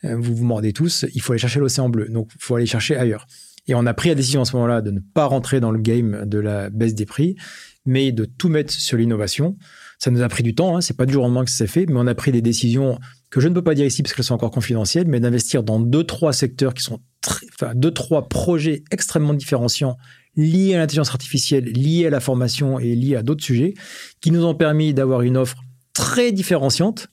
[0.05, 2.09] euh, vous vous mordez tous, il faut aller chercher l'océan bleu.
[2.09, 3.27] Donc, il faut aller chercher ailleurs.
[3.67, 5.79] Et on a pris la décision à ce moment-là de ne pas rentrer dans le
[5.79, 7.37] game de la baisse des prix,
[7.85, 9.59] mais de tout mettre sur l'innovation.
[9.99, 11.59] Ça nous a pris du temps, hein, c'est pas du jour au lendemain que ça
[11.59, 12.99] s'est fait, mais on a pris des décisions
[13.31, 15.81] que je ne peux pas dire ici parce qu'elles sont encore confidentielles, mais d'investir dans
[15.81, 19.97] deux, trois secteurs qui sont très, enfin, deux, trois projets extrêmement différenciants
[20.37, 23.75] liés à l'intelligence artificielle, liés à la formation et liés à d'autres sujets,
[24.21, 25.57] qui nous ont permis d'avoir une offre
[25.93, 27.09] très différenciante.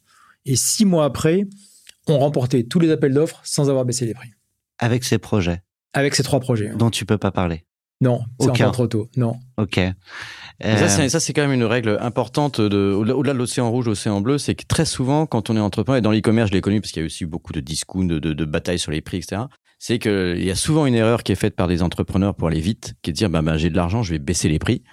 [0.45, 1.47] Et six mois après,
[2.07, 4.29] on remportait tous les appels d'offres sans avoir baissé les prix.
[4.77, 5.61] Avec ces projets
[5.93, 6.71] Avec ces trois projets.
[6.75, 7.63] dont tu peux pas parler.
[8.01, 9.09] Non, c'est encore trop tôt.
[9.15, 9.39] Non.
[9.57, 9.79] Ok.
[10.63, 14.37] Euh, Ça, c'est, quand même une règle importante de, au-delà, de l'océan rouge, l'océan bleu,
[14.37, 16.91] c'est que très souvent, quand on est entrepreneur, et dans l'e-commerce, je l'ai connu parce
[16.91, 19.43] qu'il y a aussi beaucoup de discounts, de, de, de batailles sur les prix, etc.
[19.79, 22.61] C'est qu'il y a souvent une erreur qui est faite par des entrepreneurs pour aller
[22.61, 24.83] vite, qui est de dire, bah, bah, j'ai de l'argent, je vais baisser les prix.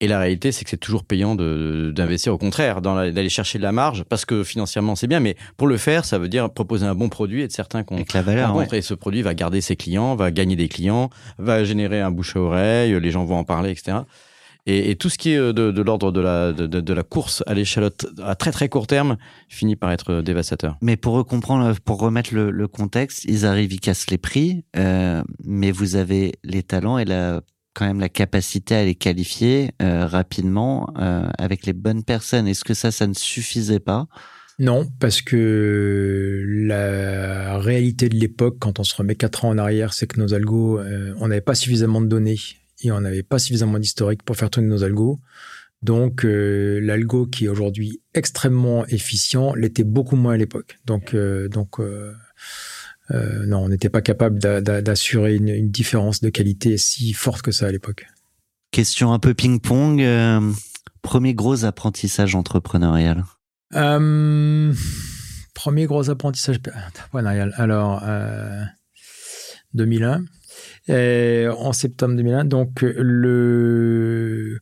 [0.00, 3.70] Et la réalité, c'est que c'est toujours payant d'investir au contraire, d'aller chercher de la
[3.70, 6.96] marge, parce que financièrement, c'est bien, mais pour le faire, ça veut dire proposer un
[6.96, 8.56] bon produit et être certain qu'on la valeur.
[8.56, 8.66] ouais.
[8.72, 11.08] et ce produit va garder ses clients, va gagner des clients,
[11.38, 13.98] va générer un bouche à oreille, les gens vont en parler, etc.
[14.64, 16.92] Et, et tout ce qui est euh, de, de l'ordre de la, de, de- de
[16.92, 19.16] la course à l'échalote à très très court terme
[19.48, 20.76] finit par être euh, dévastateur.
[20.80, 25.22] Mais pour recomprendre, pour remettre le, le contexte, ils arrivent, ils cassent les prix, euh,
[25.44, 27.40] mais vous avez les talents et la,
[27.74, 32.46] quand même la capacité à les qualifier euh, rapidement euh, avec les bonnes personnes.
[32.46, 34.06] Est-ce que ça, ça ne suffisait pas?
[34.60, 39.92] Non, parce que la réalité de l'époque, quand on se remet quatre ans en arrière,
[39.92, 42.38] c'est que nos algos, euh, on n'avait pas suffisamment de données
[42.82, 45.20] et on n'avait pas suffisamment d'historique pour faire tourner nos algos.
[45.82, 50.78] Donc, euh, l'algo qui est aujourd'hui extrêmement efficient l'était beaucoup moins à l'époque.
[50.86, 52.12] Donc, euh, donc euh,
[53.10, 57.42] non, on n'était pas capable d'a- d'a- d'assurer une, une différence de qualité si forte
[57.42, 58.06] que ça à l'époque.
[58.70, 60.02] Question un peu ping-pong.
[61.02, 63.24] premier gros apprentissage entrepreneurial.
[65.54, 67.52] Premier gros apprentissage entrepreneurial.
[67.56, 68.62] Alors, euh,
[69.74, 70.24] 2001.
[70.90, 72.44] Euh, en septembre 2001.
[72.44, 74.58] Donc, le,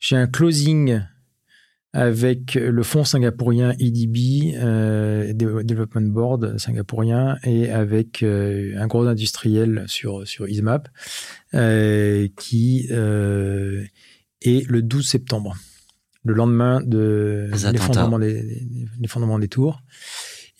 [0.00, 1.00] j'ai un closing
[1.94, 9.06] avec le fonds singapourien EDB, euh, De- Development Board singapourien, et avec euh, un gros
[9.06, 10.88] industriel sur, sur ISMAP,
[11.54, 12.86] euh, qui
[14.42, 15.56] est le 12 septembre,
[16.24, 18.42] le lendemain de l'effondrement des,
[19.38, 19.80] des tours.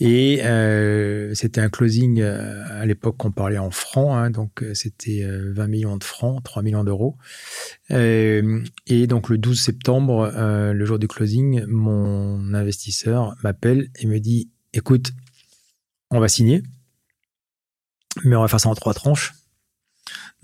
[0.01, 4.73] Et euh, c'était un closing euh, à l'époque qu'on parlait en francs, hein, donc euh,
[4.73, 7.17] c'était euh, 20 millions de francs, 3 millions d'euros.
[7.91, 14.07] Euh, et donc le 12 septembre, euh, le jour du closing, mon investisseur m'appelle et
[14.07, 15.13] me dit "Écoute,
[16.11, 16.63] on va signer,
[18.25, 19.35] mais on va faire ça en trois tranches.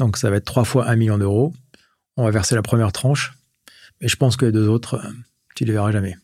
[0.01, 1.53] Donc ça va être trois fois 1 million d'euros.
[2.17, 3.35] On va verser la première tranche,
[4.01, 5.11] mais je pense que les deux autres, euh,
[5.55, 6.17] tu les verras jamais."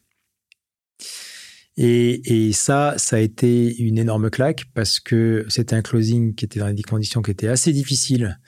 [1.82, 6.44] Et, et ça, ça a été une énorme claque parce que c'était un closing qui
[6.44, 8.39] était dans des conditions qui étaient assez difficiles.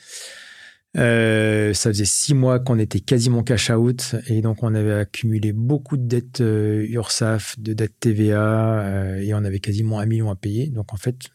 [0.99, 5.55] Euh, ça faisait six mois qu'on était quasiment cash out et donc on avait accumulé
[5.55, 10.31] beaucoup de dettes euh, URSAF, de dettes TVA euh, et on avait quasiment un million
[10.31, 10.67] à payer.
[10.67, 11.31] Donc en fait,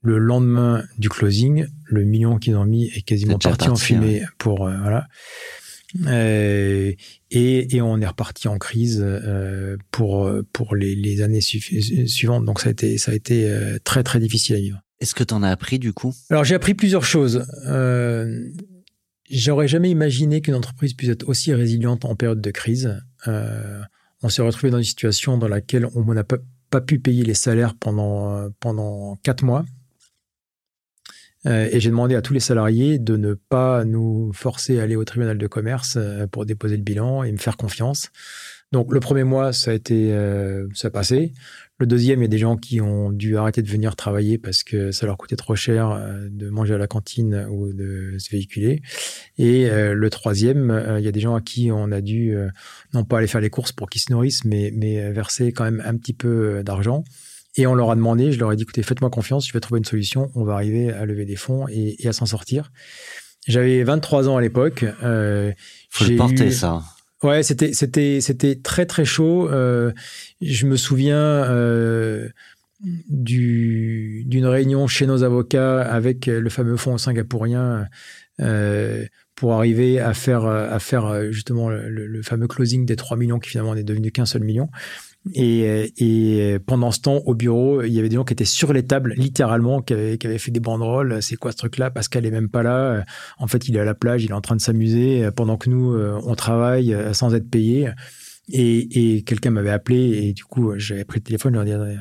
[0.00, 4.60] le lendemain du closing, le million qu'ils ont mis est quasiment parti en fumée pour
[4.60, 5.06] voilà.
[6.06, 6.92] Euh,
[7.30, 12.44] et, et on est reparti en crise euh, pour pour les, les années suivantes.
[12.44, 14.80] Donc ça a été ça a été euh, très très difficile à vivre.
[15.00, 16.14] Est-ce que tu en as appris du coup?
[16.30, 17.44] Alors j'ai appris plusieurs choses.
[17.66, 18.48] Euh,
[19.28, 22.96] J'aurais jamais imaginé qu'une entreprise puisse être aussi résiliente en période de crise.
[23.26, 23.80] Euh,
[24.22, 26.38] on s'est retrouvé dans une situation dans laquelle on n'a pas,
[26.70, 29.64] pas pu payer les salaires pendant pendant quatre mois.
[31.46, 34.96] Euh, et j'ai demandé à tous les salariés de ne pas nous forcer à aller
[34.96, 38.10] au tribunal de commerce euh, pour déposer le bilan et me faire confiance.
[38.72, 41.32] Donc le premier mois, ça a été, euh, ça a passé.
[41.78, 44.64] Le deuxième, il y a des gens qui ont dû arrêter de venir travailler parce
[44.64, 48.28] que ça leur coûtait trop cher euh, de manger à la cantine ou de se
[48.30, 48.82] véhiculer.
[49.38, 52.34] Et le troisième, il y a des gens à qui on a dû
[52.94, 55.82] non pas aller faire les courses pour qu'ils se nourrissent, mais, mais verser quand même
[55.84, 57.04] un petit peu d'argent.
[57.56, 59.78] Et on leur a demandé, je leur ai dit, écoutez, faites-moi confiance, je vais trouver
[59.78, 62.70] une solution, on va arriver à lever des fonds et, et à s'en sortir.
[63.48, 64.84] J'avais 23 ans à l'époque.
[65.02, 65.52] Euh,
[65.90, 66.82] Faut le porter eu- ça.
[67.22, 69.48] Ouais, c'était c'était c'était très très chaud.
[69.50, 69.92] Euh,
[70.42, 72.28] je me souviens euh,
[73.08, 77.86] du d'une réunion chez nos avocats avec le fameux fonds singapourien
[78.40, 79.04] euh,
[79.34, 83.50] pour arriver à faire, à faire justement le, le fameux closing des 3 millions qui
[83.50, 84.68] finalement n'est devenu qu'un seul million.
[85.34, 88.72] Et, et, pendant ce temps, au bureau, il y avait des gens qui étaient sur
[88.72, 91.22] les tables, littéralement, qui avaient, fait des banderoles.
[91.22, 91.90] C'est quoi ce truc-là?
[91.90, 93.04] Pascal est même pas là.
[93.38, 95.68] En fait, il est à la plage, il est en train de s'amuser, pendant que
[95.68, 97.90] nous, on travaille sans être payé.
[98.52, 101.98] Et, quelqu'un m'avait appelé, et du coup, j'avais pris le téléphone, je leur disais,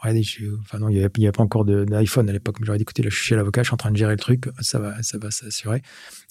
[0.00, 0.24] regardez,
[0.60, 3.02] enfin non, il n'y avait, avait, pas encore d'iPhone à l'époque, mais j'aurais dit, écoutez,
[3.02, 5.02] là, je suis chez l'avocat, je suis en train de gérer le truc, ça va,
[5.02, 5.82] ça va s'assurer.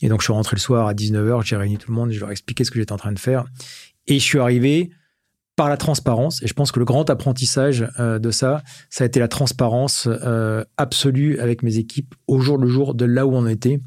[0.02, 2.20] Et donc, je suis rentré le soir à 19h, j'ai réuni tout le monde, je
[2.20, 3.46] leur ai expliqué ce que j'étais en train de faire.
[4.08, 4.92] Et je suis arrivé
[5.60, 6.42] par la transparence.
[6.42, 10.08] Et je pense que le grand apprentissage euh, de ça, ça a été la transparence
[10.08, 13.82] euh, absolue avec mes équipes au jour le jour de là où on était,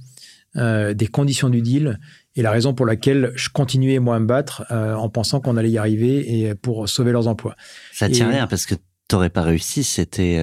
[0.57, 1.99] euh, des conditions du deal
[2.37, 5.71] et la raison pour laquelle je continuais moi à me battre en pensant qu'on allait
[5.71, 7.57] y arriver et pour sauver leurs emplois.
[7.95, 8.81] Ça tient rien parce que tu
[9.15, 10.39] n'aurais pas réussi, c'était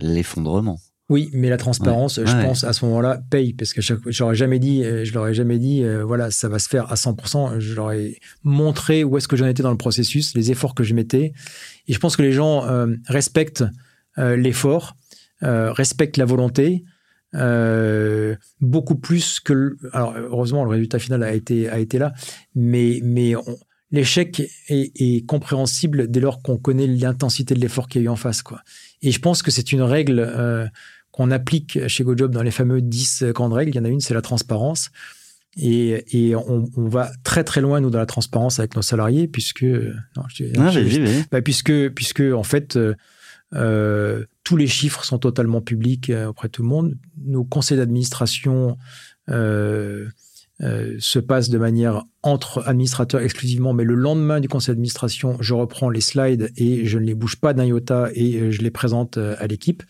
[0.00, 0.80] l'effondrement.
[1.10, 3.52] Oui, mais la transparence, je pense, à ce moment-là, paye.
[3.52, 6.58] Parce que j'aurais jamais dit, euh, je leur ai jamais dit, euh, voilà, ça va
[6.58, 7.60] se faire à 100%.
[7.60, 10.82] Je leur ai montré où est-ce que j'en étais dans le processus, les efforts que
[10.82, 11.34] je mettais.
[11.88, 13.64] Et je pense que les gens euh, respectent
[14.16, 14.96] l'effort,
[15.42, 16.84] respectent la volonté,
[18.60, 19.76] beaucoup plus que.
[19.92, 22.14] alors, heureusement, le résultat final a été, a été là.
[22.54, 23.34] Mais, mais
[23.90, 28.08] l'échec est, est, compréhensible dès lors qu'on connaît l'intensité de l'effort qu'il y a eu
[28.08, 28.42] en face.
[28.42, 28.60] Quoi.
[29.04, 30.70] Et je pense que c'est une règle
[31.12, 33.70] qu'on applique chez GoJob dans les fameux 10 grandes règles.
[33.70, 34.90] Il y en a une, c'est la transparence.
[35.56, 39.28] Et, et on, on, va très très loin nous dans la transparence avec nos salariés
[39.28, 42.96] puisque non, je, non, bah, puisque puisque en fait euh,
[43.54, 46.96] euh, tous les chiffres sont totalement publics euh, auprès de tout le monde.
[47.24, 48.76] Nos conseils d'administration
[49.28, 50.08] euh,
[50.62, 55.54] euh, se passent de manière entre administrateurs exclusivement, mais le lendemain du conseil d'administration, je
[55.54, 59.18] reprends les slides et je ne les bouge pas d'un iota et je les présente
[59.18, 59.82] à l'équipe.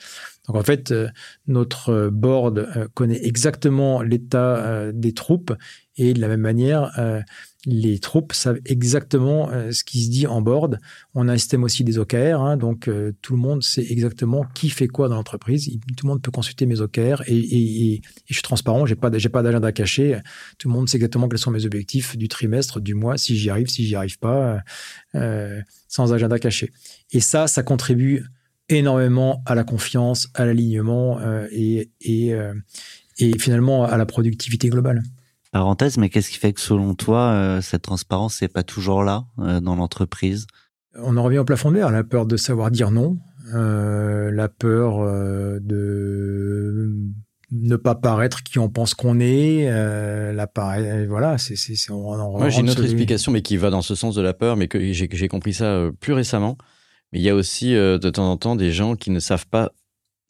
[0.47, 1.09] Donc en fait, euh,
[1.47, 5.55] notre board euh, connaît exactement l'état euh, des troupes
[5.97, 6.91] et de la même manière,
[7.67, 10.81] les troupes savent exactement ce qui se dit en board.
[11.15, 12.91] On a un système aussi des OKR, hein, donc
[13.23, 15.71] tout le monde sait exactement qui fait quoi dans l'entreprise.
[15.97, 19.45] Tout le monde peut consulter mes OKR et, je suis transparent, j'ai pas j'ai pas
[19.45, 20.19] d'agenda caché.
[20.59, 23.49] Tout le monde sait exactement quels sont mes objectifs du trimestre, du mois, si j'y
[23.49, 24.65] arrive, si j'y arrive pas,
[25.87, 26.73] sans agenda caché.
[27.13, 28.25] Et ça, ça contribue
[28.69, 32.55] énormément à la confiance, à l'alignement euh, et, et, euh,
[33.19, 35.03] et, finalement à la productivité globale.
[35.53, 39.27] Parenthèse, mais qu'est-ce qui fait que selon toi, euh, cette transparence n'est pas toujours là
[39.37, 40.47] dans l'entreprise?
[40.97, 43.19] On en revient au plafond de verre, la peur de savoir dire non,
[43.53, 44.99] la peur
[45.61, 46.97] de
[47.53, 49.71] ne pas paraître qui on pense qu'on est,
[50.33, 50.49] la
[51.09, 54.23] voilà, c'est c'est Moi j'ai une autre explication mais qui va dans ce sens de
[54.23, 56.57] la peur mais que j'ai compris ça plus récemment.
[57.15, 59.73] Il y a aussi euh, de temps en temps des gens qui ne savent pas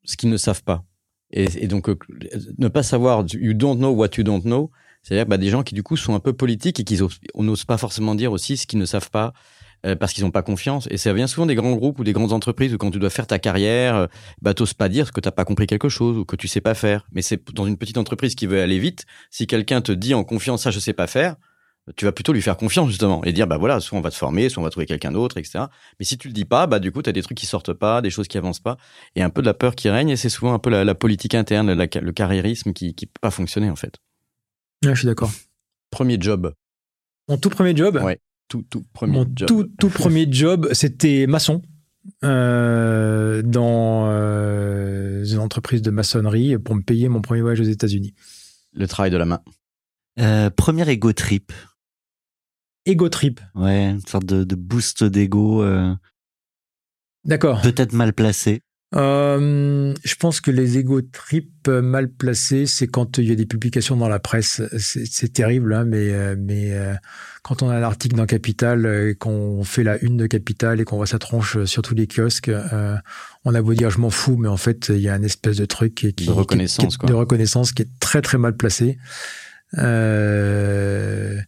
[0.05, 0.85] ce qu'ils ne savent pas.
[1.31, 1.99] Et, donc, euh,
[2.59, 4.71] ne pas savoir you don't know what you don't know,
[5.03, 7.01] c'est-à-dire bah, des gens qui du coup sont un peu politiques et qui
[7.35, 9.33] n'osent pas forcément dire aussi ce qu'ils ne savent pas
[9.85, 10.87] euh, parce qu'ils n'ont pas confiance.
[10.91, 13.11] Et ça vient souvent des grands groupes ou des grandes entreprises où quand tu dois
[13.11, 14.07] faire ta carrière,
[14.43, 16.61] bah, t'oses pas dire que tu n'as pas compris quelque chose ou que tu sais
[16.61, 17.07] pas faire.
[17.13, 20.23] Mais c'est dans une petite entreprise qui veut aller vite, si quelqu'un te dit en
[20.23, 21.37] confiance ça je sais pas faire,
[21.97, 24.17] tu vas plutôt lui faire confiance justement et dire bah voilà soit on va te
[24.17, 25.65] former soit on va trouver quelqu'un d'autre etc
[25.99, 27.75] mais si tu le dis pas bah du coup tu as des trucs qui sortent
[27.75, 28.79] pas des choses qui avancent pas
[29.17, 31.35] et un peu de la peur qui règne et c'est souvent un peu la, politique
[31.35, 33.97] interne le carriérisme qui qui peut pas fonctionner en fait.
[34.83, 35.31] Je suis d'accord.
[35.91, 36.55] Premier job.
[37.29, 39.49] Mon tout premier job ouais tout tout premier mon job.
[39.49, 41.63] tout tout premier job c'était maçon
[42.23, 48.15] euh, dans euh, une entreprise de maçonnerie pour me payer mon premier voyage aux États-Unis.
[48.75, 49.41] Le travail de la main.
[50.21, 51.53] Euh, premier ego trip
[52.87, 53.41] ego trip.
[53.55, 55.63] Ouais, une sorte de, de boost d'ego.
[55.63, 55.95] Euh,
[57.25, 57.63] D'accord.
[57.63, 58.61] Peut-être mal placé.
[58.95, 63.47] Euh, je pense que les ego trips mal placés, c'est quand il y a des
[63.47, 64.63] publications dans la presse.
[64.79, 66.95] C'est terrible, hein, mais, euh, mais euh,
[67.43, 70.85] quand on a un article dans Capital et qu'on fait la une de Capital et
[70.85, 72.53] qu'on voit sa tronche sur tous les kiosques,
[73.45, 75.57] on a beau dire je m'en fous, mais en fait il y a une espèce
[75.57, 78.99] de truc qui, de reconnaissance, qui, de reconnaissance qui est très très mal placé.
[79.79, 81.41] Euh,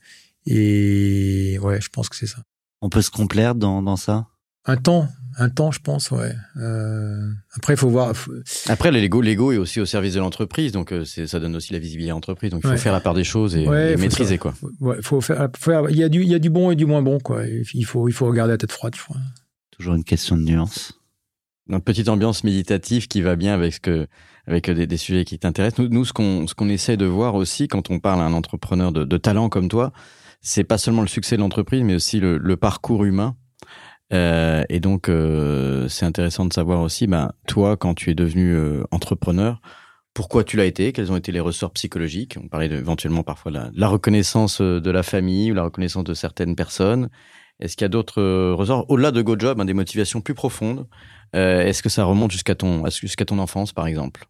[0.47, 2.43] et ouais, je pense que c'est ça.
[2.81, 4.27] On peut se complaire dans, dans ça?
[4.69, 5.09] Un temps,
[5.39, 6.35] un temps, je pense, ouais.
[6.57, 8.13] Euh, après, il faut voir.
[8.69, 11.79] Après, l'ego, l'ego est aussi au service de l'entreprise, donc euh, ça donne aussi la
[11.79, 12.51] visibilité à l'entreprise.
[12.51, 13.67] Donc, il faut faire la part des choses et,
[13.97, 14.55] maîtriser, quoi.
[14.81, 15.49] Ouais, faut faire,
[15.91, 17.47] Il y a du, il y a du bon et du moins bon, quoi.
[17.47, 19.19] Il faut, il faut regarder la tête froide, je crois.
[19.71, 21.01] Toujours une question de nuance.
[21.69, 24.07] Une petite ambiance méditative qui va bien avec ce que,
[24.47, 25.81] avec des, des sujets qui t'intéressent.
[25.81, 28.33] Nous, nous, ce qu'on, ce qu'on essaie de voir aussi quand on parle à un
[28.33, 29.93] entrepreneur de, de talent comme toi,
[30.41, 33.37] c'est pas seulement le succès de l'entreprise, mais aussi le, le parcours humain.
[34.13, 38.55] Euh, et donc, euh, c'est intéressant de savoir aussi, ben, toi, quand tu es devenu
[38.55, 39.61] euh, entrepreneur,
[40.15, 42.37] pourquoi tu l'as été, quels ont été les ressorts psychologiques?
[42.43, 46.57] On parlait éventuellement parfois de la, reconnaissance de la famille ou la reconnaissance de certaines
[46.57, 47.11] personnes.
[47.61, 50.87] Est-ce qu'il y a d'autres ressorts au-delà de GoJob, hein, des motivations plus profondes?
[51.33, 54.27] Est-ce que ça remonte jusqu'à ton jusqu'à ton enfance, par exemple?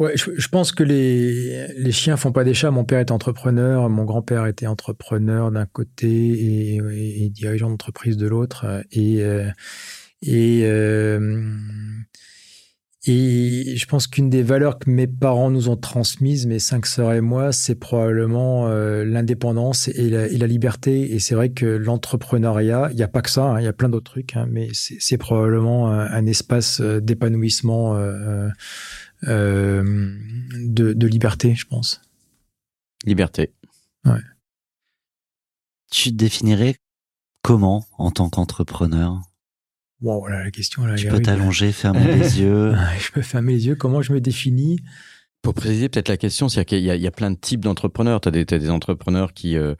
[0.00, 2.70] Ouais, je, pense que les, les chiens font pas des chats.
[2.70, 8.82] Mon père est entrepreneur, mon grand-père était entrepreneur d'un côté et, dirigeant d'entreprise de l'autre.
[8.92, 9.50] Et, euh,
[10.22, 11.54] et, euh,
[13.04, 17.12] et je pense qu'une des valeurs que mes parents nous ont transmises, mes cinq sœurs
[17.12, 21.14] et moi, c'est probablement euh, l'indépendance et la, liberté.
[21.14, 23.74] Et c'est vrai que l'entrepreneuriat, il n'y a pas que ça, hein, il y a
[23.74, 27.98] plein d'autres trucs, hein, mais c'est probablement un, espace d'épanouissement
[29.22, 32.00] de, de, liberté, je pense.
[33.04, 33.52] Liberté.
[34.04, 34.20] Ouais.
[35.90, 36.76] Tu te définirais
[37.42, 39.20] comment en tant qu'entrepreneur?
[40.00, 40.84] Wow, voilà la question.
[40.86, 42.74] Là, tu peux t'allonger, fermer les yeux.
[42.98, 43.74] Je peux fermer les yeux.
[43.74, 44.80] Comment je me définis?
[45.42, 48.20] Pour préciser peut-être la question, c'est qu'il y, y, a plein de types d'entrepreneurs.
[48.20, 49.74] Tu as, as, des entrepreneurs qui, euh,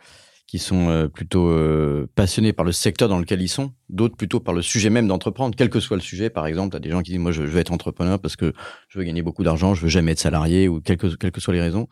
[0.50, 4.40] qui sont euh, plutôt euh, passionnés par le secteur dans lequel ils sont, d'autres plutôt
[4.40, 6.28] par le sujet même d'entreprendre, quel que soit le sujet.
[6.28, 8.52] Par exemple, tu as des gens qui disent, moi, je, veux être entrepreneur parce que
[8.88, 11.40] je veux gagner beaucoup d'argent, je veux jamais être salarié, ou quelles que, quelles que
[11.40, 11.86] soient les raisons.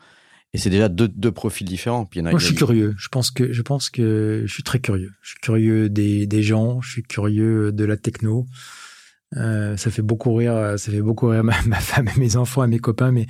[0.55, 2.05] Et c'est déjà deux, deux profils différents.
[2.05, 2.97] Puis y en a, moi, je suis curieux.
[2.99, 5.13] Je pense que je pense que je suis très curieux.
[5.23, 6.81] Je suis curieux des, des gens.
[6.81, 8.45] Je suis curieux de la techno.
[9.37, 10.75] Euh, ça fait beaucoup rire.
[10.79, 13.13] Ça fait beaucoup rire ma, ma femme et mes enfants et mes copains.
[13.13, 13.29] Mais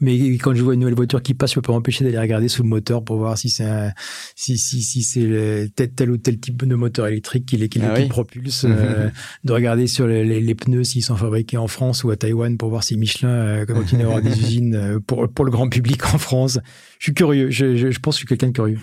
[0.00, 2.48] mais quand je vois une nouvelle voiture qui passe, je peux pas m'empêcher d'aller regarder
[2.48, 3.90] sous le moteur pour voir si c'est
[4.36, 7.94] si si si c'est tel, tel, ou tel type de moteur électrique qui qui, ah
[8.08, 9.10] propulse, euh,
[9.42, 12.68] de regarder sur les, les, pneus s'ils sont fabriqués en France ou à Taïwan pour
[12.68, 16.14] voir si Michelin euh, continue à avoir des usines euh, pour pour le grand public
[16.14, 16.60] en France.
[17.00, 17.50] Je suis curieux.
[17.50, 18.78] Je, je, je pense que je suis quelqu'un de curieux.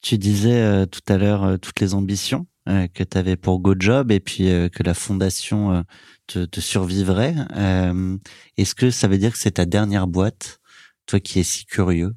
[0.00, 4.20] Tu disais euh, tout à l'heure toutes les ambitions que tu avais pour GoJob et
[4.20, 5.84] puis que la fondation
[6.26, 7.34] te, survivrait.
[7.56, 8.16] Euh,
[8.56, 10.60] Est-ce que ça veut dire que c'est ta dernière boîte,
[11.06, 12.14] toi qui es si curieux?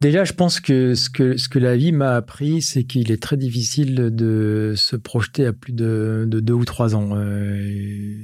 [0.00, 3.20] Déjà, je pense que ce que, ce que la vie m'a appris, c'est qu'il est
[3.20, 7.16] très difficile de se projeter à plus de, de deux ou trois ans.
[7.16, 8.16] Euh,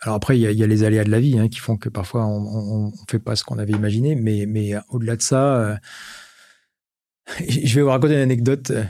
[0.00, 1.58] alors après, il y, a, il y, a, les aléas de la vie hein, qui
[1.58, 5.22] font que parfois on ne fait pas ce qu'on avait imaginé, mais, mais au-delà de
[5.22, 5.76] ça, euh,
[7.48, 8.84] je vais vous raconter une anecdote euh,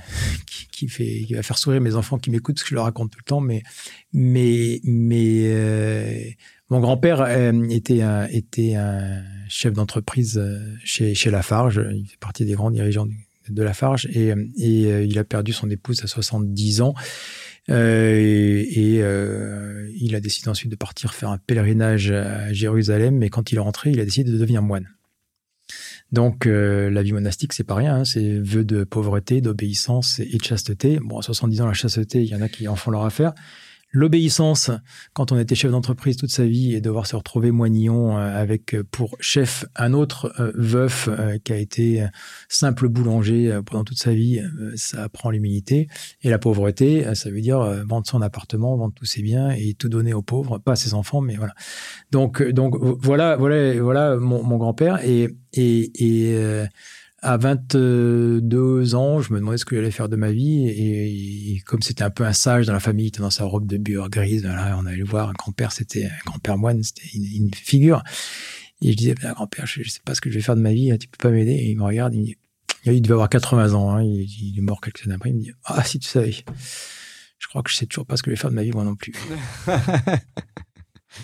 [0.72, 3.12] qui, fait, qui va faire sourire mes enfants qui m'écoutent, parce que je leur raconte
[3.12, 3.62] tout le temps, mais,
[4.12, 6.20] mais, mais euh,
[6.68, 12.18] mon grand-père euh, était, un, était un chef d'entreprise euh, chez, chez Lafarge, il fait
[12.18, 13.06] partie des grands dirigeants
[13.48, 16.94] de Lafarge, et, et il a perdu son épouse à 70 ans.
[17.68, 23.28] Euh, et, euh, il a décidé ensuite de partir faire un pèlerinage à Jérusalem, mais
[23.28, 24.88] quand il est rentré, il a décidé de devenir moine.
[26.12, 30.36] Donc euh, la vie monastique, c'est pas rien, hein, c'est vœu de pauvreté, d'obéissance et
[30.36, 30.98] de chasteté.
[31.02, 33.34] Bon, à 70 ans, la chasteté, il y en a qui en font leur affaire.
[33.92, 34.70] L'obéissance,
[35.12, 38.74] quand on était chef d'entreprise toute sa vie et devoir se retrouver moignon euh, avec
[38.74, 41.08] euh, pour chef un autre euh, veuf
[41.44, 42.06] qui a été
[42.48, 44.40] simple boulanger pendant toute sa vie,
[44.74, 45.88] ça apprend l'humilité.
[46.22, 49.88] Et la pauvreté, ça veut dire vendre son appartement, vendre tous ses biens et tout
[49.88, 51.54] donner aux pauvres, pas à ses enfants, mais voilà.
[52.10, 55.90] Donc, donc voilà, voilà, voilà mon, mon grand-père et et,
[56.34, 56.66] et
[57.22, 60.68] à 22 ans, je me demandais ce que j'allais faire de ma vie.
[60.68, 63.66] Et, comme c'était un peu un sage dans la famille, il était dans sa robe
[63.66, 65.30] de bure grise, voilà, on allait le voir.
[65.30, 68.02] Un grand-père, c'était un grand-père moine, c'était une, figure.
[68.82, 70.60] Et je disais, ben, grand-père, je, ne sais pas ce que je vais faire de
[70.60, 71.52] ma vie, tu peux pas m'aider.
[71.52, 72.36] Et il me regarde, il me dit,
[72.84, 75.30] il devait avoir 80 ans, hein, il, est mort quelques années après.
[75.30, 76.34] Il me dit, ah, si tu savais.
[77.38, 78.72] Je crois que je sais toujours pas ce que je vais faire de ma vie,
[78.72, 79.12] moi non plus.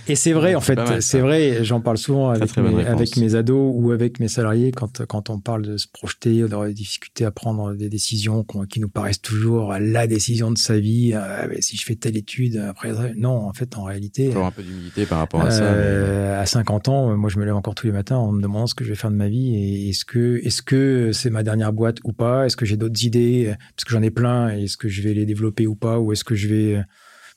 [0.08, 3.72] Et c'est vrai, en fait, c'est vrai, j'en parle souvent avec, mes, avec mes, ados
[3.74, 7.30] ou avec mes salariés quand, quand on parle de se projeter, d'avoir des difficultés à
[7.30, 11.12] prendre des décisions qui nous paraissent toujours la décision de sa vie.
[11.14, 14.30] Euh, si je fais telle étude, après, non, en fait, en réalité.
[14.30, 15.64] Faut un peu d'humilité par rapport à ça.
[15.64, 18.66] Euh, à 50 ans, moi, je me lève encore tous les matins en me demandant
[18.66, 21.42] ce que je vais faire de ma vie et est-ce que, est-ce que c'est ma
[21.42, 22.46] dernière boîte ou pas?
[22.46, 23.54] Est-ce que j'ai d'autres idées?
[23.76, 24.48] Parce que j'en ai plein.
[24.48, 25.98] Est-ce que je vais les développer ou pas?
[25.98, 26.82] Ou est-ce que je vais,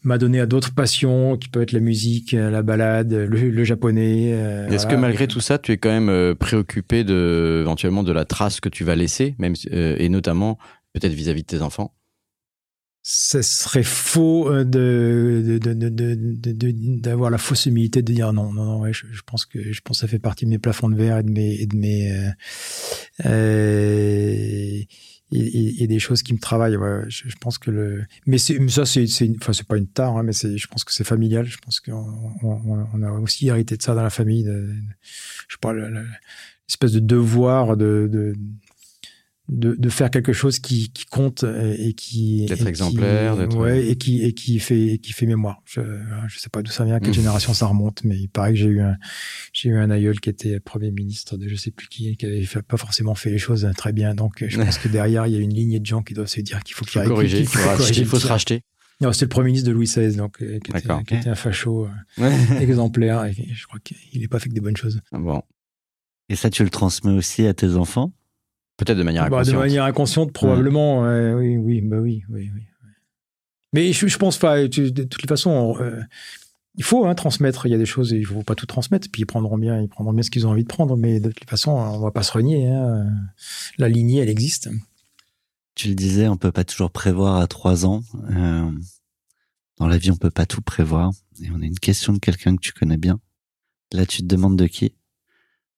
[0.06, 4.32] m'a donné à d'autres passions qui peuvent être la musique, la balade, le, japonais.
[4.34, 8.11] Euh, Est-ce que malgré tout ça, tu es quand même euh, préoccupé de éventuellement de
[8.11, 10.57] la trace que tu vas laisser, même euh, et notamment
[10.94, 11.94] peut-être vis-à-vis de tes enfants?
[13.07, 15.60] Ce serait faux de,
[16.99, 18.80] d'avoir la fausse humilité de dire non, non, non.
[18.80, 21.19] Ouais, je, pense que je pense que ça fait partie de mes plafonds de verre
[21.19, 22.10] et de mes et de mes
[25.31, 26.77] il y a des choses qui me travaillent.
[26.77, 29.06] Ouais, je, je, pense que le, mais ça c'est,
[29.41, 31.45] enfin c'est pas une tare, hein, mais je pense que c'est familial.
[31.45, 34.43] Je pense qu'on on, on, a aussi hérité de ça dans la famille.
[34.43, 34.69] De,
[35.47, 36.07] je parle
[36.68, 38.35] l'espèce de devoir de, de
[39.48, 41.44] de, de faire quelque chose qui, qui compte
[41.78, 45.12] et qui D'être et qui- exemplaire, d'être- ouais, et qui et qui fait et qui
[45.14, 45.62] fait mémoire.
[45.66, 45.82] Je
[46.28, 48.60] je sais pas d'où ça vient, à quelle génération ça remonte, mais il paraît que
[48.60, 48.96] j'ai eu un
[49.54, 52.42] j'ai eu un aïeul qui était premier ministre de je sais plus qui, qui avait
[52.44, 54.16] fait- pas forcément fait les choses très bien.
[54.16, 56.42] Donc je pense que derrière il y a une lignée de gens qui doivent se
[56.42, 58.62] dire qu'il faut qu'il Faut corriger, il faut, racheter, il faut se racheter.
[59.02, 61.04] Non, c'était le premier ministre de Louis XVI, donc euh, qui, était, D'accord.
[61.04, 61.86] qui était un facho
[62.20, 63.26] euh, exemplaire.
[63.26, 65.02] Et je crois qu'il n'est pas fait que des bonnes choses.
[65.12, 65.42] Bon,
[66.30, 68.14] Et ça, tu le transmets aussi à tes enfants?
[68.77, 69.60] Peut-être de manière Bah, de inconsciente.
[69.60, 71.02] manière inconsciente, probablement.
[71.03, 72.61] ouais, oui, oui, bah oui, oui, oui.
[73.73, 74.68] Mais je, je pense pas.
[74.69, 76.02] tu- De toutes les façons, euh,
[76.76, 77.65] il faut hein, transmettre.
[77.65, 79.07] Il y a des choses, il faut pas tout transmettre.
[79.11, 80.95] Puis ils prendront bien, ils prendront bien ce qu'ils ont envie de prendre.
[80.95, 82.68] Mais de toute façon, on va pas se renier.
[82.68, 83.06] hein.
[83.77, 84.69] La lignée, elle existe.
[85.73, 88.02] Tu le disais, on peut pas toujours prévoir à trois ans.
[88.31, 88.72] Euh,
[89.77, 91.11] dans la vie, on peut pas tout prévoir.
[91.43, 93.19] Et on a une question de quelqu'un que tu connais bien.
[93.91, 94.93] Là, tu te demandes de qui.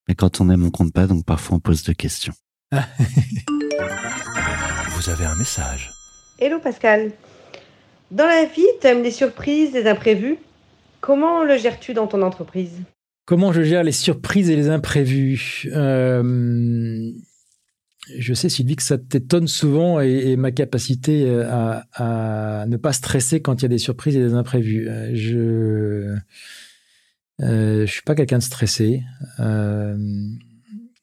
[0.07, 2.33] Mais quand on aime, on compte pas, donc parfois on pose deux questions.
[4.91, 5.91] Vous avez un message.
[6.39, 7.11] Hello Pascal.
[8.11, 10.38] Dans la vie, tu aimes les surprises, les imprévus.
[10.99, 12.73] Comment le gères-tu dans ton entreprise?
[13.26, 15.69] Comment je gère les surprises et les imprévus?
[15.73, 17.10] Euh,
[18.18, 21.84] Je sais, Sylvie, que ça t'étonne souvent et, et ma capacité euh, à,
[22.61, 24.89] à ne pas stresser quand il y a des surprises et des imprévus.
[24.89, 26.15] Euh, Je
[27.41, 29.03] euh, je suis pas quelqu'un de stressé.
[29.39, 29.95] Euh,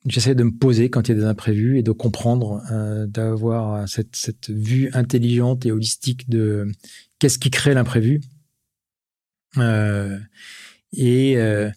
[0.07, 3.89] J'essaie de me poser quand il y a des imprévus et de comprendre, euh, d'avoir
[3.89, 6.71] cette, cette vue intelligente et holistique de
[7.19, 8.21] qu'est-ce qui crée l'imprévu.
[9.59, 10.19] Euh,
[10.93, 11.71] et, euh,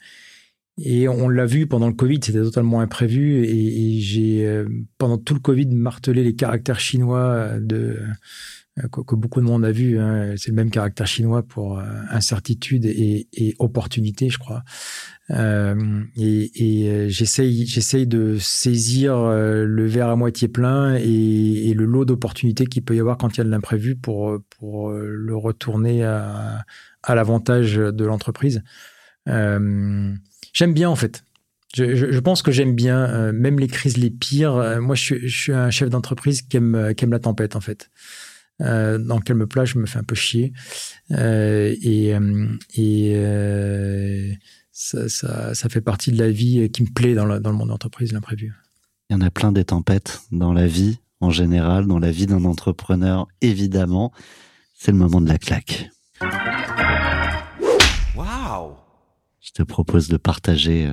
[0.77, 3.45] et on l'a vu pendant le Covid, c'était totalement imprévu.
[3.45, 4.67] Et, et j'ai, euh,
[4.97, 7.99] pendant tout le Covid, martelé les caractères chinois de,
[8.91, 9.99] que, que beaucoup de monde a vu.
[9.99, 10.33] hein.
[10.37, 14.63] C'est le même caractère chinois pour euh, incertitude et, et opportunité, je crois.
[15.31, 15.75] Euh,
[16.15, 21.85] et et euh, j'essaye, de saisir euh, le verre à moitié plein et, et le
[21.85, 25.05] lot d'opportunités qu'il peut y avoir quand il y a de l'imprévu pour, pour euh,
[25.05, 26.63] le retourner à,
[27.03, 28.63] à l'avantage de l'entreprise.
[29.27, 30.13] Euh,
[30.53, 31.23] j'aime bien en fait.
[31.75, 34.55] Je, je, je pense que j'aime bien, euh, même les crises les pires.
[34.55, 37.57] euh, moi, je je suis un chef d'entreprise qui aime, euh, qui aime la tempête
[37.57, 37.89] en fait.
[38.61, 40.51] Euh, dans lequel me place, je me fais un peu chier.
[41.11, 44.31] Euh, et euh, et euh,
[44.71, 47.55] ça, ça, ça fait partie de la vie qui me plaît dans, le- dans le
[47.57, 48.53] monde de l'entreprise, l'imprévu.
[49.09, 52.25] Il y en a plein des tempêtes dans la vie, en général, dans la vie
[52.25, 54.11] d'un entrepreneur, évidemment.
[54.73, 55.89] C'est le moment de la claque.
[58.15, 58.73] Waouh
[59.41, 60.91] Je te propose de partager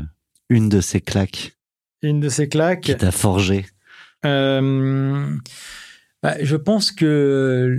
[0.49, 1.57] une de ces claques
[2.03, 2.83] Une de ces claques.
[2.83, 3.67] qui t'a forgé.
[4.25, 5.37] Euh,
[6.41, 7.79] je pense que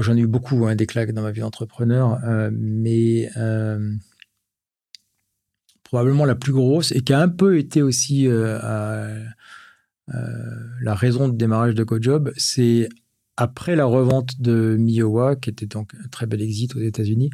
[0.00, 3.92] j'en ai eu beaucoup hein, des claques dans ma vie d'entrepreneur, euh, mais euh,
[5.82, 9.24] probablement la plus grosse et qui a un peu été aussi euh,
[10.08, 12.88] la raison de démarrage de GoJob, c'est
[13.36, 17.30] après la revente de Miowa, qui était donc un très bel exit aux États-Unis.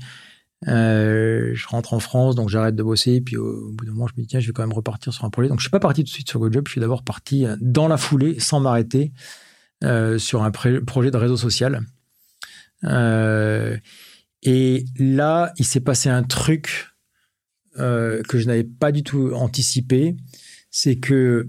[0.67, 3.21] je rentre en France, donc j'arrête de bosser.
[3.21, 5.25] Puis au, bout d'un moment, je me dis, tiens, je vais quand même repartir sur
[5.25, 5.49] un projet.
[5.49, 7.89] Donc je suis pas parti tout de suite sur GoJob, je suis d'abord parti dans
[7.89, 9.13] la foulée, sans m'arrêter,
[9.83, 11.81] euh, sur un projet de réseau social.
[12.85, 13.77] Euh,
[14.43, 16.89] et là, il s'est passé un truc
[17.79, 20.17] euh, que je n'avais pas du tout anticipé.
[20.71, 21.49] C'est que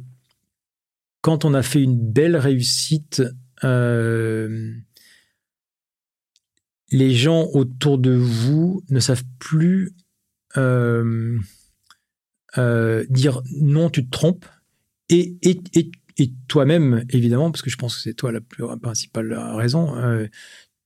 [1.21, 3.21] quand on a fait une belle réussite,
[3.61, 4.73] les
[6.91, 9.93] gens autour de vous ne savent plus
[13.09, 14.45] dire non, tu te trompes.
[15.09, 15.37] Et,
[16.17, 19.95] et toi-même, évidemment, parce que je pense que c'est toi la plus la principale raison,
[19.95, 20.27] euh,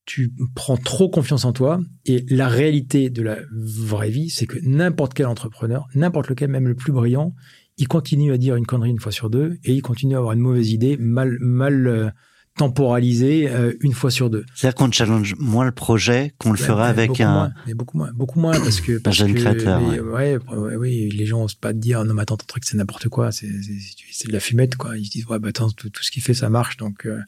[0.05, 1.79] tu prends trop confiance en toi.
[2.05, 6.67] Et la réalité de la vraie vie, c'est que n'importe quel entrepreneur, n'importe lequel, même
[6.67, 7.35] le plus brillant,
[7.77, 10.33] il continue à dire une connerie une fois sur deux et il continue à avoir
[10.33, 12.13] une mauvaise idée mal, mal
[12.57, 14.45] temporalisée euh, une fois sur deux.
[14.55, 17.31] C'est-à-dire qu'on challenge moins le projet qu'on le Ouais, fera avec un.
[17.31, 20.37] moins, mais beaucoup moins, beaucoup moins parce que parce jeune que créateur, les- ouais.
[20.51, 23.07] ouais, oui, les gens osent pas te dire non mais attends ton truc c'est n'importe
[23.09, 24.97] quoi, c'est de la fumette quoi.
[24.97, 27.19] Ils se disent ouais bah attends tout, tout ce qu'il fait ça marche donc euh,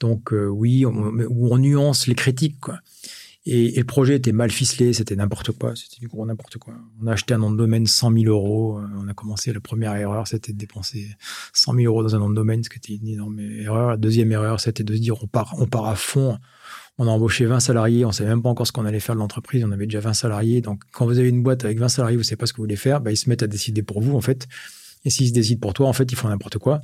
[0.00, 2.78] donc euh, oui on, on nuance les critiques quoi.
[3.48, 6.74] Et, et le projet était mal ficelé, c'était n'importe quoi, c'était du gros n'importe quoi.
[7.00, 8.78] On a acheté un nom de domaine 100 000 euros.
[8.78, 11.08] euh, On a commencé, la première erreur, c'était de dépenser
[11.52, 13.90] 100 000 euros dans un nom de domaine, ce qui était une énorme erreur.
[13.90, 16.38] La deuxième erreur, c'était de se dire on part, on part à fond.
[16.98, 19.20] On a embauché 20 salariés, on savait même pas encore ce qu'on allait faire de
[19.20, 20.60] l'entreprise, on avait déjà 20 salariés.
[20.62, 22.62] Donc, quand vous avez une boîte avec 20 salariés, vous savez pas ce que vous
[22.62, 24.48] voulez faire, bah, ils se mettent à décider pour vous, en fait.
[25.04, 26.80] Et s'ils se décident pour toi, en fait, ils font n'importe quoi.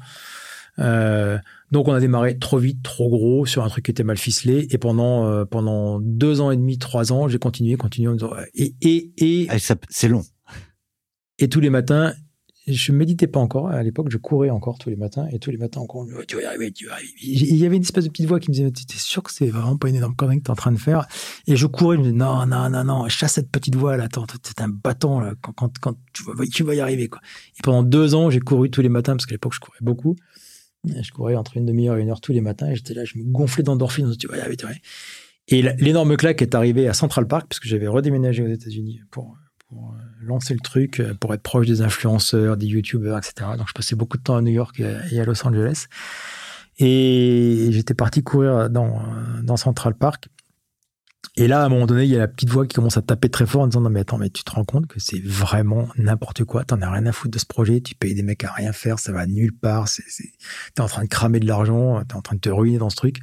[0.79, 1.39] Euh,
[1.73, 4.69] donc, on a démarré trop vite, trop gros, sur un truc qui était mal ficelé.
[4.71, 8.31] Et pendant, euh, pendant deux ans et demi, trois ans, j'ai continué, continué en disant,
[8.55, 9.57] et, et, et, Ah,
[9.89, 10.23] C'est long.
[11.39, 12.13] et tous les matins,
[12.69, 13.69] je méditais pas encore.
[13.71, 15.27] À l'époque, je courais encore tous les matins.
[15.33, 17.13] Et tous les matins, encore, tu vas y arriver, tu vas y arriver.
[17.23, 19.33] Il y avait une espèce de petite voix qui me disait, tu es sûr que
[19.33, 21.07] c'est vraiment pas une énorme connerie que tu es en train de faire?
[21.47, 24.09] Et je courais, je me disais, non, non, non, non, chasse cette petite voix là.
[24.45, 25.35] C'est un bâton là.
[25.41, 27.09] Quand, quand, quand tu, vas, tu vas y arriver.
[27.09, 27.21] Quoi.
[27.59, 30.17] Et pendant deux ans, j'ai couru tous les matins parce qu'à l'époque, je courais beaucoup.
[30.85, 32.69] Je courais entre une demi-heure et une heure tous les matins.
[32.69, 34.15] Et j'étais là, je me gonflais d'endorphine.
[34.17, 34.87] Tu vas y arriver, tu vas y arriver.
[35.49, 39.37] Et l'énorme claque est arrivée à Central Park parce que j'avais redéménagé aux États-Unis pour
[39.73, 39.77] euh,
[40.23, 43.51] lancer le truc, euh, pour être proche des influenceurs, des youtubeurs, etc.
[43.59, 45.87] Donc je passais beaucoup de temps à New York et à Los Angeles.
[46.79, 49.03] Et j'étais parti courir dans,
[49.43, 50.29] dans Central Park.
[51.37, 53.03] Et là, à un moment donné, il y a la petite voix qui commence à
[53.03, 55.21] taper très fort en disant non mais attends, mais tu te rends compte que c'est
[55.25, 56.65] vraiment n'importe quoi.
[56.65, 57.81] T'en as rien à foutre de ce projet.
[57.81, 59.89] Tu payes des mecs à rien faire, ça va nulle part.
[60.75, 62.97] T'es en train de cramer de l'argent, t'es en train de te ruiner dans ce
[62.97, 63.21] truc.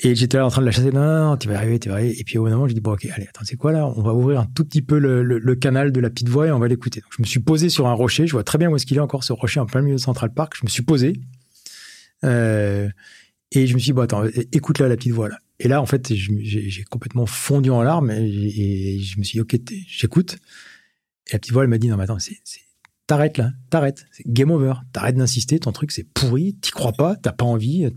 [0.00, 0.92] Et j'étais là en train de la chasser.
[0.92, 2.20] Non, non, tu vas y arriver, tu vas y arriver.
[2.20, 3.84] Et puis au bout d'un moment, j'ai dit, bon, ok, allez, attends, c'est quoi là?
[3.84, 6.52] On va ouvrir un tout petit peu le, le, canal de la petite voix et
[6.52, 7.00] on va l'écouter.
[7.00, 8.28] Donc je me suis posé sur un rocher.
[8.28, 10.00] Je vois très bien où est-ce qu'il est encore, ce rocher en plein milieu de
[10.00, 10.54] Central Park.
[10.56, 11.14] Je me suis posé.
[12.24, 12.88] Euh,
[13.52, 15.38] et je me suis dit, bon, attends, écoute là la petite voix là.
[15.60, 19.56] Et là, en fait, j'ai complètement fondu en larmes et, je me suis dit, ok,
[19.88, 20.38] j'écoute.
[21.26, 22.18] Et la petite voix, elle m'a dit, non, mais attends,
[23.08, 27.32] t'arrêtes là, t'arrêtes, game over, t'arrêtes d'insister, ton truc c'est pourri, t'y crois pas, t'as
[27.32, 27.88] pas envie.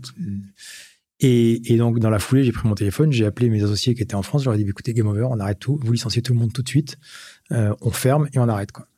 [1.20, 4.16] Et, donc, dans la foulée, j'ai pris mon téléphone, j'ai appelé mes associés qui étaient
[4.16, 6.32] en France, je leur ai dit, écoutez, game over, on arrête tout, vous licenciez tout
[6.32, 6.98] le monde tout de suite,
[7.52, 8.72] euh, on ferme et on arrête.
[8.72, 8.88] Quoi.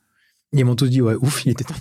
[0.53, 1.75] Et ils m'ont tous dit, ouais, ouf, il était temps.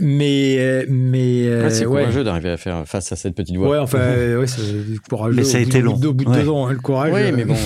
[0.00, 3.68] Mais euh, mais euh, c'est courageux d'arriver à faire face à cette petite voix.
[3.68, 4.62] Ouais, enfin, ouais, c'est
[5.08, 5.36] courageux.
[5.36, 5.94] Mais ça a été long.
[5.94, 7.12] Au bout de deux ans, hein, le courage.
[7.12, 7.56] Oui, mais bon,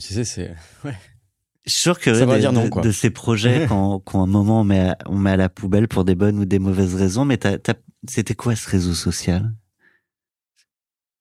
[0.00, 0.54] tu sais, c'est.
[0.84, 0.94] Ouais.
[1.66, 4.98] Je suis sûr que de, de, ces projets, quand, quand un moment on met, à,
[5.06, 7.38] on met à la poubelle pour des bonnes ou des mauvaises raisons, mais
[8.06, 9.50] c'était quoi ce réseau social?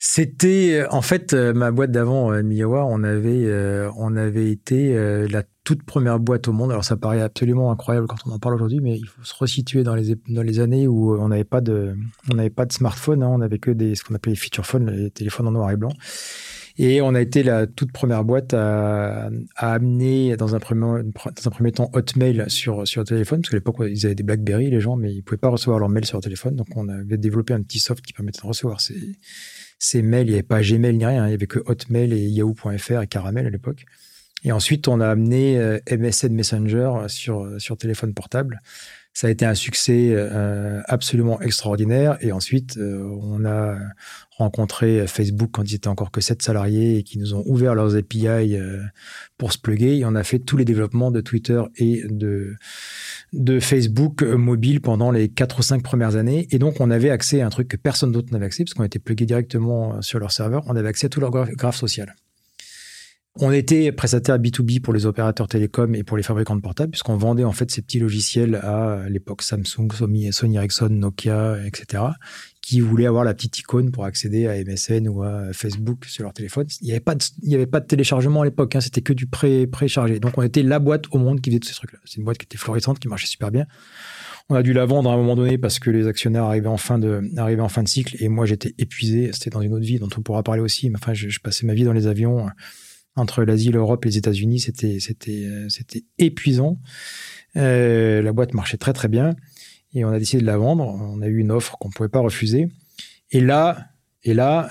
[0.05, 2.85] C'était euh, en fait euh, ma boîte d'avant, euh, Miyawa.
[2.85, 3.49] On avait,
[3.95, 4.93] on avait été
[5.29, 6.71] la toute première boîte au monde.
[6.71, 9.83] Alors ça paraît absolument incroyable quand on en parle aujourd'hui, mais il faut se resituer
[9.83, 11.95] dans les dans les années où on n'avait pas de,
[12.31, 13.23] on n'avait pas de smartphone.
[13.23, 13.29] Hein.
[13.31, 15.77] on avait que des ce qu'on appelait les feature phones, les téléphones en noir et
[15.77, 15.93] blanc.
[16.77, 21.91] Et on a été la toute première boîte à, à amener dans un, premier, temps
[21.93, 25.11] Hotmail sur, sur le téléphone, parce qu'à l'époque, ils avaient des BlackBerry, les gens, mais
[25.11, 26.55] ils ne pouvaient pas recevoir leur mail sur leur téléphone.
[26.55, 28.97] Donc, on avait développé un petit soft qui permettait de recevoir ces,
[29.77, 32.27] ces mails, il n'y avait pas Gmail ni rien, il n'y avait que Hotmail et
[32.29, 33.85] Yahoo.fr et Caramel à l'époque.
[34.43, 38.61] Et ensuite, on a amené euh, MSN Messenger sur, sur téléphone portable.
[39.15, 42.17] Ça a été un succès euh, absolument extraordinaire.
[42.21, 43.77] Et ensuite, euh, on a
[44.31, 47.95] rencontré Facebook quand ils étaient encore que 7 salariés et qui nous ont ouvert leurs
[47.95, 48.81] API euh,
[49.37, 49.99] pour se plugger.
[49.99, 52.55] Et on a fait tous les développements de Twitter et de,
[53.33, 56.47] de Facebook mobile pendant les 4 ou 5 premières années.
[56.49, 58.83] Et donc, on avait accès à un truc que personne d'autre n'avait accès, parce qu'on
[58.83, 60.63] était plugué directement sur leur serveur.
[60.65, 62.15] On avait accès à tout leur graphe social.
[63.39, 67.17] On était prestataire B2B pour les opérateurs télécoms et pour les fabricants de portables, puisqu'on
[67.17, 72.03] vendait en fait ces petits logiciels à l'époque Samsung, Sony, Sony Ericsson, Nokia, etc.,
[72.61, 76.33] qui voulaient avoir la petite icône pour accéder à MSN ou à Facebook sur leur
[76.33, 76.67] téléphone.
[76.81, 80.19] Il n'y avait, pas de, téléchargement à l'époque, hein, c'était que du pré, préchargé.
[80.19, 81.99] Donc on était la boîte au monde qui faisait tous ces trucs-là.
[82.05, 83.65] C'est une boîte qui était florissante, qui marchait super bien.
[84.49, 86.77] On a dû la vendre à un moment donné parce que les actionnaires arrivaient en
[86.77, 89.31] fin de, arrivaient en fin de cycle et moi j'étais épuisé.
[89.33, 90.91] C'était dans une autre vie dont on pourra parler aussi.
[90.91, 92.47] Mais enfin, je passais ma vie dans les avions
[93.15, 96.79] entre l'Asie, l'Europe et les États-Unis, c'était c'était euh, c'était épuisant.
[97.55, 99.35] Euh, la boîte marchait très très bien
[99.93, 100.85] et on a décidé de la vendre.
[100.85, 102.69] On a eu une offre qu'on pouvait pas refuser.
[103.31, 103.89] Et là,
[104.23, 104.69] et là,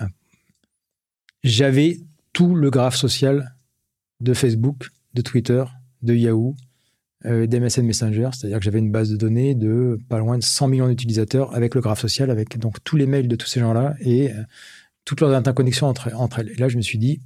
[1.44, 2.00] j'avais
[2.32, 3.54] tout le graphe social
[4.20, 5.64] de Facebook, de Twitter,
[6.02, 6.56] de Yahoo,
[7.24, 10.68] euh, d'MSN Messenger, c'est-à-dire que j'avais une base de données de pas loin de 100
[10.68, 13.94] millions d'utilisateurs avec le graphe social, avec donc tous les mails de tous ces gens-là
[14.00, 14.42] et euh,
[15.04, 16.50] toutes leurs interconnexions entre, entre elles.
[16.50, 17.20] Et là, je me suis dit,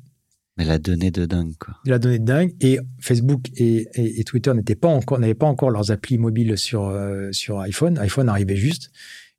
[0.56, 1.74] mais la donnée de dingue, quoi.
[1.84, 2.54] La donnée de dingue.
[2.60, 7.30] Et Facebook et, Twitter n'étaient pas encore, n'avaient pas encore leurs applis mobiles sur, euh,
[7.32, 7.98] sur iPhone.
[7.98, 8.90] iPhone arrivait juste.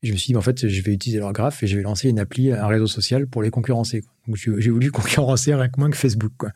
[0.03, 2.07] Je me suis dit, en fait, je vais utiliser leur graphe et je vais lancer
[2.07, 4.03] une appli, un réseau social pour les concurrencer.
[4.27, 6.52] Donc, j'ai voulu concurrencer rien que moins que Facebook, quoi.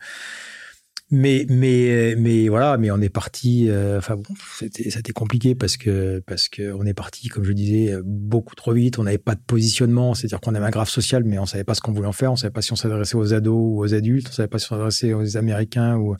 [1.14, 3.68] Mais, mais, mais voilà, mais on est parti.
[3.68, 7.94] Euh, enfin bon, c'était, compliqué parce que parce que on est parti, comme je disais,
[8.02, 8.98] beaucoup trop vite.
[8.98, 11.74] On n'avait pas de positionnement, c'est-à-dire qu'on avait un graphe social, mais on savait pas
[11.74, 12.32] ce qu'on voulait en faire.
[12.32, 14.28] On savait pas si on s'adressait aux ados ou aux adultes.
[14.30, 16.16] On savait pas si on s'adressait aux Américains ou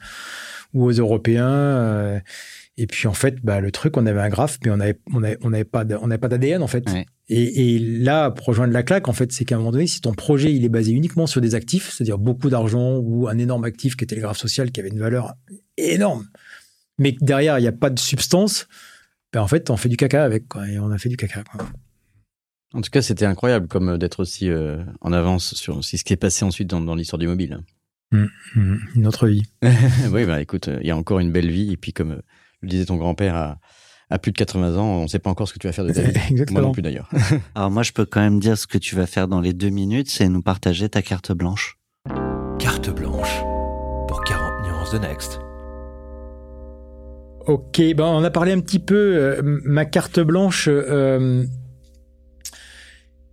[0.75, 1.49] ou aux Européens.
[1.49, 2.21] Euh,
[2.79, 5.23] et puis en fait, bah, le truc, on avait un graphe, mais on n'avait on
[5.23, 6.89] avait, on avait pas d'ADN en fait.
[7.29, 10.01] Et, et, là, pour rejoindre la claque, en fait, c'est qu'à un moment donné, si
[10.01, 13.65] ton projet il est basé uniquement sur des actifs, c'est-à-dire beaucoup d'argent ou un énorme
[13.65, 15.35] actif qui était le graphe social qui avait une valeur
[15.77, 16.29] énorme,
[16.99, 18.69] mais que derrière il n'y a pas de substance,
[19.33, 20.67] ben en fait, on fait du caca avec quoi.
[20.69, 21.45] Et on a fait du caca.
[21.45, 21.67] Quoi.
[22.75, 26.17] En tout cas, c'était incroyable comme d'être aussi euh, en avance sur ce qui est
[26.17, 27.61] passé ensuite dans, dans l'histoire du mobile.
[28.13, 28.25] Mmh,
[28.57, 29.43] mmh, une autre vie.
[30.11, 31.73] oui, bah écoute, il y a encore une belle vie.
[31.73, 32.23] Et puis, comme
[32.63, 33.59] le disait ton grand-père à,
[34.11, 35.85] à plus de 80 ans, on ne sait pas encore ce que tu vas faire
[35.85, 36.13] de ta vie.
[36.31, 36.61] Exactement.
[36.61, 37.09] Moi non plus d'ailleurs.
[37.55, 39.71] Alors moi, je peux quand même dire ce que tu vas faire dans les deux
[39.71, 41.79] minutes, c'est nous partager ta carte blanche.
[42.59, 43.41] Carte blanche
[44.09, 45.41] pour 40 nuances de Next.
[47.47, 48.95] Ok, ben on a parlé un petit peu.
[48.95, 51.45] euh, ma carte blanche, euh,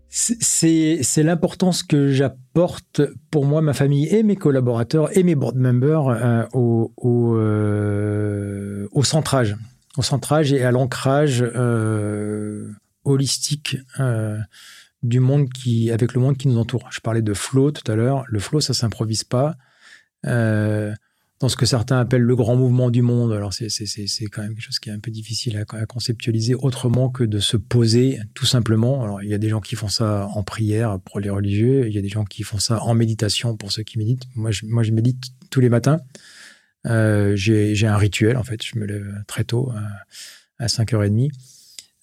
[0.09, 5.55] c'est c'est l'importance que j'apporte pour moi, ma famille et mes collaborateurs et mes board
[5.55, 9.55] members euh, au, au, euh, au centrage,
[9.97, 12.71] au centrage et à l'ancrage euh,
[13.05, 14.39] holistique euh,
[15.03, 16.87] du monde qui, avec le monde qui nous entoure.
[16.91, 18.23] Je parlais de flow tout à l'heure.
[18.27, 19.55] Le flow, ça s'improvise pas.
[20.25, 20.93] Euh,
[21.39, 23.31] dans ce que certains appellent le grand mouvement du monde.
[23.31, 23.69] Alors c'est
[24.31, 27.57] quand même quelque chose qui est un peu difficile à, conceptualiser autrement que de se
[27.57, 29.03] poser tout simplement.
[29.03, 31.93] Alors il y a des gens qui font ça en prière pour les religieux, il
[31.93, 34.23] y a des gens qui font ça en méditation pour ceux qui méditent.
[34.35, 36.01] Moi je moi je médite tous les matins.
[36.87, 38.63] Euh, j'ai un rituel en fait.
[38.63, 41.29] Je me lève très tôt à, à 5h30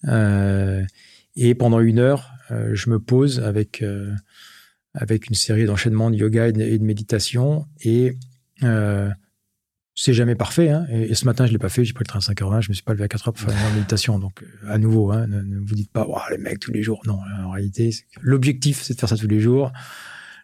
[0.07, 0.83] euh,
[1.35, 4.13] et pendant une heure euh, je me pose avec euh,
[4.93, 8.17] avec une série d'enchaînements de yoga et de, et de méditation et
[8.63, 9.09] euh,
[9.99, 10.69] c'est jamais parfait.
[10.69, 10.85] Hein.
[10.91, 11.83] Et, et, ce matin, je l'ai pas fait.
[11.83, 12.61] J'ai pris le train à 5h20.
[12.61, 14.19] Je me suis pas levé à 4h pour faire une méditation.
[14.19, 16.83] Donc, euh, à nouveau, hein, ne, ne, vous dites pas, oh, les mecs, tous les
[16.83, 17.01] jours.
[17.07, 17.89] Non, en réalité,
[18.21, 19.73] l'objectif, c'est de faire ça tous les jours.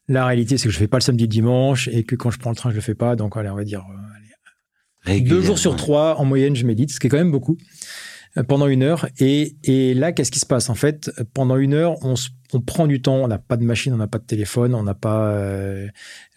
[0.08, 2.32] La réalité, c'est que je fais pas le samedi et le dimanche et que quand
[2.32, 3.16] je prends le train, je le fais pas.
[3.16, 6.92] Donc, allez, on va dire, euh, allez, deux jours sur trois, en moyenne, je médite,
[6.92, 7.58] ce qui est quand même beaucoup
[8.38, 9.08] euh, pendant une heure.
[9.20, 10.72] Et, et là, qu'est-ce qui se passe?
[10.72, 12.16] En fait, pendant une heure, on,
[12.54, 13.18] on prend du temps.
[13.18, 15.88] On n'a pas de machine, on n'a pas de téléphone, on n'a pas euh,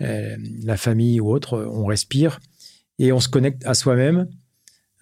[0.03, 1.67] euh, la famille ou autre.
[1.73, 2.41] On respire
[2.99, 4.29] et on se connecte à soi-même,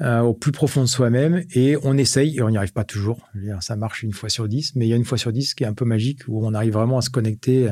[0.01, 3.29] euh, au plus profond de soi-même, et on essaye, et on n'y arrive pas toujours.
[3.61, 5.63] Ça marche une fois sur dix, mais il y a une fois sur dix qui
[5.63, 7.71] est un peu magique, où on arrive vraiment à se connecter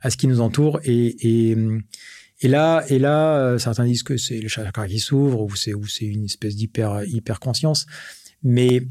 [0.00, 0.80] à ce qui nous entoure.
[0.82, 1.56] Et,
[2.42, 7.04] là, là, certains disent que c'est le chakra qui s'ouvre, ou c'est, une espèce d'hyper,
[7.04, 7.86] hyper conscience.
[8.42, 8.88] Mais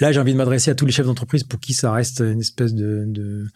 [0.00, 2.40] là, j'ai envie de m'adresser à tous les chefs d'entreprise pour qui ça reste une
[2.40, 3.48] espèce de,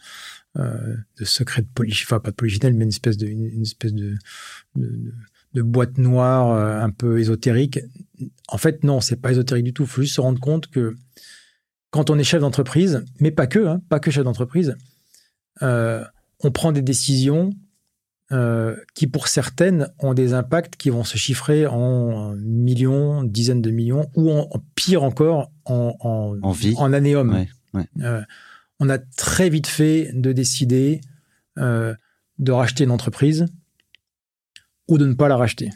[0.57, 3.27] euh, secret de polichinelle, enfin pas de polichinelle, mais une espèce de,
[3.61, 4.17] espèce de
[5.57, 7.79] de boîte noire euh, un peu ésotérique.
[8.47, 9.83] En fait, non, c'est pas ésotérique du tout.
[9.83, 10.95] Il faut juste se rendre compte que
[11.89, 14.75] quand on est chef d'entreprise, mais pas que, hein, pas que chef d'entreprise,
[15.63, 16.03] euh,
[16.41, 17.49] on prend des décisions
[18.31, 23.71] euh, qui, pour certaines, ont des impacts qui vont se chiffrer en millions, dizaines de
[23.71, 26.75] millions, ou en, en pire encore, en, en, en, vie.
[26.77, 27.31] en anéum.
[27.31, 27.89] Ouais, ouais.
[28.01, 28.21] Euh,
[28.79, 31.01] on a très vite fait de décider
[31.57, 33.47] de racheter une entreprise
[34.87, 35.69] ou de ne pas la racheter.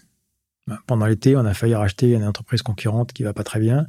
[0.87, 3.87] Pendant l'été, on a failli racheter une entreprise concurrente qui va pas très bien.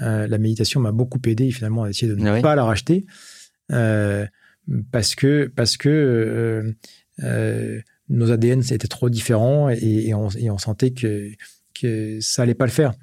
[0.00, 1.50] Euh, la méditation m'a beaucoup aidé.
[1.50, 2.40] Finalement, on a essayé de ne Ah oui.
[2.40, 3.04] pas la racheter
[3.72, 4.26] euh,
[4.90, 6.74] parce que parce que
[7.22, 11.30] euh, nos ADN c'était trop différents et, et, on, et, on, sentait que
[11.74, 12.94] que ça allait pas le faire.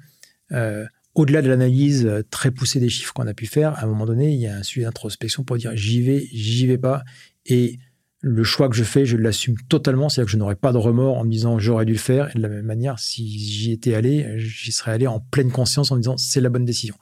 [1.14, 4.32] Au-delà de l'analyse très poussée des chiffres qu'on a pu faire, à un moment donné,
[4.32, 7.02] il y a un sujet d'introspection pour dire j'y vais, j'y vais pas
[7.46, 7.78] et
[8.22, 10.08] le choix que je fais, je l'assume totalement.
[10.08, 12.30] C'est-à-dire que je n'aurais pas de remords en me disant j'aurais dû le faire.
[12.30, 15.90] Et de la même manière, si j'y étais allé, j'y serais allé en pleine conscience
[15.90, 16.96] en me disant c'est la bonne décision.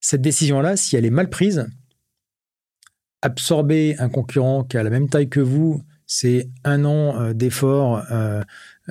[0.00, 1.66] Cette décision-là, si elle est mal prise,
[3.22, 8.04] absorber un concurrent qui a la même taille que vous, c'est un an euh, d'effort
[8.10, 8.42] euh,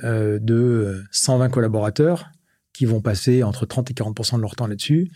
[0.04, 2.30] euh, de 120 collaborateurs
[2.72, 5.10] qui vont passer entre 30 et 40 de leur temps là-dessus.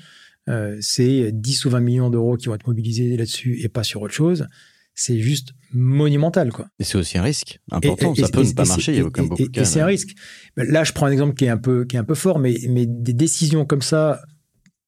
[0.80, 4.14] C'est 10 ou 20 millions d'euros qui vont être mobilisés là-dessus et pas sur autre
[4.14, 4.48] chose
[4.94, 6.52] c'est juste monumental.
[6.52, 6.66] Quoi.
[6.78, 8.14] Et c'est aussi un risque important.
[8.14, 8.92] Et, et, ça peut et, ne pas marcher.
[8.92, 9.62] Il y a quand même beaucoup de cas.
[9.62, 10.10] Et c'est un risque.
[10.56, 12.56] Là, je prends un exemple qui est un peu, qui est un peu fort, mais,
[12.68, 14.20] mais des décisions comme ça,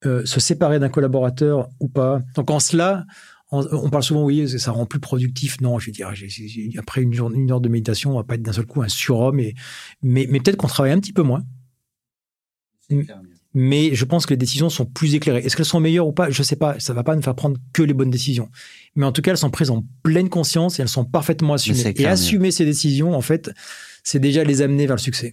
[0.04, 2.22] euh, se séparer d'un collaborateur ou pas.
[2.34, 3.04] Donc en cela,
[3.52, 5.60] on, on, parle souvent, oui, ça rend plus productif.
[5.60, 8.12] Non, je veux dire, j ai, j ai, après une, journée, une heure de méditation,
[8.12, 9.38] on va pas être d'un seul coup un surhomme.
[9.38, 9.54] Et,
[10.02, 11.42] mais mais peut-être qu'on travaille un petit peu moins.
[13.54, 15.40] Mais je pense que les décisions sont plus éclairées.
[15.40, 16.30] Est-ce qu'elles sont meilleures ou pas?
[16.30, 16.78] Je sais pas.
[16.78, 18.48] Ça va pas nous faire prendre que les bonnes décisions.
[18.96, 21.92] Mais en tout cas, elles sont prises en pleine conscience et elles sont parfaitement assumées.
[21.96, 23.50] Et assumer ces décisions, en fait,
[24.04, 25.32] c'est déjà les amener vers le succès.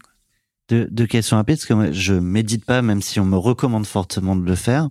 [0.67, 3.87] Deux, deux questions rapides, parce que moi, je médite pas, même si on me recommande
[3.87, 4.89] fortement de le faire.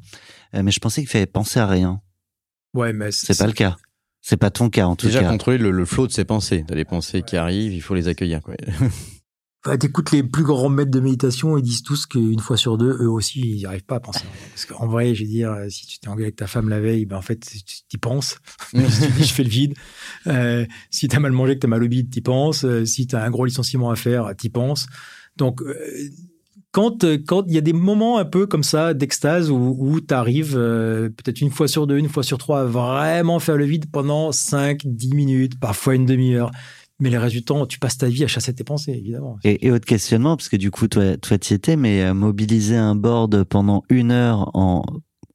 [0.54, 2.00] Euh, mais je pensais qu'il fallait penser à rien.
[2.74, 3.76] Ouais, mais c'est pas le cas.
[4.20, 5.26] C'est pas ton cas, en tout déjà cas.
[5.26, 6.64] Déjà contrôler le, le, flot de ses pensées.
[6.66, 7.22] T'as des pensées ouais.
[7.22, 8.54] qui arrivent, il faut les accueillir, quoi.
[9.64, 12.96] Bah, T'écoutes les plus grands maîtres de méditation, ils disent tous qu'une fois sur deux,
[13.00, 14.24] eux aussi, ils n'y arrivent pas à penser.
[14.54, 17.06] Parce qu'en vrai, je veux dire, si tu t'es engueulé avec ta femme la veille,
[17.06, 18.38] ben en fait, tu y penses.
[18.72, 19.74] si tu dis, je fais le vide.
[20.26, 22.64] Euh, si t'as mal mangé, que t'as mal au bide, t'y penses.
[22.64, 24.86] Euh, si t'as un gros licenciement à faire, t'y penses.
[25.36, 25.74] Donc, euh,
[26.72, 30.12] quand quand il y a des moments un peu comme ça d'extase où, où tu
[30.12, 33.64] arrives euh, peut-être une fois sur deux, une fois sur trois à vraiment faire le
[33.64, 36.50] vide pendant 5, 10 minutes, parfois une demi-heure,
[37.00, 39.38] Mais les résultats, tu passes ta vie à chasser tes pensées, évidemment.
[39.44, 42.76] Et, et autre questionnement, parce que du coup, toi, toi, y étais, mais euh, mobiliser
[42.76, 44.82] un board pendant une heure en,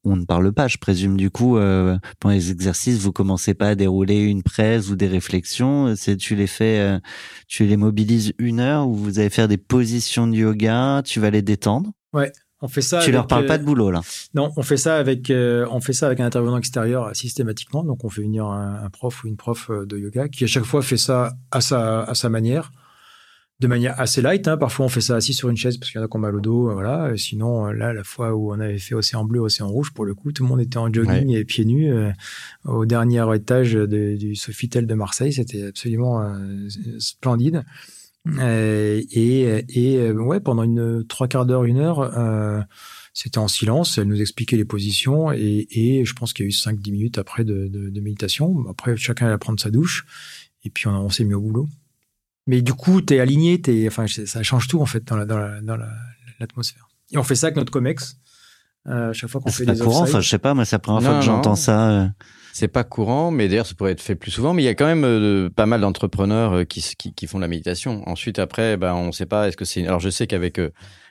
[0.05, 1.15] on ne parle pas, je présume.
[1.15, 5.07] Du coup, euh, pendant les exercices, vous commencez pas à dérouler une presse ou des
[5.07, 5.95] réflexions.
[5.95, 6.99] C'est tu les fais, euh,
[7.47, 11.01] tu les mobilises une heure ou vous allez faire des positions de yoga.
[11.05, 11.91] Tu vas les détendre?
[12.11, 12.31] Ouais.
[12.63, 12.99] On fait ça.
[12.99, 14.01] Tu leur parles pas de boulot là.
[14.33, 17.83] Non, on fait ça avec on fait ça avec un intervenant extérieur systématiquement.
[17.83, 20.65] Donc on fait venir un, un, prof ou une prof de yoga qui à chaque
[20.65, 22.71] fois fait ça à sa à sa manière
[23.63, 24.47] de manière assez light.
[24.47, 24.57] Hein.
[24.57, 26.19] Parfois, on fait ça assis sur une chaise parce qu'il y en a qui ont
[26.19, 26.69] mal au dos.
[26.69, 27.15] Euh, voilà.
[27.17, 30.13] Sinon, euh, là, la fois où on avait fait Océan Bleu, Océan Rouge, pour le
[30.13, 32.11] coup, tout le monde était en jogging et pieds nus euh,
[32.65, 35.33] au dernier étage du Sofitel de Marseille.
[35.33, 36.35] C'était absolument
[36.99, 37.63] splendide.
[38.25, 42.65] Et, et ouais, pendant une trois quarts d'heure, une heure,
[43.13, 43.97] c'était en silence.
[43.97, 47.17] Elle nous expliquait les positions et, et je pense qu'il y a eu 5-10 minutes
[47.17, 48.65] après de, de, de, méditation.
[48.69, 50.05] Après, chacun allait prendre sa douche
[50.63, 51.69] et puis on, on s'est mis au boulot.
[52.47, 55.51] Mais du coup, tu es aligné, es, enfin, ça change tout en fait dans l'atmosphère.
[55.53, 55.83] La, dans
[56.39, 56.89] l'atmosphère.
[57.11, 58.17] et on fait ça avec notre COMEX.
[58.87, 61.03] Euh, chaque fois qu'on fait des courant, enfin, je sais pas, mais c'est la première
[61.03, 61.89] fois que j'entends ça.
[61.89, 62.07] Euh.
[62.53, 64.53] C'est pas courant, mais d'ailleurs, ça pourrait être fait plus souvent.
[64.53, 67.39] Mais il y a quand même euh, pas mal d'entrepreneurs euh, qui, qui, qui, font
[67.39, 68.07] de la méditation.
[68.07, 69.87] Ensuite, après, ben, on sait pas, est-ce que c'est.
[69.87, 70.69] Alors, je sais qu'avec euh,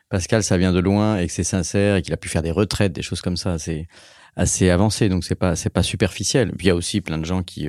[0.08, 2.52] Pascal, ça vient de loin et que c'est sincère et qu'il a pu faire des
[2.52, 3.58] retraites, des choses comme ça.
[3.58, 3.88] C'est
[4.36, 6.52] assez avancé, donc c'est pas, c'est pas superficiel.
[6.52, 7.68] Puis il y a aussi plein de gens qui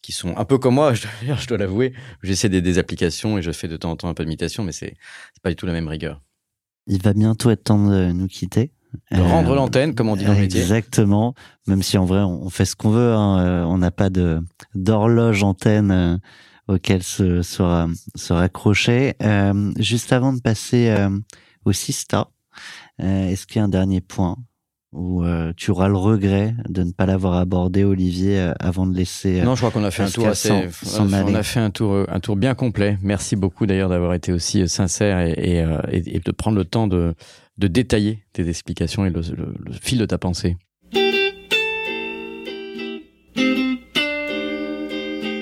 [0.00, 1.92] qui sont un peu comme moi, je dois, je dois l'avouer.
[2.22, 4.64] J'essaie des, des, applications et je fais de temps en temps un peu de méditation,
[4.64, 4.94] mais c'est
[5.42, 6.22] pas du tout la même rigueur.
[6.86, 8.72] Il va bientôt être temps de nous quitter.
[9.10, 10.60] De rendre euh, l'antenne, comme on dit dans le métier.
[10.60, 11.34] Exactement.
[11.66, 13.12] Même si en vrai, on fait ce qu'on veut.
[13.12, 13.38] Hein.
[13.40, 14.40] Euh, on n'a pas de
[14.74, 16.16] d'horloge antenne euh,
[16.68, 19.14] auquel se se raccrocher.
[19.22, 21.10] Euh, juste avant de passer euh,
[21.64, 22.28] au Sista,
[22.98, 24.36] est-ce qu'il y a un dernier point
[24.94, 29.42] euh, tu auras le regret de ne pas l'avoir abordé, Olivier, avant de laisser.
[29.42, 30.50] Non, je crois qu'on a fait un tour assez.
[30.98, 32.96] on a fait un tour, un tour bien complet.
[33.02, 37.14] Merci beaucoup d'ailleurs d'avoir été aussi sincère et, et, et, de prendre le temps de,
[37.58, 39.22] de détailler tes explications et le,
[39.80, 40.56] fil de ta pensée.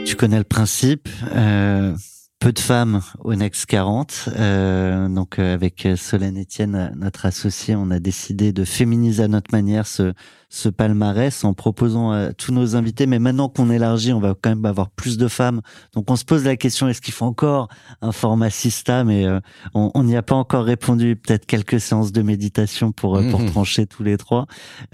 [0.06, 1.08] Tu connais le principe.
[1.34, 1.94] Euh,
[2.44, 4.28] peu de femmes au Next 40.
[4.36, 9.50] Euh, donc euh, avec Solène Etienne, notre associé, on a décidé de féminiser à notre
[9.50, 10.12] manière ce,
[10.50, 13.06] ce palmarès en proposant à tous nos invités.
[13.06, 15.62] Mais maintenant qu'on élargit, on va quand même avoir plus de femmes.
[15.94, 17.68] Donc on se pose la question est-ce qu'il faut encore
[18.02, 19.04] un format Sista?
[19.04, 19.40] Mais euh,
[19.72, 21.16] on n'y a pas encore répondu.
[21.16, 23.46] Peut-être quelques séances de méditation pour pour mmh.
[23.46, 24.44] trancher tous les trois.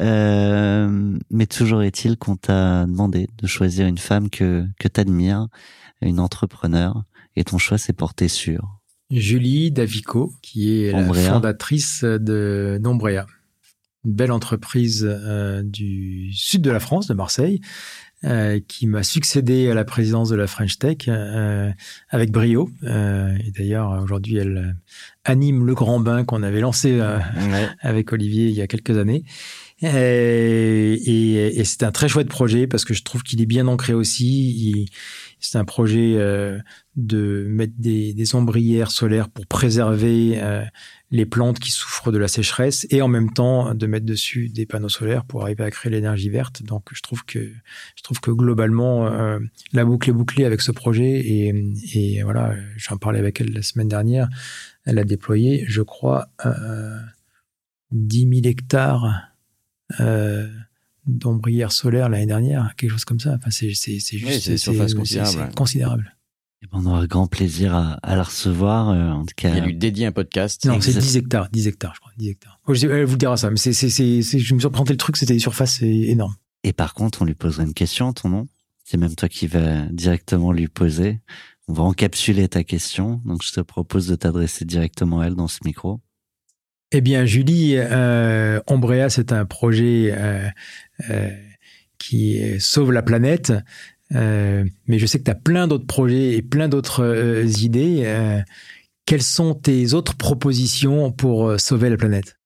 [0.00, 5.48] Euh, mais toujours est-il qu'on t'a demandé de choisir une femme que que t'admires,
[6.00, 7.02] une entrepreneur
[7.40, 8.80] et ton choix s'est porté sur
[9.10, 13.24] Julie Davico, qui est la fondatrice de Nombrea,
[14.04, 17.62] une belle entreprise euh, du sud de la France, de Marseille,
[18.26, 21.70] euh, qui m'a succédé à la présidence de la French Tech euh,
[22.10, 22.68] avec brio.
[22.82, 24.76] Euh, et d'ailleurs, aujourd'hui, elle
[25.24, 27.68] anime le grand bain qu'on avait lancé ouais.
[27.80, 29.24] avec Olivier il y a quelques années.
[29.80, 33.66] Et, et, et c'est un très chouette projet parce que je trouve qu'il est bien
[33.66, 34.90] ancré aussi.
[35.38, 36.18] C'est un projet
[37.06, 40.64] de mettre des, des, ombrières solaires pour préserver euh,
[41.10, 44.66] les plantes qui souffrent de la sécheresse et en même temps de mettre dessus des
[44.66, 46.62] panneaux solaires pour arriver à créer l'énergie verte.
[46.62, 47.52] Donc je trouve que
[47.96, 49.38] je trouve que globalement euh,
[49.72, 51.54] la boucle est bouclée avec ce projet et,
[51.94, 54.28] et voilà, j'en parlais avec elle la semaine dernière.
[54.84, 56.98] Elle a déployé, je crois, euh,
[57.92, 59.26] 10 000 hectares.
[59.98, 60.48] Euh,
[61.06, 63.34] d'ombrières solaires l'année dernière, quelque chose comme ça.
[63.34, 65.54] Enfin, c'est c'est c'est juste oui, c'est considérable.
[65.54, 66.16] considérable.
[66.62, 68.90] Et ben, on aura grand plaisir à, à la recevoir.
[68.90, 70.64] Euh, en tout cas, il lui dédié un podcast.
[70.66, 72.60] Non, c'est 10 hectares, 10 hectares, je crois, 10 hectares.
[72.66, 74.98] Oh, je, elle vous dira ça, mais c'est c'est c'est je me suis représenté le
[74.98, 76.34] truc, c'était des surfaces énormes.
[76.62, 78.48] Et par contre, on lui poserait une question, ton nom.
[78.84, 81.20] C'est même toi qui vas directement lui poser.
[81.68, 83.22] On va encapsuler ta question.
[83.24, 86.00] Donc, je te propose de t'adresser directement à elle dans ce micro.
[86.90, 90.48] Eh bien, Julie, euh, Ombrea, c'est un projet euh,
[91.08, 91.30] euh,
[91.98, 93.52] qui sauve la planète.
[94.14, 98.02] Euh, mais je sais que tu as plein d'autres projets et plein d'autres euh, idées.
[98.04, 98.40] Euh,
[99.06, 102.38] quelles sont tes autres propositions pour sauver la planète?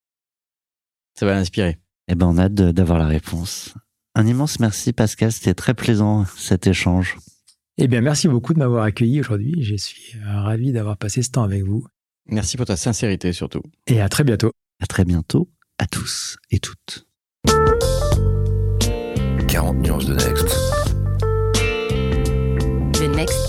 [1.18, 1.78] Ça va l'inspirer.
[2.08, 3.74] Eh ben, on a hâte d'avoir la réponse.
[4.14, 5.32] Un immense merci, Pascal.
[5.32, 7.16] C'était très plaisant cet échange.
[7.76, 9.62] Eh bien, merci beaucoup de m'avoir accueilli aujourd'hui.
[9.62, 11.86] Je suis ravi d'avoir passé ce temps avec vous.
[12.26, 13.62] Merci pour ta sincérité surtout.
[13.86, 14.52] Et à très bientôt.
[14.80, 17.06] À très bientôt à tous et toutes.
[19.48, 20.83] 40 nuances de Next.